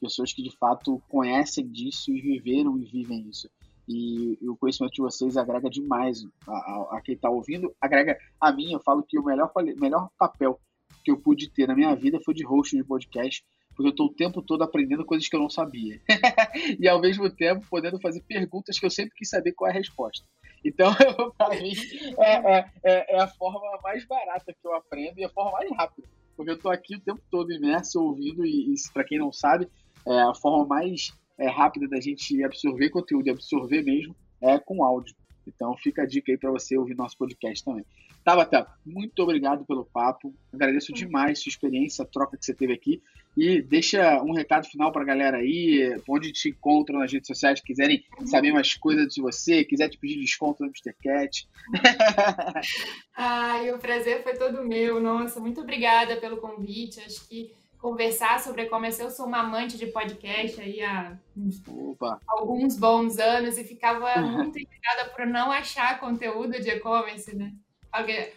pessoas 0.00 0.32
que 0.32 0.42
de 0.42 0.56
fato 0.56 1.02
conhecem 1.08 1.66
disso 1.66 2.12
e 2.12 2.20
viveram 2.20 2.78
e 2.78 2.84
vivem 2.84 3.28
isso. 3.28 3.48
E, 3.88 4.38
e 4.40 4.48
o 4.48 4.56
conhecimento 4.56 4.92
de 4.92 5.02
vocês 5.02 5.36
agrega 5.36 5.68
demais 5.68 6.24
a, 6.46 6.52
a, 6.52 6.96
a 6.96 7.00
quem 7.00 7.14
está 7.14 7.28
ouvindo, 7.28 7.74
agrega 7.80 8.16
a 8.40 8.52
mim. 8.52 8.72
Eu 8.72 8.80
falo 8.80 9.02
que 9.02 9.18
o 9.18 9.24
melhor, 9.24 9.50
melhor 9.76 10.08
papel 10.18 10.60
que 11.04 11.10
eu 11.10 11.16
pude 11.16 11.50
ter 11.50 11.66
na 11.66 11.74
minha 11.74 11.94
vida 11.96 12.20
foi 12.24 12.34
de 12.34 12.44
host 12.44 12.76
de 12.76 12.84
podcast, 12.84 13.44
porque 13.74 13.88
eu 13.88 13.90
estou 13.90 14.06
o 14.06 14.14
tempo 14.14 14.42
todo 14.42 14.62
aprendendo 14.62 15.04
coisas 15.04 15.28
que 15.28 15.34
eu 15.34 15.40
não 15.40 15.50
sabia. 15.50 16.00
e 16.78 16.88
ao 16.88 17.00
mesmo 17.00 17.28
tempo 17.30 17.66
podendo 17.68 18.00
fazer 18.00 18.22
perguntas 18.22 18.78
que 18.78 18.86
eu 18.86 18.90
sempre 18.90 19.14
quis 19.16 19.28
saber 19.28 19.52
qual 19.52 19.70
é 19.70 19.72
a 19.72 19.76
resposta. 19.76 20.26
Então, 20.64 20.92
para 21.36 21.60
mim, 21.60 21.72
é, 22.18 22.34
é, 22.34 22.70
é, 22.84 23.16
é, 23.16 23.20
a 23.20 23.26
forma 23.26 23.60
mais 23.82 24.04
barata 24.06 24.52
que 24.52 24.66
eu 24.66 24.74
aprendo 24.74 25.18
e 25.18 25.24
a 25.24 25.28
forma 25.28 25.52
mais 25.52 25.70
rápida. 25.70 26.08
Porque 26.36 26.50
eu 26.50 26.56
estou 26.56 26.70
aqui 26.70 26.96
o 26.96 27.00
tempo 27.00 27.20
todo 27.30 27.52
imerso, 27.52 28.02
ouvindo, 28.02 28.44
e, 28.44 28.72
e 28.72 28.74
para 28.92 29.04
quem 29.04 29.18
não 29.18 29.32
sabe, 29.32 29.68
é 30.06 30.20
a 30.22 30.34
forma 30.34 30.66
mais 30.66 31.12
é, 31.38 31.48
rápida 31.48 31.88
da 31.88 32.00
gente 32.00 32.42
absorver 32.42 32.90
conteúdo 32.90 33.26
e 33.26 33.30
absorver 33.30 33.82
mesmo 33.82 34.14
é 34.40 34.58
com 34.58 34.84
áudio. 34.84 35.14
Então 35.46 35.76
fica 35.76 36.02
a 36.02 36.06
dica 36.06 36.30
aí 36.30 36.38
para 36.38 36.50
você 36.50 36.76
ouvir 36.76 36.94
nosso 36.94 37.16
podcast 37.16 37.64
também. 37.64 37.84
Tabata, 38.24 38.68
muito 38.86 39.20
obrigado 39.20 39.64
pelo 39.64 39.84
papo. 39.84 40.34
Agradeço 40.52 40.92
demais 40.92 41.40
sua 41.40 41.50
experiência, 41.50 42.04
a 42.04 42.06
troca 42.06 42.36
que 42.36 42.44
você 42.44 42.54
teve 42.54 42.72
aqui. 42.72 43.02
E 43.36 43.62
deixa 43.62 44.22
um 44.22 44.32
recado 44.32 44.66
final 44.66 44.92
para 44.92 45.02
a 45.02 45.06
galera 45.06 45.38
aí, 45.38 45.96
onde 46.08 46.32
te 46.32 46.50
encontram 46.50 46.98
nas 46.98 47.10
redes 47.10 47.26
sociais, 47.26 47.60
quiserem 47.60 48.04
saber 48.26 48.52
mais 48.52 48.74
coisas 48.74 49.14
de 49.14 49.22
você, 49.22 49.64
quiser 49.64 49.88
te 49.88 49.98
pedir 49.98 50.20
desconto 50.20 50.62
no 50.62 50.70
Mr. 50.70 50.94
Cat. 51.02 51.48
Ai, 53.16 53.72
o 53.72 53.78
prazer 53.78 54.22
foi 54.22 54.34
todo 54.34 54.64
meu. 54.64 55.00
Nossa, 55.00 55.40
muito 55.40 55.62
obrigada 55.62 56.16
pelo 56.16 56.36
convite. 56.36 57.00
Acho 57.00 57.26
que 57.26 57.54
conversar 57.82 58.38
sobre 58.38 58.62
e-commerce, 58.62 59.02
eu 59.02 59.10
sou 59.10 59.26
uma 59.26 59.40
amante 59.40 59.76
de 59.76 59.86
podcast 59.88 60.60
aí 60.60 60.80
há 60.82 61.18
Opa. 61.66 62.20
alguns 62.28 62.76
bons 62.76 63.18
anos 63.18 63.58
e 63.58 63.64
ficava 63.64 64.20
muito 64.20 64.56
irritada 64.56 65.08
por 65.10 65.26
não 65.26 65.50
achar 65.50 65.98
conteúdo 65.98 66.60
de 66.60 66.70
e-commerce, 66.70 67.34
né? 67.34 67.52
Porque 67.90 68.32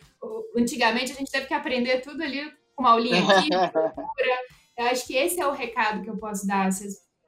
antigamente 0.58 1.12
a 1.12 1.16
gente 1.16 1.32
teve 1.32 1.46
que 1.46 1.54
aprender 1.54 2.02
tudo 2.02 2.24
ali 2.24 2.52
com 2.76 2.82
uma 2.82 2.94
aulinha 2.94 3.22
aqui, 3.22 3.50
Eu 4.78 4.86
acho 4.88 5.08
que 5.08 5.16
esse 5.16 5.40
é 5.40 5.48
o 5.48 5.54
recado 5.54 6.04
que 6.04 6.10
eu 6.10 6.18
posso 6.18 6.46
dar. 6.46 6.70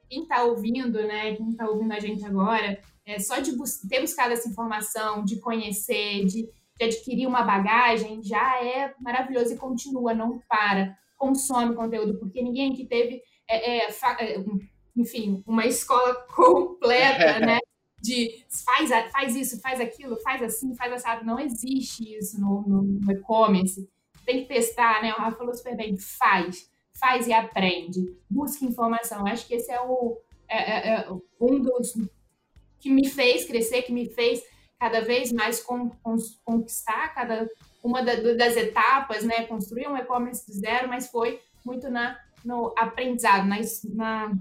Quem 0.08 0.22
está 0.22 0.44
ouvindo, 0.44 1.02
né? 1.06 1.34
Quem 1.34 1.50
está 1.50 1.68
ouvindo 1.68 1.92
a 1.92 2.00
gente 2.00 2.24
agora, 2.24 2.80
é 3.06 3.18
só 3.18 3.38
de 3.38 3.52
bus 3.52 3.78
ter 3.88 4.00
buscado 4.00 4.32
essa 4.32 4.48
informação, 4.48 5.24
de 5.24 5.40
conhecer, 5.40 6.26
de, 6.26 6.48
de 6.78 6.84
adquirir 6.84 7.26
uma 7.26 7.42
bagagem, 7.42 8.22
já 8.22 8.62
é 8.62 8.94
maravilhoso 9.00 9.54
e 9.54 9.58
continua, 9.58 10.12
não 10.14 10.38
para. 10.48 10.96
consome 11.16 11.74
conteúdo, 11.74 12.18
porque 12.18 12.42
ninguém 12.42 12.72
aqui 12.72 12.86
teve, 12.86 13.22
é, 13.48 13.78
é, 13.78 13.88
é 13.88 14.44
enfim, 14.96 15.42
uma 15.46 15.66
escola 15.66 16.14
completa, 16.34 17.40
né? 17.40 17.58
De 18.00 18.44
faz, 18.64 18.90
faz 19.10 19.34
isso, 19.34 19.60
faz 19.60 19.80
aquilo, 19.80 20.20
faz 20.20 20.42
assim, 20.42 20.74
faz 20.74 20.92
assado. 20.92 21.24
Não 21.24 21.40
existe 21.40 22.16
isso 22.16 22.40
no, 22.40 22.62
no, 22.62 22.82
no 22.82 23.12
e-commerce. 23.12 23.88
Tem 24.24 24.42
que 24.42 24.48
testar, 24.48 25.02
né? 25.02 25.12
O 25.14 25.16
Rafa 25.16 25.38
falou 25.38 25.54
super 25.54 25.76
bem, 25.76 25.96
faz, 25.96 26.70
faz 26.98 27.26
e 27.26 27.32
aprende, 27.32 28.16
busca 28.28 28.64
informação. 28.64 29.26
Acho 29.26 29.46
que 29.46 29.54
esse 29.54 29.70
é 29.70 29.80
o 29.80 30.18
é, 30.48 30.56
é, 30.56 30.94
é 30.94 31.08
um 31.40 31.60
dos 31.60 31.94
que 32.80 32.90
me 32.90 33.08
fez 33.08 33.44
crescer, 33.44 33.82
que 33.82 33.92
me 33.92 34.06
fez 34.06 34.42
cada 34.78 35.00
vez 35.00 35.32
mais 35.32 35.62
conquistar 36.44 37.14
cada 37.14 37.48
uma 37.82 38.02
das 38.02 38.56
etapas, 38.56 39.24
né? 39.24 39.44
Construir 39.46 39.88
um 39.88 39.96
e-commerce 39.96 40.46
do 40.46 40.52
zero, 40.52 40.88
mas 40.88 41.10
foi 41.10 41.40
muito 41.64 41.90
na, 41.90 42.18
no 42.44 42.72
aprendizado, 42.78 43.46
na, 43.46 43.56
na 43.94 44.32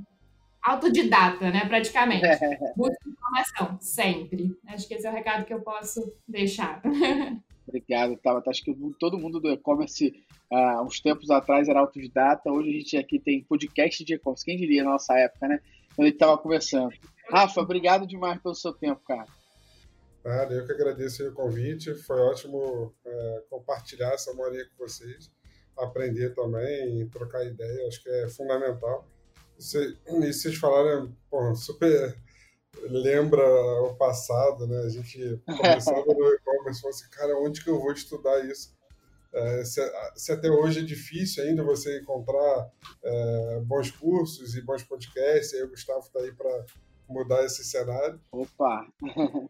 autodidata, 0.62 1.49
né? 1.49 1.66
Praticamente. 1.66 2.28
Busca 2.76 3.10
informação, 3.10 3.78
sempre. 3.82 4.55
Acho 4.68 4.88
que 4.88 4.93
esse 4.93 5.08
é 5.08 5.10
o 5.10 5.14
recado 5.14 5.45
que 5.45 5.53
eu 5.53 5.62
posso 5.62 6.14
deixar. 6.28 6.82
Obrigado, 7.68 8.16
Tabata. 8.18 8.49
Acho 8.49 8.64
que 8.64 8.74
todo 8.97 9.18
mundo 9.18 9.41
do 9.41 9.51
e-commerce, 9.51 10.14
uh, 10.52 10.84
uns 10.84 11.00
tempos 11.00 11.30
atrás, 11.30 11.68
era 11.68 11.80
autodidata. 11.80 12.52
Hoje 12.52 12.70
a 12.70 12.74
gente 12.74 12.98
aqui 12.98 13.20
tem 13.20 13.43
podcast 13.43 14.04
de 14.04 14.14
e-commerce. 14.14 14.45
Quem 14.45 14.58
diria 14.58 14.84
na 14.84 14.91
nossa 14.91 15.18
época, 15.18 15.48
né? 15.48 15.60
Quando 15.95 16.08
gente 16.08 16.16
estava 16.16 16.38
conversando. 16.38 16.93
Rafa, 17.30 17.62
obrigado 17.62 18.08
demais 18.08 18.41
pelo 18.41 18.56
seu 18.56 18.74
tempo, 18.74 19.02
cara. 19.06 19.26
Nada, 20.24 20.54
eu 20.54 20.66
que 20.66 20.74
agradeço 20.74 21.28
o 21.28 21.34
convite. 21.34 21.93
Foi 21.93 22.20
ótimo 22.20 22.93
é, 23.06 23.43
compartilhar 23.50 24.14
essa 24.14 24.34
manhã 24.34 24.64
com 24.66 24.86
vocês, 24.86 25.32
aprender 25.78 26.34
também, 26.36 27.08
trocar 27.10 27.45
ideia, 27.45 27.88
acho 27.88 28.04
que 28.04 28.10
é 28.10 28.30
fundamental. 28.30 29.08
e 29.58 30.34
vocês 30.34 30.56
falaram, 30.56 31.16
pô, 31.30 31.56
super 31.56 32.16
lembra 32.84 33.43
o 33.84 33.95
passado, 33.95 34.68
né? 34.68 34.80
A 34.82 34.89
gente 34.89 35.41
começava 35.45 36.06
no 36.06 36.34
e-commerce, 36.34 36.82
falou 36.82 36.95
assim, 36.95 37.10
cara, 37.10 37.38
onde 37.39 37.64
que 37.64 37.70
eu 37.70 37.80
vou 37.80 37.91
estudar 37.91 38.45
isso? 38.45 38.76
É, 39.38 39.63
se, 39.63 39.81
se, 40.15 40.31
até 40.31 40.49
hoje 40.49 40.79
é 40.79 40.83
difícil 40.83 41.43
ainda 41.43 41.63
você 41.63 41.99
encontrar 41.99 42.71
é, 43.03 43.59
bons 43.63 43.91
cursos 43.91 44.55
e 44.55 44.61
bons 44.63 44.81
podcasts, 44.83 45.53
aí 45.53 45.61
o 45.61 45.69
Gustavo 45.69 45.99
está 45.99 46.19
aí 46.21 46.31
para 46.31 46.65
mudar 47.07 47.45
esse 47.45 47.63
cenário. 47.63 48.19
Opa! 48.31 48.88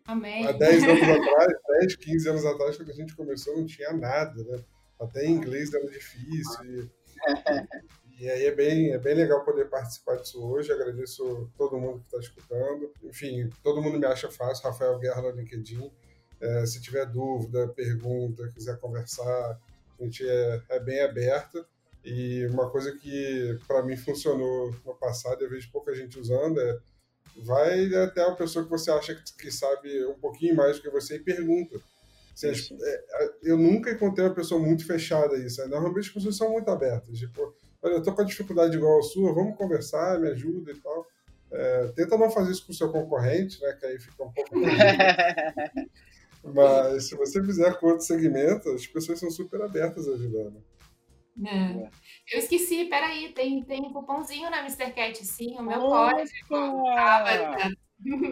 Amém. 0.05 0.45
Há 0.45 0.51
10 0.51 0.83
anos 0.83 1.03
atrás, 1.03 1.53
10, 1.79 1.95
15 1.95 2.29
anos 2.29 2.45
atrás, 2.45 2.75
quando 2.75 2.91
a 2.91 2.93
gente 2.93 3.15
começou, 3.15 3.55
não 3.55 3.65
tinha 3.65 3.93
nada, 3.93 4.43
né? 4.43 4.59
Até 4.99 5.25
em 5.25 5.35
inglês 5.35 5.73
era 5.73 5.89
difícil. 5.89 6.65
E, 6.65 8.23
e 8.23 8.29
aí 8.29 8.45
é 8.45 8.51
bem, 8.53 8.91
é 8.91 8.97
bem 8.97 9.15
legal 9.15 9.45
poder 9.45 9.69
participar 9.69 10.17
disso 10.17 10.43
hoje. 10.45 10.69
Agradeço 10.69 11.49
todo 11.57 11.79
mundo 11.79 11.99
que 11.99 12.05
está 12.07 12.19
escutando. 12.19 12.91
Enfim, 13.03 13.49
todo 13.63 13.81
mundo 13.81 13.97
me 13.97 14.05
acha 14.05 14.29
fácil, 14.29 14.65
Rafael 14.65 14.99
Guerra 14.99 15.21
no 15.21 15.31
LinkedIn. 15.31 15.89
É, 16.41 16.65
se 16.65 16.81
tiver 16.81 17.05
dúvida, 17.05 17.69
pergunta, 17.69 18.51
quiser 18.53 18.77
conversar, 18.79 19.59
a 20.00 20.04
gente 20.04 20.28
é, 20.28 20.62
é 20.70 20.80
bem 20.80 21.02
aberto. 21.02 21.66
E 22.04 22.45
uma 22.48 22.70
coisa 22.70 22.91
que 22.93 23.60
para 23.68 23.84
mim 23.84 23.98
funcionou 23.98 24.74
no 24.86 24.95
passado, 24.95 25.43
eu 25.43 25.50
vejo 25.50 25.70
pouca 25.72 25.93
gente 25.93 26.18
usando, 26.18 26.60
é 26.60 26.80
vai 27.43 27.93
até 27.95 28.22
a 28.22 28.32
pessoa 28.32 28.64
que 28.64 28.72
você 28.72 28.89
acha 28.91 29.16
que 29.38 29.52
sabe 29.52 30.06
um 30.06 30.16
pouquinho 30.16 30.56
mais 30.56 30.78
do 30.78 30.82
que 30.82 30.89
você 30.89 31.16
e 31.16 31.20
pergunta. 31.20 31.80
Assim, 32.34 32.78
é, 32.82 33.04
eu 33.43 33.58
nunca 33.58 33.91
encontrei 33.91 34.26
uma 34.26 34.34
pessoa 34.34 34.60
muito 34.62 34.86
fechada 34.86 35.36
a 35.36 35.39
isso. 35.39 35.62
Né? 35.62 35.68
Normalmente 35.68 36.08
as 36.08 36.14
pessoas 36.14 36.38
são 36.38 36.52
muito 36.52 36.70
abertas. 36.70 37.18
Tipo, 37.18 37.54
olha, 37.82 37.93
eu 37.93 38.04
tô 38.04 38.14
com 38.14 38.22
a 38.22 38.26
dificuldade 38.26 38.78
igual 38.78 39.00
a 39.00 39.04
sua, 39.04 39.34
vamos 39.34 39.58
conversar, 39.58 40.20
me 40.20 40.30
ajuda 40.30 40.72
e 40.72 40.78
tal. 40.78 41.08
É, 41.52 41.88
tenta 41.95 42.18
não 42.18 42.30
fazer 42.30 42.52
isso 42.52 42.66
com 42.66 42.72
o 42.72 42.76
seu 42.76 42.91
concorrente, 42.91 43.62
né? 43.62 43.74
Que 43.80 43.86
aí 43.86 44.00
fica 44.00 44.24
um 44.24 44.32
pouco. 44.32 44.52
Mas 46.54 47.08
se 47.10 47.16
você 47.16 47.43
fizer 47.43 47.80
com 47.80 47.88
outro 47.88 48.06
segmento, 48.06 48.70
as 48.70 48.88
pessoas 48.88 49.20
são 49.20 49.30
super 49.30 49.62
abertas 49.62 50.08
a 50.08 50.14
ajudar. 50.14 50.52
Né? 50.52 50.62
É. 51.45 51.89
Eu 52.36 52.39
esqueci, 52.39 52.86
peraí, 52.86 53.32
tem, 53.34 53.64
tem 53.64 53.82
um 53.82 53.93
cupomzinho 53.93 54.50
na 54.50 54.60
Mr. 54.60 54.91
Cat, 54.91 55.24
sim, 55.26 55.56
o 55.58 55.64
meu 55.64 55.80
código 55.82 56.30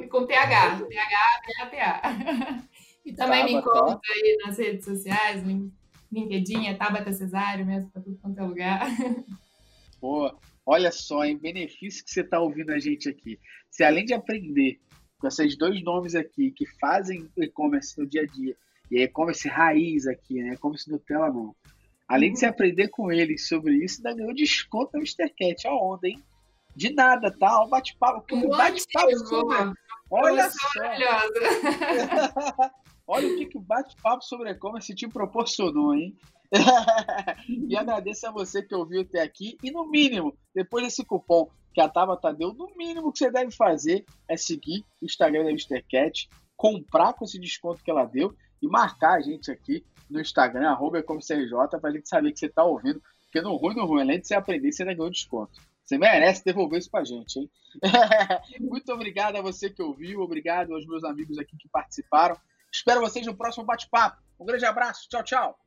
com 0.09 0.25
TH, 0.25 0.81
TH, 0.81 1.69
TH. 1.69 2.63
E 3.05 3.13
também 3.13 3.45
me 3.45 3.53
encontra 3.53 3.99
aí 4.15 4.37
nas 4.43 4.57
redes 4.57 4.83
sociais, 4.83 5.43
LinkedIn, 6.11 6.67
é 6.67 6.73
Tabata 6.73 7.13
Cesário 7.13 7.65
mesmo, 7.65 7.91
para 7.91 8.01
tudo 8.01 8.17
quanto 8.17 8.39
é 8.39 8.43
lugar. 8.43 8.87
Pô, 10.01 10.35
olha 10.65 10.91
só, 10.91 11.23
em 11.23 11.37
benefício 11.37 12.03
que 12.03 12.11
você 12.11 12.21
está 12.21 12.39
ouvindo 12.39 12.71
a 12.71 12.79
gente 12.79 13.07
aqui. 13.07 13.39
Se 13.69 13.83
além 13.83 14.05
de 14.05 14.13
aprender 14.15 14.79
com 15.19 15.27
esses 15.27 15.57
dois 15.57 15.81
nomes 15.83 16.15
aqui 16.15 16.51
que 16.51 16.65
fazem 16.79 17.29
e-commerce 17.37 17.97
no 17.99 18.05
dia 18.05 18.23
a 18.23 18.25
dia, 18.25 18.55
e 18.91 19.01
e-commerce 19.01 19.47
raiz 19.47 20.05
aqui, 20.07 20.41
né? 20.43 20.53
E-commerce 20.53 20.89
Nutella 20.89 21.31
não 21.31 21.55
Além 22.07 22.33
de 22.33 22.39
se 22.39 22.45
aprender 22.45 22.89
com 22.89 23.11
eles 23.11 23.47
sobre 23.47 23.83
isso, 23.83 23.97
ainda 23.97 24.13
ganhou 24.13 24.33
desconto 24.33 24.91
no 24.93 24.99
Mr. 24.99 25.27
Cat. 25.29 25.67
Ó, 25.67 25.95
onda, 25.95 26.07
hein? 26.07 26.23
De 26.75 26.93
nada, 26.93 27.31
tá? 27.31 27.63
O 27.63 27.67
bate-papo. 27.67 28.35
Um 28.35 28.49
bate-papo 28.49 29.17
sobre. 29.25 29.73
Olha 30.11 30.49
só. 30.49 30.57
Olha 33.07 33.27
o 33.27 33.37
que, 33.37 33.45
que 33.47 33.57
o 33.57 33.61
bate-papo 33.61 34.23
sobre 34.23 34.51
e-commerce 34.51 34.93
te 34.93 35.07
proporcionou, 35.07 35.95
hein? 35.95 36.15
e 37.67 37.75
agradeço 37.75 38.27
a 38.27 38.31
você 38.31 38.61
que 38.61 38.75
ouviu 38.75 39.01
até 39.01 39.21
aqui. 39.21 39.57
E 39.63 39.71
no 39.71 39.89
mínimo, 39.89 40.37
depois 40.53 40.83
desse 40.83 41.03
cupom 41.03 41.49
que 41.75 41.81
a 41.81 41.89
Tabata 41.89 42.33
deu, 42.33 42.53
no 42.53 42.73
mínimo 42.77 43.11
que 43.11 43.19
você 43.19 43.29
deve 43.29 43.51
fazer 43.51 44.05
é 44.29 44.37
seguir 44.37 44.85
o 45.01 45.05
Instagram 45.05 45.43
da 45.43 45.49
Mr. 45.49 45.83
Cat, 45.83 46.29
comprar 46.55 47.11
com 47.11 47.25
esse 47.25 47.37
desconto 47.37 47.83
que 47.83 47.91
ela 47.91 48.05
deu 48.05 48.33
e 48.61 48.67
marcar 48.67 49.17
a 49.17 49.21
gente 49.21 49.51
aqui 49.51 49.85
no 50.09 50.21
Instagram, 50.21 50.69
arroba 50.69 51.03
CRJ, 51.03 51.77
pra 51.81 51.91
gente 51.91 52.07
saber 52.07 52.31
que 52.31 52.39
você 52.39 52.47
tá 52.47 52.63
ouvindo. 52.63 53.03
Porque 53.23 53.41
no 53.41 53.57
ruim, 53.57 53.75
no 53.75 53.85
ruim, 53.85 54.03
além 54.03 54.21
de 54.21 54.27
você 54.27 54.35
aprender, 54.35 54.71
você 54.71 54.83
ainda 54.83 54.93
ganhou 54.93 55.11
desconto. 55.11 55.59
Você 55.83 55.97
merece 55.97 56.45
devolver 56.45 56.79
isso 56.79 56.89
pra 56.89 57.03
gente, 57.03 57.39
hein? 57.39 57.51
Muito 58.61 58.93
obrigado 58.93 59.35
a 59.35 59.41
você 59.41 59.69
que 59.69 59.83
ouviu, 59.83 60.21
obrigado 60.21 60.73
aos 60.73 60.87
meus 60.87 61.03
amigos 61.03 61.37
aqui 61.37 61.57
que 61.57 61.67
participaram. 61.67 62.37
Espero 62.71 63.01
vocês 63.01 63.25
no 63.25 63.35
próximo 63.35 63.65
bate-papo. 63.65 64.21
Um 64.39 64.45
grande 64.45 64.65
abraço, 64.65 65.09
tchau, 65.09 65.23
tchau. 65.23 65.65